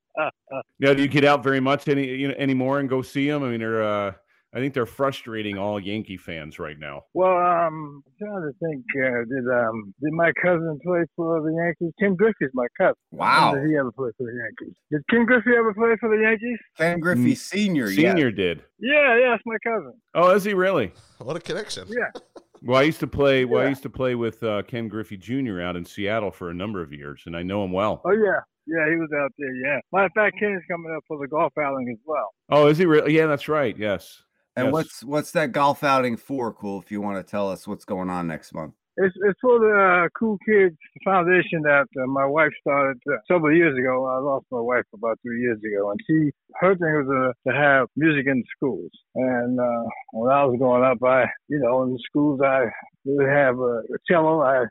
Now, 0.80 0.94
do 0.94 1.02
you 1.02 1.08
get 1.08 1.26
out 1.26 1.44
very 1.44 1.60
much 1.60 1.88
any 1.88 2.06
you 2.08 2.28
know 2.28 2.34
anymore 2.38 2.80
and 2.80 2.88
go 2.88 3.02
see 3.02 3.28
them? 3.30 3.44
I 3.44 3.50
mean, 3.50 3.60
they're 3.60 3.82
uh, 3.84 4.14
I 4.56 4.60
think 4.60 4.76
they're 4.76 4.86
frustrating 4.86 5.58
all 5.58 5.80
Yankee 5.80 6.18
fans 6.18 6.60
right 6.60 6.78
now. 6.78 7.02
well, 7.16 7.36
um, 7.38 8.04
I'm 8.06 8.28
trying 8.28 8.42
to 8.44 8.54
think. 8.60 8.84
Uh, 8.96 9.24
did 9.26 9.48
um 9.52 9.94
did 10.02 10.14
my 10.14 10.32
cousin 10.42 10.80
play 10.86 11.04
for 11.16 11.42
the 11.42 11.54
Yankees? 11.54 11.94
Tim 12.00 12.16
Griffey's 12.16 12.52
my 12.54 12.68
cousin. 12.78 12.96
wow 13.12 13.56
Did 13.56 13.68
he 13.70 13.76
ever 13.78 13.92
play 13.92 14.12
for 14.18 14.26
the 14.28 14.38
Yankees? 14.38 14.76
Did 14.92 15.02
Ken 15.10 15.26
Griffey 15.26 15.52
ever 15.58 15.74
play 15.74 15.96
for 16.00 16.10
the 16.10 16.22
Yankees? 16.22 16.60
ken 16.78 17.00
griffey 17.00 17.36
senior 17.36 17.90
yeah. 17.90 18.12
Senior 18.12 18.32
did. 18.32 18.64
Yeah, 18.80 19.18
yeah, 19.18 19.34
it's 19.36 19.44
my 19.46 19.58
cousin. 19.66 19.94
Oh, 20.14 20.30
is 20.36 20.44
he 20.44 20.54
really? 20.54 20.92
What 21.20 21.38
a 21.38 21.40
connection. 21.40 21.88
Yeah. 21.88 22.12
Well, 22.66 22.80
I 22.80 22.84
used 22.84 23.02
to 23.02 23.08
play. 23.08 23.44
Well, 23.44 23.62
I 23.62 23.68
used 23.68 23.84
to 23.84 23.90
play 23.90 24.16
with 24.16 24.42
uh, 24.42 24.62
Ken 24.64 24.88
Griffey 24.88 25.18
Jr. 25.18 25.60
out 25.60 25.76
in 25.76 25.84
Seattle 25.84 26.32
for 26.32 26.50
a 26.50 26.54
number 26.54 26.82
of 26.82 26.94
years, 26.94 27.24
and 27.26 27.36
I 27.36 27.44
know 27.44 27.62
him 27.66 27.74
well. 27.74 28.02
Oh 28.06 28.12
yeah, 28.12 28.40
yeah, 28.66 28.90
he 28.90 28.96
was 28.96 29.10
out 29.22 29.34
there. 29.38 29.54
Yeah. 29.54 29.80
Matter 29.92 30.06
of 30.06 30.12
fact, 30.16 30.40
Ken 30.40 30.54
is 30.54 30.64
coming 30.72 30.94
up 30.96 31.04
for 31.06 31.18
the 31.18 31.28
golf 31.28 31.52
outing 31.60 31.90
as 31.92 32.00
well. 32.06 32.30
Oh, 32.50 32.68
is 32.68 32.78
he 32.78 32.86
really? 32.86 33.18
Yeah, 33.18 33.26
that's 33.26 33.50
right. 33.50 33.78
Yes. 33.78 34.24
And 34.56 34.66
Yes. 34.68 34.74
what's 34.74 35.04
what's 35.04 35.32
that 35.32 35.52
golf 35.52 35.84
outing 35.84 36.18
for? 36.18 36.54
Kool. 36.54 36.80
If 36.82 36.92
you 36.92 37.02
want 37.02 37.18
to 37.18 37.30
tell 37.30 37.50
us 37.50 37.68
what's 37.68 37.86
going 37.86 38.10
on 38.10 38.28
next 38.28 38.54
month. 38.54 38.76
It's 38.98 39.16
it's 39.28 39.40
for 39.42 39.58
the 39.58 40.06
uh, 40.06 40.10
Cool 40.18 40.38
Kids 40.48 40.78
Foundation 41.04 41.64
that 41.64 41.88
uh, 42.00 42.06
my 42.06 42.26
wife 42.28 42.52
started 42.62 43.02
uh, 43.12 43.16
several 43.28 43.56
years 43.56 43.76
ago. 43.76 44.06
I 44.06 44.20
lost 44.20 44.46
my 44.52 44.60
wife 44.60 44.86
about 44.94 45.18
three 45.24 45.42
years 45.42 45.58
ago, 45.58 45.90
and 45.90 46.00
she 46.06 46.30
her 46.62 46.76
thing 46.76 46.94
was 46.94 47.34
uh, 47.46 47.50
to 47.50 47.58
have 47.58 47.88
music 47.96 48.28
in 48.28 48.38
the 48.42 48.46
schools. 48.56 48.92
And 49.16 49.60
uh, 49.60 49.86
when 50.12 50.32
I 50.32 50.46
was 50.46 50.58
growing 50.60 50.84
up, 50.84 51.00
I 51.04 51.26
you 51.48 51.58
know 51.60 51.82
in 51.84 51.94
the 51.94 52.00
schools 52.08 52.40
I 52.46 52.66
would 53.06 53.28
have 53.28 53.58
a, 53.58 53.82
a 53.96 53.98
cello. 54.08 54.42
I 54.42 54.66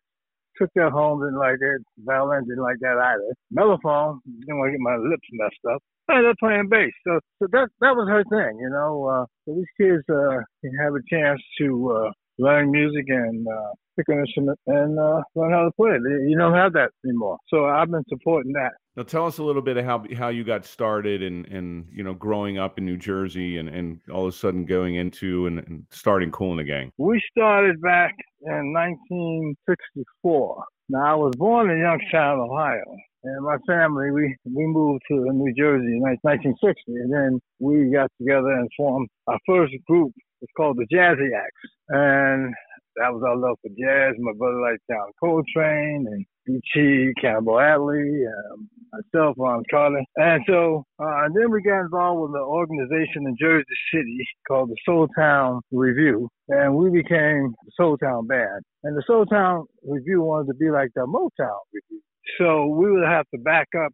took 0.63 0.71
that 0.77 0.93
home, 0.93 1.21
didn't 1.21 1.39
like 1.39 1.59
it. 1.61 1.83
Violin 1.99 2.45
didn't 2.45 2.63
like 2.63 2.79
that 2.81 2.99
either. 2.99 3.35
Mellophone, 3.51 4.21
didn't 4.41 4.59
want 4.59 4.69
to 4.69 4.79
get 4.79 4.81
my 4.81 4.97
lips 4.97 5.27
messed 5.33 5.75
up. 5.75 5.83
I 6.09 6.17
ended 6.19 6.31
up 6.31 6.37
playing 6.39 6.69
bass. 6.69 6.93
So, 7.07 7.19
so 7.39 7.49
that 7.53 7.69
that 7.81 7.95
was 7.97 8.09
her 8.09 8.23
thing, 8.31 8.59
you 8.61 8.71
know. 8.71 9.07
Uh, 9.07 9.25
so 9.45 9.55
these 9.55 9.73
kids 9.81 10.03
uh, 10.11 10.39
can 10.61 10.75
have 10.81 10.95
a 10.95 11.03
chance 11.11 11.41
to 11.59 11.67
uh, 11.91 12.11
learn 12.39 12.71
music 12.71 13.05
and 13.09 13.47
uh, 13.47 13.71
pick 13.97 14.09
an 14.09 14.21
instrument 14.21 14.59
and 14.67 14.99
uh, 14.99 15.23
learn 15.35 15.53
how 15.53 15.65
to 15.65 15.71
play 15.73 15.91
it. 15.91 16.03
You 16.29 16.37
don't 16.39 16.55
have 16.55 16.73
that 16.75 16.91
anymore. 17.05 17.39
So 17.49 17.67
I've 17.67 17.91
been 17.91 18.05
supporting 18.09 18.53
that. 18.53 18.73
Now 18.97 19.05
tell 19.05 19.27
us 19.27 19.39
a 19.39 19.43
little 19.43 19.63
bit 19.63 19.77
of 19.79 19.85
how 19.85 20.05
how 20.17 20.29
you 20.29 20.45
got 20.45 20.67
started 20.67 21.23
and 21.23 21.47
and 21.47 21.87
you 21.91 22.05
know 22.05 22.13
growing 22.15 22.59
up 22.59 22.79
in 22.79 22.85
New 22.85 22.99
Jersey 22.99 23.57
and 23.59 23.69
and 23.69 24.01
all 24.13 24.27
of 24.27 24.35
a 24.35 24.37
sudden 24.37 24.67
going 24.67 24.97
into 24.97 25.47
and, 25.47 25.61
and 25.61 25.87
starting 25.91 26.31
Kool 26.31 26.53
in 26.53 26.59
the 26.59 26.65
Gang. 26.65 26.91
We 26.99 27.23
started 27.31 27.81
back 27.81 28.15
in 28.43 28.73
1964. 28.75 30.65
Now 30.91 31.13
I 31.13 31.15
was 31.15 31.33
born 31.37 31.71
in 31.71 31.79
Youngstown, 31.79 32.39
Ohio. 32.41 32.85
And 33.25 33.45
my 33.45 33.57
family, 33.69 34.11
we, 34.11 34.37
we 34.45 34.67
moved 34.67 35.03
to 35.09 35.15
New 35.15 35.55
Jersey 35.55 35.95
in 35.95 36.03
1960, 36.03 36.75
and 36.89 37.13
then 37.13 37.41
we 37.61 37.89
got 37.93 38.11
together 38.19 38.51
and 38.51 38.69
formed 38.77 39.09
our 39.29 39.39
first 39.47 39.73
group. 39.89 40.13
It's 40.43 40.53
called 40.57 40.77
the 40.77 40.87
Jazziacs, 40.93 41.71
and 41.89 42.53
that 42.97 43.13
was 43.13 43.23
our 43.27 43.37
love 43.37 43.57
for 43.63 43.71
jazz. 43.71 44.15
My 44.19 44.33
brother 44.37 44.61
liked 44.61 44.83
John 44.91 45.11
Coltrane 45.19 46.07
and 46.11 46.27
B.T. 46.45 47.13
Cannonball 47.21 47.61
Adderley, 47.61 48.25
um, 48.27 48.69
myself, 48.93 49.37
Ron 49.39 49.63
Carter. 49.71 50.03
And 50.17 50.43
so, 50.47 50.85
uh, 50.99 51.25
and 51.25 51.35
then 51.35 51.51
we 51.51 51.63
got 51.63 51.83
involved 51.83 52.23
with 52.23 52.41
an 52.41 52.47
organization 52.47 53.27
in 53.27 53.37
Jersey 53.41 53.65
City 53.95 54.19
called 54.47 54.71
the 54.71 54.77
Soul 54.85 55.09
Town 55.17 55.61
Review. 55.71 56.29
And 56.49 56.75
we 56.75 56.91
became 56.91 57.55
the 57.65 57.73
Soul 57.77 57.97
Town 57.97 58.27
Band. 58.27 58.63
And 58.83 58.97
the 58.97 59.05
Soul 59.07 59.25
Town 59.27 59.65
Review 59.87 60.23
wanted 60.23 60.49
to 60.49 60.55
be 60.55 60.71
like 60.71 60.91
the 60.95 61.07
Motown 61.07 61.59
Review. 61.73 62.03
So 62.39 62.67
we 62.67 62.91
would 62.91 63.07
have 63.07 63.27
to 63.35 63.41
back 63.41 63.69
up 63.85 63.93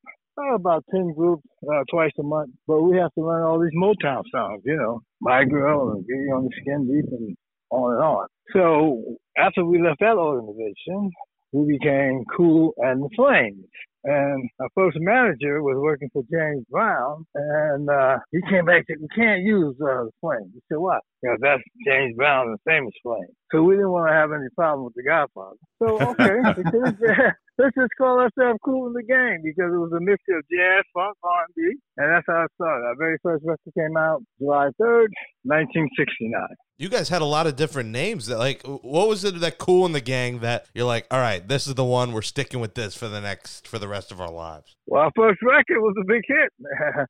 about 0.55 0.85
10 0.91 1.15
groups 1.15 1.43
uh, 1.71 1.83
twice 1.91 2.13
a 2.19 2.23
month, 2.23 2.51
but 2.67 2.83
we 2.83 2.97
have 2.97 3.13
to 3.15 3.25
learn 3.25 3.43
all 3.43 3.61
these 3.61 3.77
Motown 3.77 4.23
songs, 4.33 4.63
you 4.65 4.77
know, 4.77 5.01
My 5.21 5.45
Girl 5.45 5.93
and 5.93 6.07
Getting 6.07 6.33
on 6.35 6.45
the 6.45 6.51
Skin 6.61 6.87
Deep 6.87 7.11
and 7.11 7.37
on 7.71 7.95
and 7.95 8.03
on. 8.03 8.27
So 8.53 9.17
after 9.37 9.65
we 9.65 9.83
left 9.83 10.01
that 10.01 10.17
organization, 10.17 11.11
we 11.53 11.79
became 11.79 12.25
Kool 12.37 12.73
and 12.79 13.03
the 13.03 13.11
Flames. 13.17 13.65
And 14.05 14.49
our 14.61 14.69
first 14.75 14.97
manager 15.01 15.63
was 15.63 15.77
working 15.77 16.09
for 16.13 16.23
James 16.31 16.65
Brown, 16.71 17.27
and 17.35 17.91
uh, 17.91 18.19
he 18.31 18.39
came 18.49 18.65
back 18.65 18.85
and 18.89 18.97
said, 18.97 18.97
"We 19.01 19.09
can't 19.09 19.43
use 19.43 19.75
uh, 19.83 20.05
the 20.05 20.11
Flames." 20.21 20.51
He 20.55 20.61
said, 20.69 20.79
"Why?" 20.79 20.99
Because 21.21 21.39
that's 21.43 21.63
James 21.85 22.15
Brown 22.17 22.47
and 22.47 22.55
the 22.55 22.71
famous 22.71 22.95
Flame. 23.03 23.27
So 23.51 23.65
we 23.65 23.75
didn't 23.75 23.91
want 23.91 24.09
to 24.09 24.15
have 24.15 24.31
any 24.31 24.49
problem 24.55 24.85
with 24.85 24.95
the 24.95 25.03
Godfather. 25.03 25.57
So 25.83 25.99
okay, 26.11 27.33
let's 27.59 27.75
just 27.75 27.91
call 27.99 28.21
ourselves 28.21 28.59
Kool 28.65 28.87
and 28.87 28.97
the 28.97 29.03
Gang 29.03 29.41
because 29.43 29.73
it 29.75 29.79
was 29.79 29.93
a 29.93 30.01
mixture 30.01 30.39
of 30.39 30.45
jazz, 30.51 30.85
funk, 30.95 31.17
R&B, 31.23 31.75
and 31.97 32.13
that's 32.13 32.25
how 32.27 32.45
it 32.45 32.51
started. 32.55 32.87
Our 32.87 32.97
very 32.97 33.19
first 33.23 33.45
record 33.45 33.73
came 33.77 33.97
out 33.97 34.23
July 34.39 34.71
3rd, 34.81 35.11
1969. 35.43 36.47
You 36.79 36.89
guys 36.89 37.09
had 37.09 37.23
a 37.23 37.27
lot 37.27 37.49
of 37.49 37.57
different 37.57 37.91
names. 37.91 38.27
That 38.27 38.39
like, 38.39 38.63
what 38.65 39.09
was 39.09 39.25
it 39.25 39.41
that 39.41 39.59
Kool 39.59 39.85
and 39.85 39.95
the 39.95 40.01
Gang 40.01 40.39
that 40.41 40.67
you're 40.75 40.87
like, 40.87 41.07
all 41.11 41.21
right, 41.21 41.47
this 41.47 41.67
is 41.67 41.75
the 41.75 41.85
one 41.85 42.13
we're 42.13 42.23
sticking 42.23 42.61
with 42.61 42.75
this 42.75 42.95
for 42.95 43.09
the 43.09 43.21
next 43.21 43.67
for 43.67 43.81
the 43.81 43.89
rest 43.89 44.13
of 44.13 44.21
our 44.21 44.31
lives. 44.31 44.77
Well, 44.87 45.03
our 45.03 45.13
first 45.17 45.41
record 45.43 45.81
was 45.81 45.95
a 46.01 46.07
big 46.07 46.23
hit. 46.27 46.53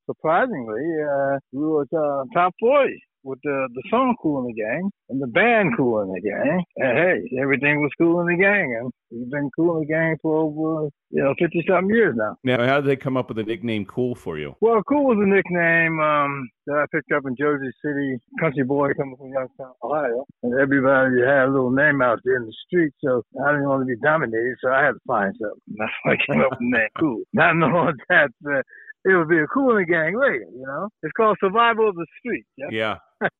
Surprisingly, 0.06 0.82
uh, 1.04 1.38
we 1.52 1.66
were 1.66 1.82
uh, 1.82 2.24
top 2.34 2.54
40 2.58 2.98
with 3.22 3.38
the 3.42 3.68
the 3.74 3.82
song 3.90 4.16
"Kool 4.22 4.38
and 4.40 4.48
the 4.48 4.60
Gang" 4.60 4.90
and 5.08 5.20
the 5.20 5.26
band 5.26 5.76
"Kool 5.76 6.00
and 6.00 6.14
the 6.14 6.20
Gang." 6.20 6.64
And 6.76 6.98
hey, 6.98 7.38
everything 7.40 7.80
was 7.82 7.90
cool 7.98 8.20
in 8.20 8.26
the 8.26 8.36
gang, 8.36 8.76
and 8.80 8.92
we've 9.10 9.30
been 9.30 9.50
cool 9.56 9.76
in 9.76 9.80
the 9.80 9.86
gang 9.86 10.16
for 10.22 10.36
over 10.36 10.88
you 11.10 11.22
know 11.22 11.34
fifty 11.38 11.64
something 11.68 11.94
years 11.94 12.14
now. 12.16 12.36
Now, 12.44 12.64
how 12.66 12.80
did 12.80 12.88
they 12.88 12.96
come 12.96 13.16
up 13.16 13.28
with 13.28 13.36
the 13.36 13.44
nickname 13.44 13.84
Kool 13.84 14.14
for 14.14 14.38
you? 14.38 14.54
Well, 14.60 14.82
Kool 14.82 15.04
was 15.04 15.18
a 15.20 15.26
nickname 15.26 16.00
um, 16.00 16.48
that 16.66 16.76
I 16.76 16.84
picked 16.92 17.12
up 17.12 17.24
in 17.26 17.36
Jersey 17.36 17.70
City, 17.84 18.18
country 18.40 18.64
boy 18.64 18.92
coming 18.94 19.16
from 19.16 19.32
Youngstown, 19.32 19.72
Ohio, 19.82 20.24
and 20.42 20.58
everybody 20.60 21.20
had 21.26 21.48
a 21.48 21.52
little 21.52 21.70
name 21.70 22.02
out 22.02 22.20
there 22.24 22.36
in 22.36 22.46
the 22.46 22.54
street, 22.66 22.92
so 23.04 23.22
I 23.44 23.52
didn't 23.52 23.68
want 23.68 23.82
to 23.82 23.86
be 23.86 24.00
dominated, 24.02 24.56
so 24.62 24.70
I 24.70 24.84
had 24.84 24.92
to 24.92 25.00
find 25.06 25.34
something. 25.40 25.60
That's 25.78 25.92
why 26.02 26.12
I 26.12 26.16
came 26.26 26.40
up 26.42 26.50
with 26.52 26.60
the 26.60 26.78
name 26.78 26.88
Kool. 26.98 27.22
Not 27.32 27.56
knowing 27.56 27.96
that. 28.08 28.30
Uh, 28.46 28.62
it 29.04 29.16
would 29.16 29.28
be 29.28 29.38
a 29.38 29.46
Kool 29.46 29.76
and 29.76 29.80
the 29.80 29.90
Gang 29.90 30.18
later, 30.18 30.46
you 30.52 30.64
know. 30.66 30.88
It's 31.02 31.12
called 31.16 31.38
Survival 31.40 31.88
of 31.88 31.94
the 31.96 32.06
Street. 32.20 32.44
Yeah. 32.56 32.96
Yeah. 33.20 33.28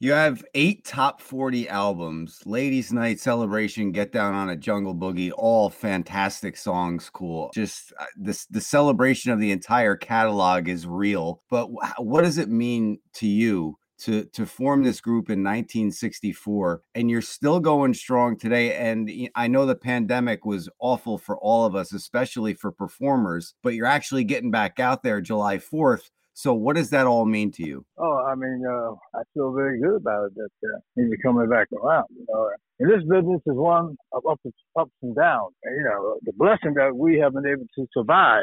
You 0.00 0.12
have 0.12 0.44
eight 0.54 0.84
top 0.84 1.22
40 1.22 1.66
albums 1.68 2.40
Ladies' 2.44 2.92
Night 2.92 3.18
Celebration, 3.20 3.90
Get 3.90 4.12
Down 4.12 4.34
on 4.34 4.50
a 4.50 4.56
Jungle 4.56 4.94
Boogie, 4.94 5.32
all 5.34 5.70
fantastic 5.70 6.58
songs. 6.58 7.08
Cool. 7.08 7.50
Just 7.54 7.92
uh, 7.98 8.04
this, 8.16 8.44
the 8.46 8.60
celebration 8.60 9.32
of 9.32 9.40
the 9.40 9.50
entire 9.50 9.96
catalog 9.96 10.68
is 10.68 10.86
real. 10.86 11.42
But 11.48 11.68
wh- 11.68 12.00
what 12.00 12.22
does 12.22 12.36
it 12.36 12.50
mean 12.50 12.98
to 13.14 13.26
you? 13.26 13.78
To, 14.00 14.24
to 14.24 14.46
form 14.46 14.82
this 14.82 15.00
group 15.00 15.30
in 15.30 15.44
1964 15.44 16.82
and 16.96 17.08
you're 17.08 17.22
still 17.22 17.60
going 17.60 17.94
strong 17.94 18.36
today 18.36 18.74
and 18.74 19.08
I 19.36 19.46
know 19.46 19.64
the 19.64 19.76
pandemic 19.76 20.44
was 20.44 20.68
awful 20.80 21.18
for 21.18 21.38
all 21.38 21.66
of 21.66 21.76
us 21.76 21.92
especially 21.92 22.54
for 22.54 22.72
performers 22.72 23.54
but 23.62 23.74
you're 23.74 23.86
actually 23.86 24.24
getting 24.24 24.50
back 24.50 24.80
out 24.80 25.04
there 25.04 25.20
july 25.20 25.58
4th 25.58 26.10
so 26.32 26.52
what 26.52 26.74
does 26.74 26.90
that 26.90 27.06
all 27.06 27.26
mean 27.26 27.52
to 27.52 27.64
you 27.64 27.84
Oh, 27.96 28.24
I 28.26 28.34
mean, 28.34 28.64
uh, 28.66 28.94
I 29.14 29.22
feel 29.34 29.52
very 29.52 29.78
good 29.80 29.96
about 29.96 30.26
it 30.26 30.34
that 30.34 30.68
uh, 30.68 30.78
he's 30.96 31.06
coming 31.22 31.48
back 31.48 31.68
around. 31.72 32.06
You 32.10 32.26
know, 32.28 32.50
and 32.80 32.90
this 32.90 33.02
business 33.08 33.40
is 33.46 33.54
one 33.54 33.96
of 34.12 34.26
ups, 34.28 34.42
ups 34.76 34.90
and 35.02 35.14
downs. 35.14 35.54
And, 35.62 35.76
you 35.76 35.84
know, 35.84 36.18
the 36.22 36.32
blessing 36.32 36.74
that 36.74 36.96
we 36.96 37.18
have 37.18 37.34
been 37.34 37.46
able 37.46 37.66
to 37.76 37.86
survive, 37.92 38.42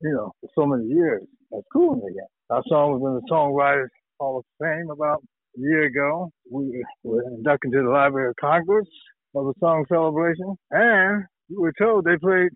you 0.00 0.12
know, 0.12 0.32
for 0.40 0.48
so 0.54 0.66
many 0.66 0.86
years. 0.86 1.22
That's 1.50 1.66
cool 1.70 1.96
again. 1.98 2.26
Our 2.48 2.62
song 2.66 2.98
was 2.98 3.02
in 3.02 3.14
the 3.14 3.30
Songwriters 3.30 3.88
Hall 4.18 4.38
of 4.38 4.44
Fame 4.60 4.90
about 4.90 5.22
a 5.56 5.60
year 5.60 5.84
ago. 5.84 6.30
We 6.50 6.84
were 7.02 7.22
inducted 7.22 7.72
to 7.72 7.82
the 7.82 7.90
Library 7.90 8.30
of 8.30 8.36
Congress 8.36 8.86
of 9.34 9.46
the 9.46 9.54
song 9.60 9.84
celebration, 9.88 10.54
and 10.70 11.24
we 11.50 11.56
were 11.56 11.72
told 11.78 12.04
they 12.04 12.16
played 12.18 12.50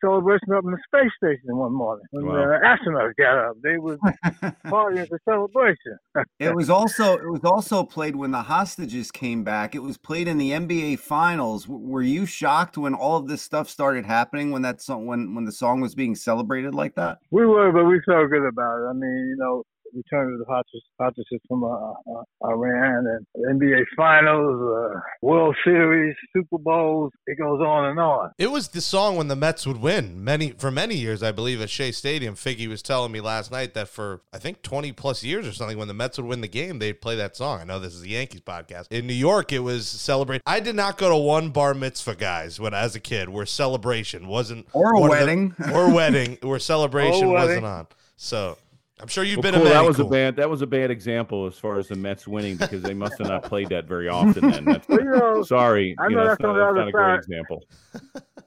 celebration 0.00 0.52
up 0.52 0.64
in 0.64 0.72
the 0.72 0.78
space 0.86 1.10
station 1.16 1.56
one 1.56 1.72
morning 1.72 2.04
when 2.10 2.26
Wow. 2.26 2.34
the 2.34 2.58
astronauts 2.64 3.12
got 3.16 3.38
up. 3.38 3.56
They 3.62 3.78
was 3.78 3.98
partying 4.66 5.06
for 5.08 5.20
celebration. 5.24 5.98
It 6.40 6.54
was 6.54 6.68
also 6.68 7.14
it 7.16 7.30
was 7.30 7.44
also 7.44 7.84
played 7.84 8.16
when 8.16 8.32
the 8.32 8.42
hostages 8.42 9.10
came 9.12 9.44
back. 9.44 9.74
It 9.74 9.82
was 9.82 9.96
played 9.96 10.26
in 10.26 10.36
the 10.36 10.50
NBA 10.50 10.98
finals. 10.98 11.64
W- 11.64 11.86
Were 11.88 12.02
you 12.02 12.26
shocked 12.26 12.76
when 12.76 12.92
all 12.94 13.16
of 13.16 13.28
this 13.28 13.40
stuff 13.42 13.68
started 13.68 14.04
happening 14.04 14.50
when 14.50 14.62
that 14.62 14.80
song 14.82 15.06
when 15.06 15.34
when 15.34 15.44
the 15.44 15.52
song 15.52 15.80
was 15.80 15.94
being 15.94 16.14
celebrated 16.16 16.74
like 16.74 16.96
that? 16.96 17.18
We 17.30 17.46
were, 17.46 17.70
but 17.72 17.84
we 17.84 18.00
felt 18.04 18.30
good 18.30 18.44
about 18.46 18.82
it. 18.82 18.88
I 18.90 18.92
mean, 18.94 19.28
you 19.30 19.36
know, 19.38 19.62
return 19.94 20.32
to 20.32 20.38
the 20.38 20.44
hostages, 20.44 20.82
hostages 21.00 21.40
from 21.48 21.64
uh, 21.64 21.68
uh, 21.68 22.22
Iran 22.48 23.06
and 23.06 23.60
NBA 23.60 23.84
Finals, 23.96 24.60
uh, 24.94 25.00
World 25.22 25.56
Series, 25.64 26.14
Super 26.34 26.58
Bowls. 26.58 27.12
It 27.26 27.38
goes 27.38 27.60
on 27.60 27.86
and 27.90 27.98
on. 27.98 28.30
It 28.38 28.50
was 28.50 28.68
the 28.68 28.80
song 28.80 29.16
when 29.16 29.28
the 29.28 29.36
Mets 29.36 29.66
would 29.66 29.78
win 29.80 30.22
many 30.22 30.50
for 30.52 30.70
many 30.70 30.94
years, 30.96 31.22
I 31.22 31.32
believe, 31.32 31.60
at 31.60 31.70
Shea 31.70 31.92
Stadium. 31.92 32.34
Figgy 32.34 32.68
was 32.68 32.82
telling 32.82 33.12
me 33.12 33.20
last 33.20 33.50
night 33.50 33.74
that 33.74 33.88
for 33.88 34.22
I 34.32 34.38
think 34.38 34.62
twenty 34.62 34.92
plus 34.92 35.22
years 35.22 35.46
or 35.46 35.52
something, 35.52 35.78
when 35.78 35.88
the 35.88 35.94
Mets 35.94 36.18
would 36.18 36.26
win 36.26 36.40
the 36.40 36.48
game, 36.48 36.78
they'd 36.78 37.00
play 37.00 37.16
that 37.16 37.36
song. 37.36 37.60
I 37.60 37.64
know 37.64 37.78
this 37.78 37.94
is 37.94 38.00
the 38.02 38.10
Yankees 38.10 38.40
podcast. 38.40 38.86
In 38.90 39.06
New 39.06 39.14
York, 39.14 39.52
it 39.52 39.60
was 39.60 39.86
celebrate. 39.88 40.42
I 40.46 40.60
did 40.60 40.74
not 40.76 40.98
go 40.98 41.08
to 41.08 41.16
one 41.16 41.50
bar 41.50 41.74
mitzvah, 41.74 42.16
guys, 42.16 42.58
when 42.60 42.74
as 42.74 42.94
a 42.94 43.00
kid, 43.00 43.28
where 43.28 43.46
celebration 43.46 44.26
wasn't 44.26 44.66
Or 44.72 44.94
a 44.94 45.00
one 45.00 45.10
of 45.10 45.18
the- 45.18 45.24
wedding. 45.26 45.54
or 45.72 45.92
wedding, 45.92 46.38
where 46.42 46.58
celebration 46.74 47.28
Or 47.28 47.34
wasn't 47.34 47.64
on. 47.64 47.86
So 48.16 48.58
I'm 49.00 49.08
sure 49.08 49.24
you've 49.24 49.38
Well, 49.38 49.52
been 49.52 49.54
cool. 49.60 49.66
a 49.66 49.70
That 49.70 49.84
was 49.84 49.96
cool. 49.96 50.06
a 50.06 50.10
bad. 50.10 50.36
That 50.36 50.48
was 50.48 50.62
a 50.62 50.66
bad 50.68 50.90
example 50.90 51.46
as 51.46 51.58
far 51.58 51.78
as 51.78 51.88
the 51.88 51.96
Mets 51.96 52.28
winning 52.28 52.56
because 52.56 52.82
they 52.82 52.94
must 52.94 53.18
have 53.18 53.26
not 53.28 53.42
played 53.42 53.68
that 53.70 53.86
very 53.86 54.08
often. 54.08 54.50
Then 54.50 54.64
that's, 54.64 54.86
Well, 54.88 54.98
you 55.00 55.10
know, 55.10 55.42
sorry, 55.42 55.96
I 55.98 56.04
you 56.04 56.10
know 56.10 56.22
know, 56.22 56.28
that's 56.28 56.38
that's, 56.38 56.42
not, 56.42 56.52
the 56.54 56.58
that's 56.60 56.70
other 56.70 56.80
not 56.80 56.88
a 56.88 56.92
great 56.92 57.14
example. 57.16 57.64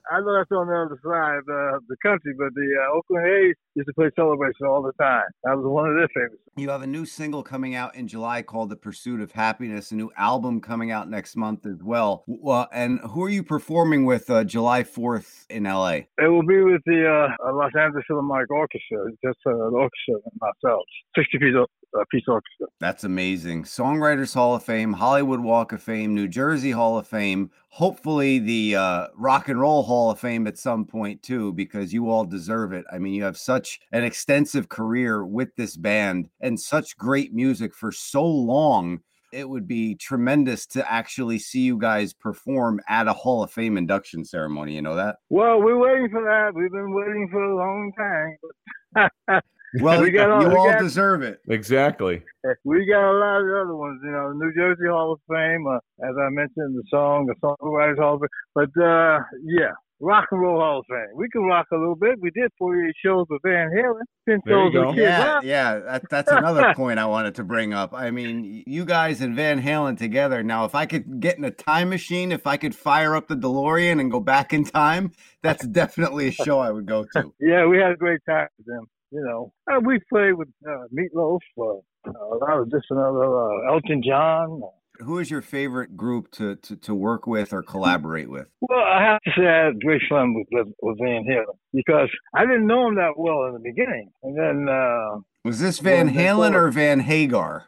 I 0.09 0.21
know 0.21 0.33
that's 0.37 0.51
on 0.51 0.67
the 0.67 0.73
other 0.87 0.97
side 1.03 1.39
of 1.39 1.83
the 1.89 1.97
country, 2.01 2.33
but 2.37 2.53
the 2.55 2.67
uh, 2.79 2.95
Oakland 2.97 3.27
A's 3.27 3.55
used 3.77 3.87
to 3.87 3.93
play 3.93 4.09
Celebration 4.15 4.65
all 4.65 4.81
the 4.81 4.91
time. 5.01 5.23
That 5.43 5.55
was 5.55 5.65
one 5.65 5.87
of 5.87 5.95
their 5.95 6.07
favorites. 6.09 6.41
You 6.57 6.69
have 6.69 6.81
a 6.81 6.87
new 6.87 7.05
single 7.05 7.43
coming 7.43 7.75
out 7.75 7.95
in 7.95 8.07
July 8.07 8.41
called 8.41 8.69
"The 8.69 8.75
Pursuit 8.75 9.21
of 9.21 9.31
Happiness." 9.31 9.91
A 9.91 9.95
new 9.95 10.11
album 10.17 10.59
coming 10.59 10.91
out 10.91 11.09
next 11.09 11.35
month 11.35 11.65
as 11.65 11.83
well. 11.83 12.23
Well, 12.27 12.67
and 12.73 12.99
who 12.99 13.23
are 13.23 13.29
you 13.29 13.43
performing 13.43 14.05
with 14.05 14.29
uh, 14.29 14.43
July 14.43 14.83
fourth 14.83 15.45
in 15.49 15.63
LA? 15.63 16.07
It 16.17 16.29
will 16.29 16.45
be 16.45 16.61
with 16.61 16.81
the 16.85 17.05
uh, 17.39 17.53
Los 17.53 17.71
Angeles 17.79 18.03
Philharmonic 18.07 18.49
Orchestra, 18.49 19.05
just 19.23 19.37
uh, 19.45 19.51
the 19.51 19.77
orchestra 19.77 20.15
myself, 20.41 20.83
60 21.15 21.37
piece, 21.37 21.55
uh, 21.97 22.03
piece 22.11 22.23
orchestra. 22.27 22.67
That's 22.79 23.03
amazing. 23.03 23.63
Songwriters 23.63 24.33
Hall 24.33 24.55
of 24.55 24.63
Fame, 24.63 24.93
Hollywood 24.93 25.39
Walk 25.39 25.71
of 25.71 25.81
Fame, 25.81 26.13
New 26.13 26.27
Jersey 26.27 26.71
Hall 26.71 26.97
of 26.97 27.07
Fame, 27.07 27.51
hopefully 27.69 28.39
the 28.39 28.75
uh, 28.75 29.07
Rock 29.15 29.49
and 29.49 29.59
Roll 29.59 29.83
Hall 29.83 30.11
of 30.11 30.19
Fame 30.19 30.47
at 30.47 30.57
some 30.57 30.85
point 30.85 31.21
too, 31.21 31.53
because 31.53 31.93
you 31.93 32.09
all 32.09 32.25
deserve 32.25 32.73
it. 32.73 32.85
I 32.91 32.97
mean, 32.97 33.13
you 33.13 33.23
have 33.23 33.37
such 33.37 33.79
an 33.91 34.03
extensive 34.03 34.69
career 34.69 35.25
with 35.25 35.55
this 35.55 35.77
band 35.77 36.29
and 36.41 36.59
such 36.59 36.97
great 36.97 37.33
music 37.33 37.73
for 37.73 37.91
so 37.91 38.25
long. 38.25 39.01
It 39.33 39.47
would 39.47 39.67
be 39.67 39.95
tremendous 39.95 40.65
to 40.67 40.89
actually 40.89 41.37
see 41.39 41.59
you 41.59 41.77
guys 41.77 42.13
perform 42.13 42.79
at 42.87 43.07
a 43.07 43.13
Hall 43.13 43.43
of 43.43 43.51
Fame 43.51 43.77
induction 43.77 44.23
ceremony. 44.23 44.73
You 44.73 44.81
know 44.81 44.95
that? 44.95 45.17
Well, 45.29 45.61
we're 45.61 45.77
waiting 45.77 46.09
for 46.09 46.21
that. 46.23 46.53
We've 46.55 46.71
been 46.71 46.93
waiting 46.93 47.27
for 47.29 47.43
a 47.43 47.55
long 47.55 47.91
time. 47.97 49.41
Well, 49.81 50.01
We 50.01 50.11
got 50.11 50.29
all- 50.29 50.43
you 50.43 50.49
we 50.49 50.55
all 50.55 50.69
got- 50.71 50.79
deserve 50.79 51.21
it. 51.23 51.39
Exactly. 51.47 52.23
we 52.63 52.85
got 52.85 53.09
a 53.11 53.15
lot 53.17 53.41
of 53.41 53.47
other 53.67 53.75
ones, 53.75 53.99
you 54.03 54.11
know, 54.11 54.31
New 54.33 54.53
Jersey 54.53 54.87
Hall 54.89 55.13
of 55.13 55.19
Fame, 55.29 55.65
uh, 55.67 55.75
as 56.07 56.15
I 56.17 56.29
mentioned, 56.29 56.75
the 56.77 56.83
song, 56.89 57.25
the 57.27 57.35
Songwriters 57.45 57.97
Hall 57.99 58.15
of 58.15 58.21
Fame. 58.21 58.29
But 58.55 58.83
uh, 58.83 59.19
yeah, 59.43 59.71
Rock 59.99 60.27
and 60.31 60.39
Roll 60.41 60.59
Hall 60.59 60.79
of 60.79 60.85
Fame. 60.89 61.15
We 61.15 61.27
can 61.29 61.41
rock 61.43 61.65
a 61.73 61.75
little 61.75 61.95
bit. 61.95 62.15
We 62.21 62.29
did 62.31 62.49
48 62.59 62.93
shows 63.03 63.25
with 63.29 63.41
Van 63.43 63.69
Halen, 63.69 64.01
10 64.29 64.39
There 64.45 64.57
you 64.65 64.71
shows 64.71 64.73
go. 64.73 64.87
with 64.87 64.95
Kid 64.95 65.01
Yeah, 65.01 65.33
Rock. 65.33 65.43
yeah, 65.43 65.79
that, 65.79 66.09
that's 66.09 66.31
another 66.31 66.73
point 66.75 66.99
I 66.99 67.05
wanted 67.05 67.35
to 67.35 67.43
bring 67.43 67.73
up. 67.73 67.93
I 67.93 68.11
mean, 68.11 68.63
you 68.67 68.85
guys 68.85 69.21
and 69.21 69.35
Van 69.35 69.61
Halen 69.61 69.97
together. 69.97 70.43
Now, 70.43 70.65
if 70.65 70.75
I 70.75 70.85
could 70.85 71.19
get 71.19 71.37
in 71.37 71.43
a 71.43 71.51
time 71.51 71.89
machine, 71.89 72.31
if 72.31 72.45
I 72.47 72.57
could 72.57 72.75
fire 72.75 73.15
up 73.15 73.27
the 73.27 73.35
DeLorean 73.35 73.99
and 73.99 74.11
go 74.11 74.19
back 74.19 74.53
in 74.53 74.63
time, 74.63 75.11
that's 75.43 75.65
definitely 75.67 76.27
a 76.27 76.31
show 76.31 76.59
I 76.59 76.71
would 76.71 76.85
go 76.85 77.05
to. 77.13 77.33
Yeah, 77.41 77.65
we 77.65 77.77
had 77.79 77.91
a 77.91 77.95
great 77.97 78.21
time 78.29 78.47
with 78.57 78.67
them. 78.67 78.85
You 79.11 79.23
know, 79.23 79.53
uh, 79.71 79.79
we 79.79 79.99
played 80.11 80.33
with 80.33 80.49
uh, 80.67 80.83
Meatloaf, 80.93 81.39
uh, 81.57 81.63
a 82.05 82.35
lot 82.35 82.59
of 82.59 82.67
other 82.67 83.25
uh, 83.25 83.73
Elton 83.73 84.01
John. 84.05 84.61
Who 84.99 85.19
is 85.19 85.29
your 85.29 85.41
favorite 85.41 85.95
group 85.95 86.31
to, 86.31 86.55
to, 86.55 86.75
to 86.75 86.95
work 86.95 87.27
with 87.27 87.53
or 87.53 87.61
collaborate 87.61 88.29
with? 88.29 88.47
Well, 88.61 88.79
I 88.79 89.01
have 89.03 89.21
to 89.21 89.31
say 89.37 89.45
I 89.45 89.65
had 89.65 89.79
great 89.81 90.01
fun 90.09 90.33
with, 90.33 90.47
with, 90.51 90.73
with 90.81 90.97
Van 90.99 91.23
Halen 91.23 91.55
because 91.71 92.09
I 92.33 92.45
didn't 92.45 92.67
know 92.67 92.87
him 92.87 92.95
that 92.95 93.13
well 93.15 93.45
in 93.45 93.53
the 93.53 93.59
beginning, 93.59 94.11
and 94.23 94.37
then 94.37 94.67
uh, 94.67 95.19
Was 95.45 95.59
this 95.59 95.79
Van 95.79 96.09
Halen 96.13 96.53
or 96.53 96.71
Van 96.71 97.01
Hagar? 97.01 97.67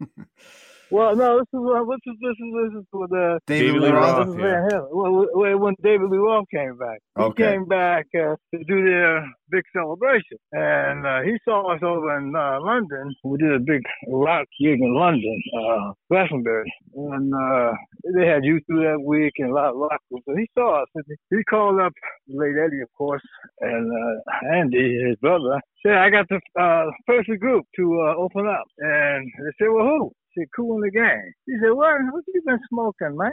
well, 0.92 1.16
no, 1.16 1.38
this 1.38 1.48
is 1.52 1.60
uh, 1.64 1.84
this 1.88 2.02
is 2.06 2.16
this 2.20 2.36
is 2.38 2.50
this 2.60 2.72
is 2.80 2.86
with 2.92 3.12
uh, 3.12 3.38
David, 3.46 3.66
David 3.66 3.82
Lee 3.82 3.90
Roth. 3.90 4.18
Roth. 4.18 4.26
This 4.26 4.34
is 4.34 4.40
yeah. 4.40 4.60
Van 4.60 4.70
Halen. 4.70 4.88
Well, 4.92 5.26
when 5.32 5.60
when 5.60 5.74
David 5.82 6.10
Lee 6.10 6.18
Roth 6.18 6.44
came 6.54 6.76
back, 6.78 6.98
he 7.16 7.22
Okay. 7.22 7.42
came 7.52 7.64
back 7.66 8.06
uh, 8.14 8.36
to 8.54 8.64
do 8.64 8.84
their 8.84 9.24
big 9.50 9.64
celebration, 9.72 10.38
and 10.52 11.06
uh, 11.06 11.20
he 11.22 11.36
saw 11.44 11.74
us 11.74 11.80
over 11.82 12.16
in 12.18 12.34
uh, 12.36 12.60
London. 12.60 13.14
We 13.24 13.38
did 13.38 13.52
a 13.54 13.58
big 13.60 13.82
rock 14.08 14.46
gig 14.60 14.80
in 14.80 14.94
London, 14.94 15.42
uh, 15.58 15.92
Glastonbury, 16.10 16.72
and 16.94 17.32
uh, 17.34 17.72
they 18.16 18.26
had 18.26 18.44
you 18.44 18.60
through 18.66 18.82
that 18.84 19.00
week 19.04 19.32
and 19.38 19.50
a 19.50 19.54
lot 19.54 19.70
of 19.70 19.76
rock. 19.76 20.00
And 20.26 20.38
he 20.38 20.48
saw 20.56 20.82
us. 20.82 20.88
And 20.94 21.04
he 21.30 21.42
called 21.44 21.80
up 21.80 21.92
late 22.28 22.56
Eddie, 22.62 22.82
of 22.82 22.88
course, 22.96 23.22
and 23.60 23.90
uh, 23.90 24.54
Andy, 24.54 25.02
his 25.08 25.16
brother, 25.16 25.60
said, 25.84 25.96
"I 25.96 26.10
got 26.10 26.26
the 26.28 26.40
uh, 26.60 26.90
perfect 27.06 27.40
group 27.40 27.64
to 27.76 27.84
uh, 28.08 28.14
open 28.16 28.46
up." 28.46 28.66
And 28.78 29.26
they 29.38 29.52
said, 29.58 29.70
"Well, 29.72 29.86
who?" 29.86 30.12
Said, 30.38 30.48
"Cool 30.56 30.76
in 30.76 30.82
the 30.82 30.90
gang." 30.90 31.32
He 31.46 31.54
said, 31.60 31.72
"What? 31.72 32.00
What 32.10 32.24
you 32.28 32.42
been 32.46 32.60
smoking, 32.68 33.16
man?" 33.16 33.32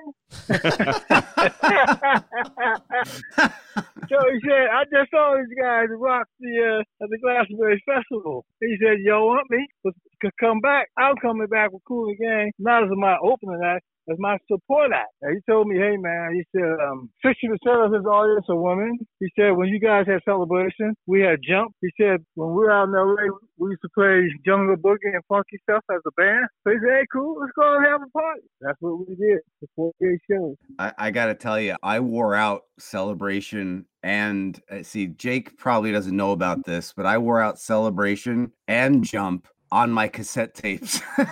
so 4.10 4.18
he 4.32 4.40
said, 4.44 4.68
I 4.72 4.84
just 4.92 5.12
saw 5.12 5.36
these 5.38 5.56
guys 5.60 5.88
rock 5.98 6.28
the 6.40 6.82
uh, 6.82 7.04
at 7.04 7.10
the 7.10 7.18
Glastonbury 7.22 7.82
Festival. 7.86 8.46
He 8.62 8.78
said, 8.82 9.00
Yo, 9.04 9.26
want 9.26 9.50
me 9.50 9.68
to 9.86 9.92
to 10.24 10.32
come 10.40 10.60
back? 10.62 10.88
I'm 10.98 11.16
coming 11.22 11.48
back 11.48 11.72
with 11.72 11.84
Kool 11.88 12.08
the 12.08 12.16
Gang, 12.16 12.52
not 12.60 12.84
as 12.84 12.90
my 12.94 13.18
opening 13.24 13.62
act, 13.64 13.86
as 14.12 14.18
my 14.20 14.38
support 14.52 14.92
act. 14.94 15.14
And 15.22 15.36
he 15.36 15.52
told 15.52 15.68
me, 15.68 15.78
Hey 15.78 15.98
man, 15.98 16.34
he 16.34 16.44
said, 16.56 16.74
um, 16.82 17.10
60% 17.26 17.86
of 17.86 17.94
his 17.94 18.06
audience 18.06 18.46
are 18.50 18.60
women. 18.60 18.98
He 19.20 19.28
said, 19.38 19.52
When 19.52 19.70
you 19.70 19.80
guys 19.80 20.06
had 20.08 20.22
celebration, 20.26 20.96
we 21.06 21.22
had 21.22 21.40
jump. 21.48 21.74
He 21.82 21.90
said, 22.00 22.26
When 22.36 22.50
we 22.50 22.66
were 22.66 22.72
out 22.72 22.90
in 22.90 22.94
LA, 22.94 23.30
we 23.58 23.72
used 23.72 23.82
to 23.84 23.90
play 23.94 24.28
jungle 24.46 24.76
boogie 24.78 25.14
and 25.14 25.24
funky 25.28 25.60
stuff 25.64 25.84
as 25.92 26.02
a 26.08 26.12
band. 26.18 26.48
So 26.64 26.72
he 26.72 26.78
said, 26.82 27.00
Hey, 27.00 27.06
cool, 27.14 27.40
let's 27.40 27.54
go 27.56 27.78
and 27.78 27.86
have 27.86 28.02
a 28.02 28.10
party. 28.10 28.42
That's 28.62 28.78
what 28.80 29.00
we 29.00 29.16
did 29.16 29.40
for 29.76 29.94
48 30.00 30.20
shows. 30.30 30.56
I, 30.80 30.94
I 30.98 31.12
got 31.12 31.28
to 31.28 31.36
tell 31.36 31.60
you, 31.60 31.76
I 31.84 32.00
wore 32.00 32.36
out 32.36 32.64
Celebration 32.80 33.69
and 34.04 34.62
uh, 34.72 34.84
see, 34.84 35.08
Jake 35.08 35.58
probably 35.58 35.92
doesn't 35.92 36.16
know 36.16 36.32
about 36.32 36.66
this, 36.66 36.94
but 36.96 37.06
I 37.06 37.18
wore 37.18 37.42
out 37.42 37.60
Celebration 37.60 38.52
and 38.68 39.04
Jump 39.04 39.48
on 39.72 39.92
my 39.92 40.08
cassette 40.08 40.54
tapes. 40.56 41.02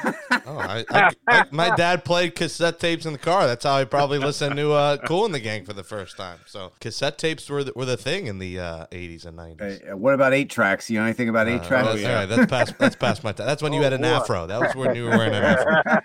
Oh, 0.49 0.57
I, 0.59 0.85
I, 0.89 1.11
I, 1.27 1.43
my 1.51 1.75
dad 1.75 2.05
played 2.05 2.33
cassette 2.33 2.79
tapes 2.79 3.05
in 3.05 3.11
the 3.11 3.19
car. 3.19 3.47
That's 3.47 3.65
how 3.65 3.75
I 3.75 3.83
probably 3.83 4.17
listened 4.17 4.55
to 4.55 4.71
uh, 4.71 4.95
Kool 5.05 5.25
and 5.25 5.33
the 5.35 5.41
Gang 5.41 5.65
for 5.65 5.73
the 5.73 5.83
first 5.83 6.15
time. 6.15 6.39
So 6.45 6.71
cassette 6.79 7.17
tapes 7.17 7.49
were 7.49 7.65
the, 7.65 7.73
were 7.75 7.83
the 7.83 7.97
thing 7.97 8.27
in 8.27 8.39
the 8.39 8.57
uh, 8.59 8.85
80s 8.87 9.25
and 9.25 9.37
90s. 9.37 9.91
Uh, 9.91 9.97
what 9.97 10.13
about 10.13 10.33
eight 10.33 10.49
tracks? 10.49 10.89
You 10.89 10.99
know 10.99 11.03
anything 11.05 11.27
about 11.27 11.49
eight 11.49 11.59
Uh, 11.61 11.67
tracks? 11.67 11.87
that's- 11.87 12.05
all 12.05 12.13
right, 12.15 12.25
that's 12.29 12.49
past 12.49 12.79
that's 12.79 12.95
past 12.95 13.23
my 13.25 13.33
time. 13.33 13.45
That's 13.45 13.61
when 13.61 13.73
you 13.73 13.81
Oh, 13.81 13.83
had 13.83 13.93
an 13.93 14.01
boy. 14.03 14.07
afro. 14.07 14.47
That 14.47 14.61
was 14.61 14.73
when 14.75 14.95
you 14.95 15.03
were 15.05 15.09
wearing 15.17 15.33
an 15.33 15.43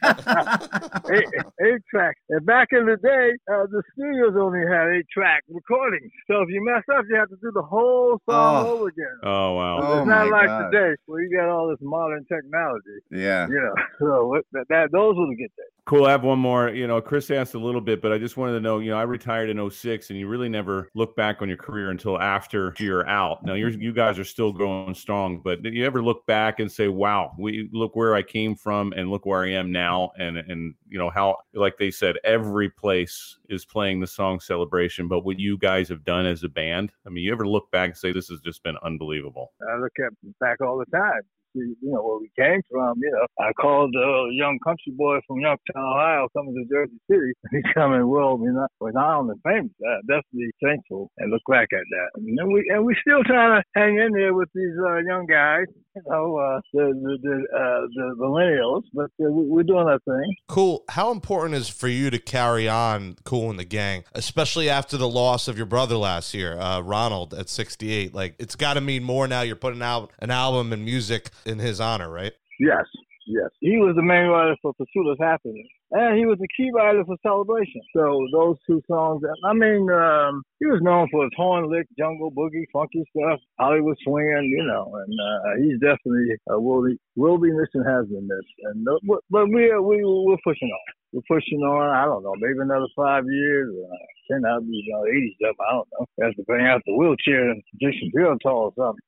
afro. 0.03 1.15
eight, 1.15 1.29
eight 1.65 1.81
track. 1.89 2.17
And 2.31 2.45
back 2.45 2.69
in 2.73 2.87
the 2.87 2.97
day, 2.97 3.31
uh, 3.53 3.67
the 3.71 3.83
studios 3.93 4.35
only 4.41 4.61
had 4.69 4.89
eight 4.97 5.07
track 5.13 5.45
recordings. 5.49 6.11
So 6.27 6.43
if 6.43 6.49
you 6.49 6.65
mess 6.65 6.83
up, 6.97 7.05
you 7.09 7.15
have 7.17 7.29
to 7.29 7.37
do 7.37 7.51
the 7.55 7.63
whole 7.63 8.19
song 8.29 8.67
Oh. 8.67 8.71
over 8.73 8.89
again. 8.89 9.19
Oh 9.23 9.55
wow. 9.55 9.79
Oh, 9.83 9.99
it's 10.01 10.09
not 10.09 10.29
like 10.31 10.47
God. 10.47 10.71
today 10.71 10.95
where 11.07 11.23
you 11.23 11.37
got 11.37 11.49
all 11.49 11.69
this 11.69 11.79
modern 11.81 12.22
technology. 12.25 13.01
yeah. 13.11 13.47
You 13.49 13.61
know, 13.61 13.75
so 13.99 14.43
that, 14.53 14.65
that 14.69 14.93
those 14.93 15.17
were 15.17 15.27
the 15.27 15.37
good 15.37 15.51
days. 15.57 15.73
Cool. 15.85 16.07
I 16.07 16.13
have 16.13 16.23
one 16.23 16.39
more. 16.39 16.69
You 16.69 16.87
know, 16.87 17.01
Chris 17.01 17.29
asked 17.31 17.55
a 17.55 17.59
little 17.59 17.81
bit, 17.81 18.01
but 18.01 18.13
I 18.13 18.19
just 18.19 18.37
wanted 18.37 18.53
to 18.53 18.61
know. 18.61 18.79
You 18.79 18.91
know, 18.93 18.99
I 18.99 19.03
retired 19.03 19.51
in 19.51 19.69
06, 19.69 20.11
and 20.11 20.19
you 20.19 20.29
really 20.29 20.49
never 20.49 20.89
look 20.95 21.17
back 21.17 21.43
on 21.43 21.49
your 21.49 21.57
career 21.57 21.91
until 21.91 22.21
after 22.21 22.73
you're 22.79 23.09
out. 23.09 23.45
Now, 23.45 23.55
you're, 23.55 23.71
you 23.71 23.93
guys 23.93 24.17
are 24.17 24.25
still 24.25 24.53
going 24.53 24.95
strong, 24.95 25.41
but 25.43 25.61
did 25.63 25.75
you 25.75 25.85
ever 25.85 26.01
look 26.01 26.25
back 26.27 26.61
and 26.61 26.71
say, 26.71 26.87
"Wow, 26.87 27.35
we 27.37 27.69
look 27.73 27.97
where 27.97 28.15
I 28.15 28.23
came 28.23 28.55
from, 28.55 28.93
and 28.93 29.11
look 29.11 29.27
where 29.27 29.43
I 29.43 29.51
am 29.51 29.73
now," 29.73 30.13
and 30.19 30.37
and 30.37 30.75
you 30.89 30.99
know 30.99 31.11
how, 31.11 31.39
like 31.53 31.79
they 31.79 31.91
said, 31.91 32.17
every 32.23 32.71
place 32.71 33.39
is 33.49 33.65
playing 33.65 33.99
the 33.99 34.07
song 34.07 34.39
"Celebration," 34.39 35.09
but 35.09 35.25
what 35.25 35.41
you 35.41 35.59
guys 35.59 35.89
have 35.89 36.05
done 36.05 36.27
as 36.27 36.45
a 36.45 36.49
band. 36.49 36.93
I 37.05 37.11
mean, 37.11 37.25
you 37.25 37.33
ever 37.33 37.47
look 37.47 37.69
back 37.73 37.91
and 37.91 37.99
say, 37.99 38.13
"This 38.13 38.29
has 38.29 38.41
just 38.41 38.63
been 38.63 38.77
unbelievable." 38.85 39.53
I 39.69 39.79
look 39.79 39.93
at 39.99 40.13
back 40.39 40.61
all 40.61 40.79
the 40.79 40.97
time. 40.97 41.23
You 41.55 41.77
know, 41.83 42.03
where 42.03 42.19
we 42.19 42.31
came 42.39 42.61
from, 42.71 42.99
you 43.01 43.11
know. 43.11 43.27
I 43.39 43.53
called 43.53 43.95
a 43.95 44.29
young 44.33 44.59
country 44.65 44.93
boy 44.97 45.21
from 45.27 45.41
Youngstown, 45.41 45.85
Ohio, 45.85 46.29
coming 46.37 46.55
to 46.55 46.65
Jersey 46.73 46.99
City. 47.11 47.33
He's 47.51 47.73
coming 47.75 48.07
world 48.07 48.41
renowned 48.81 49.31
and 49.31 49.41
famous. 49.45 49.73
Uh, 49.81 50.01
definitely 50.09 50.53
thankful 50.63 51.11
and 51.19 51.31
look 51.31 51.43
back 51.49 51.69
at 51.73 51.85
that. 51.91 52.09
And 52.17 52.53
we 52.53 52.65
and 52.73 52.85
we 52.85 52.97
still 53.01 53.23
trying 53.25 53.61
to 53.61 53.65
hang 53.75 53.99
in 53.99 54.13
there 54.13 54.35
with 54.35 54.49
these 54.55 54.75
uh, 54.81 54.99
young 54.99 55.27
guys, 55.27 55.67
you 55.95 56.03
know, 56.09 56.37
uh, 56.37 56.61
the 56.73 56.93
the 57.03 57.19
the, 57.23 57.57
uh, 57.57 57.81
the 57.95 58.15
millennials, 58.19 58.83
but 58.93 59.11
uh, 59.25 59.31
we, 59.31 59.47
we're 59.47 59.63
doing 59.63 59.87
our 59.87 59.99
thing. 60.01 60.35
Cool. 60.49 60.85
How 60.89 61.11
important 61.11 61.55
is 61.55 61.69
for 61.69 61.89
you 61.89 62.11
to 62.11 62.19
carry 62.19 62.69
on 62.69 63.17
Kool 63.25 63.51
and 63.51 63.59
the 63.59 63.65
Gang, 63.65 64.05
especially 64.15 64.71
after 64.71 64.97
the 64.97 65.09
loss 65.09 65.49
of 65.49 65.57
your 65.57 65.67
brother 65.67 65.97
last 65.97 66.35
year, 66.35 66.59
uh, 66.59 66.81
Ronald, 66.81 67.35
at 67.35 67.49
68? 67.49 68.15
Like, 68.15 68.35
it's 68.39 68.57
got 68.57 68.75
to 68.75 68.81
mean 68.81 69.03
more 69.03 69.29
now. 69.29 69.43
You're 69.43 69.57
putting 69.57 69.83
out 69.83 70.11
an 70.19 70.31
album 70.31 70.73
and 70.73 70.85
music 70.85 71.31
in 71.45 71.59
his 71.59 71.81
honor, 71.81 72.11
right? 72.11 72.33
Yes, 72.59 72.85
yes. 73.27 73.51
He 73.61 73.79
was 73.79 73.95
the 73.97 74.03
main 74.03 74.29
writer 74.29 74.57
for 74.63 74.73
Pursuit 74.75 75.11
of 75.11 75.19
Happiness. 75.19 75.67
And 75.93 76.17
he 76.17 76.25
was 76.25 76.39
the 76.39 76.49
key 76.57 76.71
writer 76.75 77.05
for 77.05 77.17
Celebration. 77.23 77.83
So 77.95 78.27
those 78.33 78.57
two 78.67 78.81
songs, 78.89 79.23
I 79.45 79.53
mean, 79.53 79.91
um, 79.91 80.43
he 80.59 80.67
was 80.67 80.81
known 80.81 81.07
for 81.11 81.25
his 81.25 81.33
horn 81.37 81.69
lick, 81.71 81.87
jungle 81.99 82.33
boogie, 82.33 82.65
funky 82.73 83.05
stuff, 83.15 83.41
Hollywood 83.61 83.99
swinging, 84.03 84.49
you 84.57 84.65
know, 84.65 84.89
and 84.97 85.13
uh, 85.13 85.57
he's 85.61 85.79
definitely 85.81 86.33
uh, 86.51 86.59
will 86.59 86.83
be 86.87 86.97
will 87.15 87.37
be 87.37 87.53
missed 87.53 87.75
and 87.75 87.85
has 87.85 88.07
been 88.07 88.27
missed. 88.27 88.55
And 88.73 88.89
uh, 88.89 88.97
but 89.07 89.21
but 89.29 89.49
we 89.49 89.69
are 89.71 89.83
we 89.83 90.01
we're 90.03 90.41
pushing 90.43 90.71
on. 90.73 90.95
We're 91.13 91.29
pushing 91.29 91.61
on. 91.61 91.91
I 91.95 92.07
don't 92.07 92.23
know, 92.25 92.35
maybe 92.41 92.61
another 92.61 92.89
five 92.97 93.25
years. 93.29 93.69
Uh, 93.77 93.97
ten 94.33 94.47
out 94.47 94.65
be 94.65 94.73
you 94.73 94.95
know 94.95 95.05
eighty 95.05 95.37
stuff. 95.37 95.57
I 95.61 95.73
don't 95.75 95.89
know. 95.93 96.07
Has 96.25 96.35
to 96.37 96.43
bring 96.45 96.67
out 96.67 96.81
the 96.87 96.97
wheelchair 96.97 97.51
and 97.51 97.63
Jason 97.83 98.11
Drill 98.15 98.39
tall 98.39 98.73
or 98.73 98.81
something. 98.81 99.05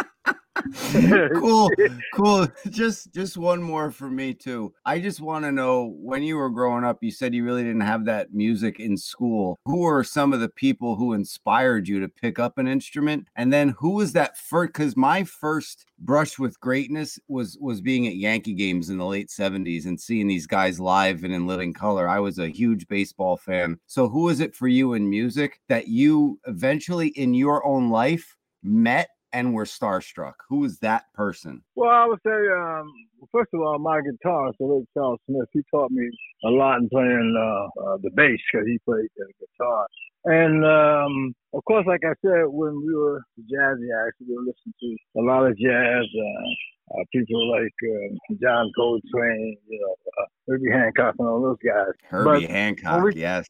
cool 1.34 1.68
cool. 2.14 2.46
Just 2.70 3.12
just 3.12 3.36
one 3.36 3.62
more 3.62 3.90
for 3.90 4.08
me 4.08 4.34
too. 4.34 4.72
I 4.84 5.00
just 5.00 5.20
want 5.20 5.44
to 5.44 5.52
know 5.52 5.94
when 5.98 6.22
you 6.22 6.36
were 6.36 6.50
growing 6.50 6.84
up 6.84 6.98
you 7.02 7.10
said 7.10 7.34
you 7.34 7.44
really 7.44 7.64
didn't 7.64 7.80
have 7.80 8.04
that 8.04 8.32
music 8.32 8.80
in 8.80 8.96
school. 8.96 9.58
Who 9.64 9.80
were 9.80 10.04
some 10.04 10.32
of 10.32 10.40
the 10.40 10.48
people 10.48 10.96
who 10.96 11.12
inspired 11.12 11.88
you 11.88 12.00
to 12.00 12.08
pick 12.08 12.38
up 12.38 12.58
an 12.58 12.68
instrument? 12.68 13.28
And 13.36 13.52
then 13.52 13.74
who 13.78 13.90
was 13.90 14.12
that 14.12 14.38
first 14.38 14.72
because 14.72 14.96
my 14.96 15.24
first 15.24 15.86
brush 15.98 16.38
with 16.38 16.60
greatness 16.60 17.18
was 17.28 17.58
was 17.60 17.80
being 17.80 18.06
at 18.06 18.16
yankee 18.16 18.54
games 18.54 18.90
in 18.90 18.98
the 18.98 19.06
late 19.06 19.28
70s 19.28 19.86
and 19.86 20.00
seeing 20.00 20.26
these 20.26 20.46
guys 20.46 20.80
live 20.80 21.24
and 21.24 21.32
in 21.32 21.46
living 21.46 21.72
color. 21.72 22.08
I 22.08 22.20
was 22.20 22.38
a 22.38 22.48
huge 22.48 22.86
baseball 22.88 23.36
fan. 23.36 23.78
So 23.86 24.08
who 24.08 24.28
is 24.28 24.40
it 24.40 24.54
for 24.54 24.68
you 24.68 24.94
in 24.94 25.08
music 25.08 25.60
that 25.68 25.88
you 25.88 26.38
eventually 26.46 27.08
in 27.08 27.34
your 27.34 27.66
own 27.66 27.90
life 27.90 28.36
met 28.62 29.08
and 29.34 29.52
were 29.52 29.64
starstruck? 29.64 30.34
Who 30.48 30.60
was 30.60 30.78
that 30.78 31.12
person? 31.12 31.62
Well, 31.74 31.90
I 31.90 32.06
would 32.06 32.20
say, 32.24 32.30
um, 32.30 32.86
first 33.32 33.50
of 33.52 33.60
all, 33.60 33.78
my 33.80 34.00
guitar, 34.00 34.52
so 34.56 34.64
late 34.66 34.86
Charles 34.94 35.18
Smith, 35.28 35.48
he 35.52 35.60
taught 35.72 35.90
me 35.90 36.08
a 36.44 36.48
lot 36.48 36.78
in 36.78 36.88
playing 36.88 37.34
uh, 37.36 37.82
uh, 37.82 37.96
the 38.00 38.10
bass 38.14 38.38
because 38.50 38.66
he 38.66 38.78
played 38.84 39.08
the 39.16 39.26
guitar. 39.40 39.86
And 40.24 40.64
um, 40.64 41.34
of 41.52 41.64
course, 41.64 41.84
like 41.86 42.00
I 42.04 42.14
said, 42.24 42.44
when 42.48 42.80
we 42.84 42.94
were 42.94 43.22
jazzy 43.40 43.88
acts, 44.06 44.16
we 44.20 44.36
listened 44.38 44.74
to 44.80 45.20
a 45.20 45.22
lot 45.22 45.46
of 45.46 45.56
jazz. 45.58 46.04
Uh, 46.04 46.50
uh, 46.92 47.04
people 47.12 47.50
like 47.50 47.72
uh, 47.82 48.34
John 48.42 48.70
Coltrane, 48.76 49.56
you 49.68 49.80
know, 49.80 49.96
uh, 50.18 50.26
Herbie 50.46 50.70
Hancock, 50.70 51.14
and 51.18 51.28
all 51.28 51.42
those 51.42 51.56
guys. 51.64 51.92
Herbie 52.10 52.46
But 52.46 52.50
Hancock, 52.50 53.04
we- 53.04 53.14
yes. 53.20 53.48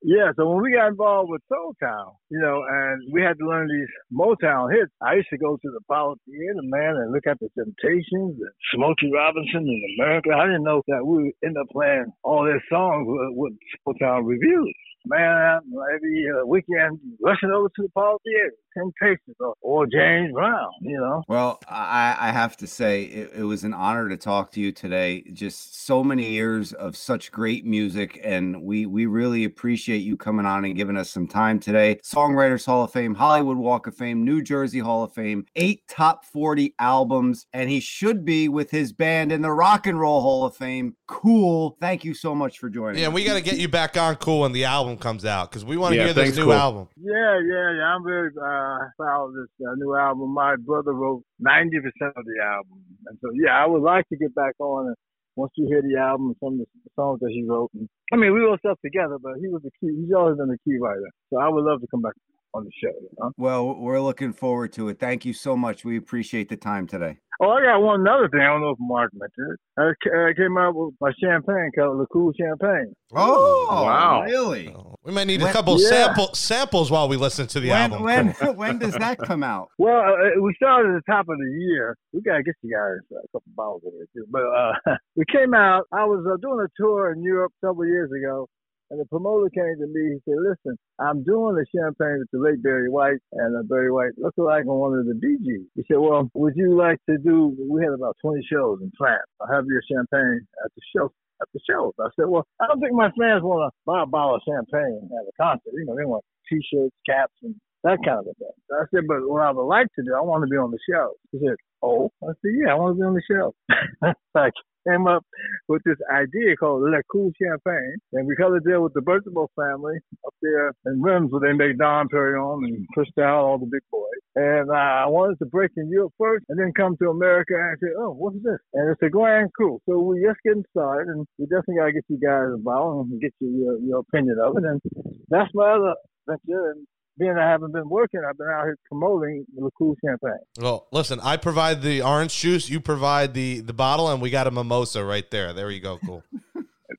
Yeah, 0.00 0.30
so 0.36 0.48
when 0.48 0.62
we 0.62 0.70
got 0.70 0.88
involved 0.88 1.28
with 1.28 1.42
Soul 1.48 1.74
Town, 1.82 2.12
you 2.30 2.38
know, 2.38 2.62
and 2.62 3.02
we 3.12 3.20
had 3.20 3.36
to 3.38 3.44
learn 3.44 3.66
these 3.66 3.90
Motown 4.14 4.70
hits, 4.70 4.92
I 5.02 5.14
used 5.14 5.28
to 5.30 5.38
go 5.38 5.56
to 5.56 5.70
the 5.70 5.80
Apollo 5.88 6.18
Theater, 6.24 6.62
man, 6.62 6.94
and 7.02 7.10
look 7.10 7.26
at 7.26 7.40
the 7.40 7.48
Temptations 7.58 8.38
and 8.38 8.52
Smokey 8.72 9.10
Robinson 9.12 9.66
and 9.66 9.82
America. 9.98 10.30
I 10.38 10.46
didn't 10.46 10.62
know 10.62 10.82
that 10.86 11.04
we 11.04 11.24
would 11.24 11.32
end 11.44 11.56
up 11.58 11.66
playing 11.72 12.12
all 12.22 12.44
their 12.44 12.62
songs 12.70 13.06
with, 13.08 13.34
with 13.34 13.52
Soul 13.84 13.94
Town 13.94 14.24
reviews. 14.24 14.72
Man, 15.06 15.60
every 15.94 16.26
uh, 16.28 16.44
weekend, 16.44 16.98
rushing 17.22 17.50
over 17.50 17.68
to 17.68 17.82
the 17.82 17.86
Apollo 17.86 18.18
Theater, 18.24 18.52
Temptations 18.76 19.36
or, 19.40 19.54
or 19.60 19.86
James 19.86 20.32
Brown, 20.32 20.70
you 20.82 20.98
know. 20.98 21.22
Well, 21.28 21.58
I, 21.68 22.16
I 22.18 22.32
have 22.32 22.56
to 22.58 22.66
say, 22.66 23.04
it, 23.04 23.32
it 23.38 23.42
was 23.42 23.64
an 23.64 23.74
honor 23.74 24.08
to 24.08 24.16
talk 24.16 24.52
to 24.52 24.60
you 24.60 24.72
today. 24.72 25.24
Just 25.32 25.84
so 25.84 26.04
many 26.04 26.30
years 26.30 26.72
of 26.72 26.96
such 26.96 27.32
great 27.32 27.64
music, 27.64 28.20
and 28.22 28.62
we 28.62 28.86
we 28.86 29.06
really 29.06 29.44
appreciate 29.44 29.98
you 29.98 30.16
coming 30.16 30.46
on 30.46 30.64
and 30.64 30.76
giving 30.76 30.96
us 30.96 31.10
some 31.10 31.26
time 31.26 31.58
today. 31.58 31.98
Songwriters 32.04 32.66
Hall 32.66 32.84
of 32.84 32.92
Fame, 32.92 33.14
Hollywood 33.14 33.56
Walk 33.56 33.86
of 33.86 33.96
Fame, 33.96 34.24
New 34.24 34.42
Jersey 34.42 34.80
Hall 34.80 35.04
of 35.04 35.12
Fame, 35.12 35.46
eight 35.56 35.82
top 35.88 36.24
40 36.24 36.74
albums, 36.78 37.46
and 37.52 37.70
he 37.70 37.80
should 37.80 38.24
be 38.24 38.48
with 38.48 38.70
his 38.70 38.92
band 38.92 39.32
in 39.32 39.42
the 39.42 39.52
Rock 39.52 39.86
and 39.86 39.98
Roll 39.98 40.20
Hall 40.20 40.44
of 40.44 40.56
Fame. 40.56 40.96
Cool. 41.06 41.76
Thank 41.80 42.04
you 42.04 42.14
so 42.14 42.34
much 42.34 42.58
for 42.58 42.68
joining. 42.68 43.00
Yeah, 43.00 43.08
us. 43.08 43.14
we 43.14 43.24
got 43.24 43.34
to 43.34 43.40
get 43.40 43.58
you 43.58 43.68
back 43.68 43.96
on 43.96 44.16
cool 44.16 44.40
when 44.40 44.52
the 44.52 44.64
album 44.64 44.87
comes 44.96 45.24
out 45.24 45.50
because 45.50 45.64
we 45.64 45.76
want 45.76 45.92
to 45.92 45.96
Yeah, 45.98 46.04
hear 46.06 46.14
this 46.14 46.36
new 46.36 46.44
Cool. 46.44 46.52
album. 46.54 46.88
Yeah, 46.96 47.38
yeah, 47.44 47.76
yeah. 47.78 47.84
I'm 47.94 48.04
very 48.04 48.30
uh, 48.30 48.78
proud 48.96 49.26
of 49.28 49.34
this 49.34 49.48
uh, 49.66 49.74
new 49.76 49.94
album. 49.94 50.32
My 50.32 50.56
brother 50.56 50.92
wrote 50.92 51.22
90% 51.44 51.76
of 52.16 52.24
the 52.24 52.36
album. 52.42 52.80
And 53.06 53.18
so, 53.20 53.28
yeah, 53.34 53.52
I 53.62 53.66
would 53.66 53.82
like 53.82 54.08
to 54.08 54.16
get 54.16 54.34
back 54.34 54.54
on 54.60 54.86
and 54.88 54.96
once 55.36 55.52
you 55.56 55.66
hear 55.68 55.82
the 55.82 55.96
album 56.00 56.28
and 56.28 56.36
some 56.40 56.52
of 56.54 56.58
the 56.60 56.90
songs 56.96 57.20
that 57.20 57.30
he 57.30 57.44
wrote. 57.46 57.70
And, 57.74 57.88
I 58.12 58.16
mean, 58.16 58.32
we 58.32 58.40
wrote 58.40 58.58
stuff 58.60 58.78
together, 58.84 59.18
but 59.22 59.34
he 59.40 59.48
was 59.48 59.62
the 59.62 59.70
key. 59.80 59.94
He's 60.00 60.12
always 60.16 60.36
been 60.36 60.48
the 60.48 60.58
key 60.64 60.78
writer. 60.80 61.10
So 61.30 61.38
I 61.38 61.48
would 61.48 61.64
love 61.64 61.80
to 61.80 61.86
come 61.90 62.02
back 62.02 62.14
on 62.54 62.64
the 62.64 62.70
show. 62.82 62.92
You 63.00 63.08
know? 63.18 63.32
Well, 63.36 63.74
we're 63.76 64.00
looking 64.00 64.32
forward 64.32 64.72
to 64.74 64.88
it. 64.88 64.98
Thank 64.98 65.24
you 65.24 65.32
so 65.32 65.56
much. 65.56 65.84
We 65.84 65.96
appreciate 65.96 66.48
the 66.48 66.56
time 66.56 66.86
today. 66.86 67.18
Oh, 67.40 67.50
I 67.50 67.62
got 67.62 67.78
one 67.80 68.04
other 68.08 68.28
thing. 68.28 68.40
I 68.40 68.46
don't 68.48 68.62
know 68.62 68.70
if 68.70 68.78
Mark 68.80 69.12
mentioned 69.14 69.52
it. 69.52 69.96
I 70.10 70.32
came 70.36 70.58
out 70.58 70.74
with 70.74 70.94
my 71.00 71.12
champagne 71.22 71.70
called 71.72 71.96
Le 71.98 72.06
Kool 72.08 72.32
Champagne. 72.36 72.92
Oh, 73.14 73.68
wow. 73.84 74.22
Really? 74.24 74.74
Oh, 74.74 74.96
We 75.04 75.12
might 75.12 75.28
need 75.28 75.40
a 75.42 75.52
couple 75.52 75.80
Yeah. 75.80 75.88
sample 75.88 76.34
samples 76.34 76.90
while 76.90 77.08
we 77.08 77.16
listen 77.16 77.46
to 77.46 77.60
the 77.60 77.68
when 77.68 77.92
album. 77.92 78.02
when 78.02 78.26
when 78.56 78.78
does 78.78 78.94
that 78.94 79.18
come 79.18 79.44
out? 79.44 79.68
Well, 79.78 80.00
uh, 80.00 80.40
we 80.40 80.52
started 80.56 80.96
at 80.96 81.02
the 81.06 81.12
top 81.12 81.28
of 81.28 81.38
the 81.38 81.58
year. 81.60 81.96
We 82.12 82.22
gotta 82.22 82.42
get 82.42 82.56
you 82.62 82.72
guys 82.74 82.98
a 83.12 83.28
couple 83.28 83.52
bottles 83.54 83.82
of 83.86 83.92
it 84.02 84.08
too. 84.16 84.24
But 84.32 84.42
uh, 84.42 84.96
we 85.16 85.24
came 85.32 85.54
out. 85.54 85.84
I 85.92 86.04
was 86.06 86.26
uh, 86.26 86.38
doing 86.42 86.66
a 86.66 86.68
tour 86.82 87.12
in 87.12 87.22
Europe 87.22 87.52
several 87.64 87.86
years 87.86 88.10
ago, 88.10 88.48
and 88.90 89.00
the 89.00 89.06
promoter 89.06 89.50
came 89.50 89.76
to 89.78 89.86
me. 89.86 90.16
He 90.16 90.20
said, 90.24 90.38
"Listen, 90.38 90.78
I'm 90.98 91.22
doing 91.24 91.56
the 91.56 91.66
champagne 91.74 92.18
with 92.20 92.30
the 92.32 92.38
late 92.38 92.62
Barry 92.62 92.90
White, 92.90 93.20
and 93.32 93.56
uh, 93.56 93.62
Barry 93.62 93.92
White 93.92 94.16
looked 94.18 94.38
like 94.38 94.66
on 94.66 94.78
one 94.78 94.94
of 94.98 95.06
the 95.06 95.14
Gees." 95.14 95.66
He 95.74 95.82
said, 95.88 95.98
"Well, 95.98 96.30
would 96.34 96.54
you 96.56 96.76
like 96.76 96.98
to 97.08 97.18
do? 97.18 97.56
We 97.70 97.82
had 97.82 97.92
about 97.92 98.16
20 98.22 98.40
shows 98.50 98.78
in 98.82 98.92
France. 98.96 99.26
I'll 99.40 99.52
have 99.52 99.66
your 99.66 99.82
champagne 99.90 100.46
at 100.64 100.70
the 100.74 100.82
show." 100.94 101.12
At 101.40 101.46
the 101.54 101.60
shows, 101.70 101.92
I 102.00 102.10
said, 102.18 102.26
"Well, 102.26 102.44
I 102.60 102.66
don't 102.66 102.80
think 102.80 102.94
my 102.94 103.12
fans 103.14 103.44
want 103.46 103.62
to 103.62 103.70
buy 103.86 104.02
a 104.02 104.06
bottle 104.06 104.34
of 104.34 104.42
champagne 104.42 105.06
at 105.06 105.22
a 105.22 105.32
concert. 105.40 105.70
You 105.72 105.84
know, 105.86 105.94
they 105.94 106.04
want 106.04 106.24
T-shirts, 106.48 106.96
caps, 107.06 107.32
and 107.44 107.54
that 107.84 107.98
kind 108.04 108.18
of 108.18 108.26
a 108.26 108.34
thing. 108.34 108.58
So 108.68 108.76
I 108.76 108.84
said, 108.90 109.06
but 109.06 109.22
what 109.22 109.42
I 109.42 109.50
would 109.52 109.62
like 109.62 109.86
to 109.94 110.02
do, 110.02 110.14
I 110.16 110.20
want 110.20 110.42
to 110.42 110.50
be 110.50 110.56
on 110.56 110.70
the 110.70 110.78
show. 110.90 111.14
He 111.30 111.38
said, 111.38 111.56
oh, 111.82 112.10
I 112.22 112.34
said, 112.42 112.52
yeah, 112.58 112.72
I 112.72 112.74
want 112.74 112.96
to 112.96 113.00
be 113.00 113.06
on 113.06 113.14
the 113.14 113.22
show. 113.22 113.54
I 114.34 114.50
came 114.86 115.06
up 115.06 115.24
with 115.68 115.82
this 115.84 115.96
idea 116.12 116.56
called 116.56 116.82
Le 116.82 117.00
Kool 117.10 117.30
Champagne, 117.40 117.96
and 118.12 118.26
we 118.26 118.36
colored 118.36 118.62
there 118.64 118.80
with 118.80 118.94
the 118.94 119.00
Bertabo 119.00 119.48
family 119.56 119.96
up 120.26 120.34
there 120.42 120.72
in 120.86 121.02
Reims 121.02 121.30
where 121.30 121.40
they 121.40 121.56
make 121.56 121.78
Dom 121.78 122.08
Perignon 122.08 122.64
and 122.64 122.86
Cristal, 122.94 123.24
all 123.24 123.58
the 123.58 123.66
big 123.66 123.82
boys. 123.90 124.04
And 124.36 124.70
uh, 124.70 124.74
I 124.74 125.06
wanted 125.06 125.38
to 125.40 125.46
break 125.46 125.72
in 125.76 125.90
Europe 125.90 126.12
first 126.18 126.44
and 126.48 126.58
then 126.58 126.72
come 126.76 126.96
to 126.98 127.10
America 127.10 127.54
and 127.54 127.78
say, 127.82 127.88
oh, 127.98 128.12
what's 128.12 128.36
this? 128.42 128.58
And 128.74 128.90
it's 128.90 129.02
a 129.02 129.10
Grand 129.10 129.50
Cool. 129.58 129.80
So 129.88 129.98
we're 129.98 130.26
just 130.26 130.40
getting 130.44 130.64
started, 130.70 131.08
and 131.08 131.26
we 131.38 131.46
definitely 131.46 131.76
got 131.76 131.86
to 131.86 131.92
get 131.92 132.04
you 132.08 132.20
guys 132.20 132.54
involved 132.54 133.10
and 133.10 133.20
get 133.20 133.34
you, 133.40 133.48
your, 133.48 133.78
your 133.80 133.98
opinion 134.00 134.36
of 134.42 134.56
it. 134.56 134.64
And 134.64 134.80
that's 135.28 135.50
my 135.54 135.72
other 135.72 135.94
venture. 136.28 136.70
And 136.70 136.86
being 137.18 137.36
I 137.38 137.50
haven't 137.50 137.72
been 137.72 137.88
working, 137.88 138.20
I've 138.28 138.36
been 138.38 138.48
out 138.48 138.64
here 138.64 138.76
promoting 138.86 139.44
the 139.54 139.70
Kool 139.76 139.94
Champagne. 140.04 140.38
Well, 140.60 140.88
listen, 140.92 141.20
I 141.22 141.36
provide 141.36 141.82
the 141.82 142.02
orange 142.02 142.36
juice, 142.38 142.70
you 142.70 142.80
provide 142.80 143.34
the 143.34 143.60
the 143.60 143.72
bottle, 143.72 144.10
and 144.10 144.22
we 144.22 144.30
got 144.30 144.46
a 144.46 144.50
mimosa 144.50 145.04
right 145.04 145.30
there. 145.30 145.52
There 145.52 145.70
you 145.70 145.80
go. 145.80 145.98
Cool. 146.04 146.22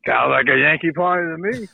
Sounds 0.08 0.32
like 0.32 0.48
a 0.48 0.58
Yankee 0.58 0.92
party 0.92 1.28
to 1.28 1.38
me. 1.38 1.68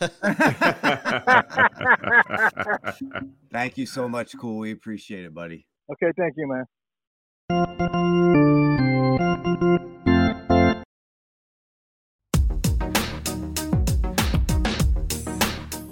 Thank 3.51 3.77
you 3.77 3.85
so 3.85 4.09
much, 4.09 4.35
Kool. 4.37 4.57
We 4.57 4.71
appreciate 4.71 5.25
it, 5.25 5.33
buddy. 5.33 5.65
Okay, 5.91 6.11
thank 6.17 6.33
you, 6.35 6.47
man. 6.47 6.65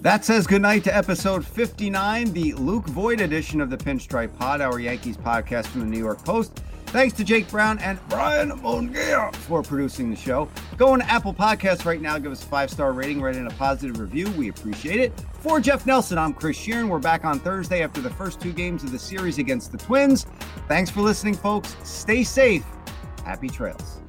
That 0.04 0.26
says 0.26 0.45
goodnight 0.45 0.84
to 0.84 0.93
episode 0.93 1.47
59, 1.47 2.34
the 2.34 2.51
Luke 2.56 2.88
Voit 2.88 3.22
edition 3.22 3.62
of 3.62 3.70
the 3.70 3.78
Pinstripe 3.78 4.38
Pod, 4.38 4.60
our 4.60 4.78
Yankees 4.78 5.16
podcast 5.16 5.68
from 5.68 5.80
the 5.80 5.88
New 5.88 5.97
York 5.97 6.22
Post. 6.26 6.60
Thanks 6.88 7.16
to 7.16 7.24
Jake 7.24 7.49
Brown 7.49 7.80
and 7.80 7.97
Brian 8.10 8.51
Mongia 8.51 9.34
for 9.34 9.64
producing 9.64 10.10
the 10.10 10.18
show. 10.18 10.49
Go 10.76 10.89
on 10.89 11.01
Apple 11.04 11.34
Podcasts 11.34 11.86
right 11.86 12.01
now, 12.01 12.18
give 12.18 12.34
us 12.34 12.43
a 12.43 12.47
five 12.47 12.70
star 12.70 12.91
rating, 12.91 13.22
write 13.22 13.38
in 13.38 13.47
a 13.47 13.51
positive 13.51 13.97
review. 13.97 14.30
We 14.32 14.49
appreciate 14.49 14.99
it. 14.99 15.14
For 15.39 15.62
Jeff 15.62 15.86
Nelson, 15.86 16.18
I'm 16.18 16.34
Chris 16.34 16.58
Shearn. 16.58 16.89
We're 16.89 16.99
back 16.99 17.24
on 17.24 17.39
Thursday 17.39 17.82
after 17.82 18.01
the 18.01 18.10
first 18.10 18.41
two 18.41 18.51
games 18.51 18.84
of 18.84 18.91
the 18.91 18.99
series 18.99 19.38
against 19.38 19.72
the 19.72 19.78
Twins. 19.78 20.26
Thanks 20.68 20.91
for 20.91 20.99
listening, 20.99 21.36
folks. 21.36 21.78
Stay 21.86 22.26
safe. 22.26 22.66
Happy 23.24 23.47
trails. 23.47 24.03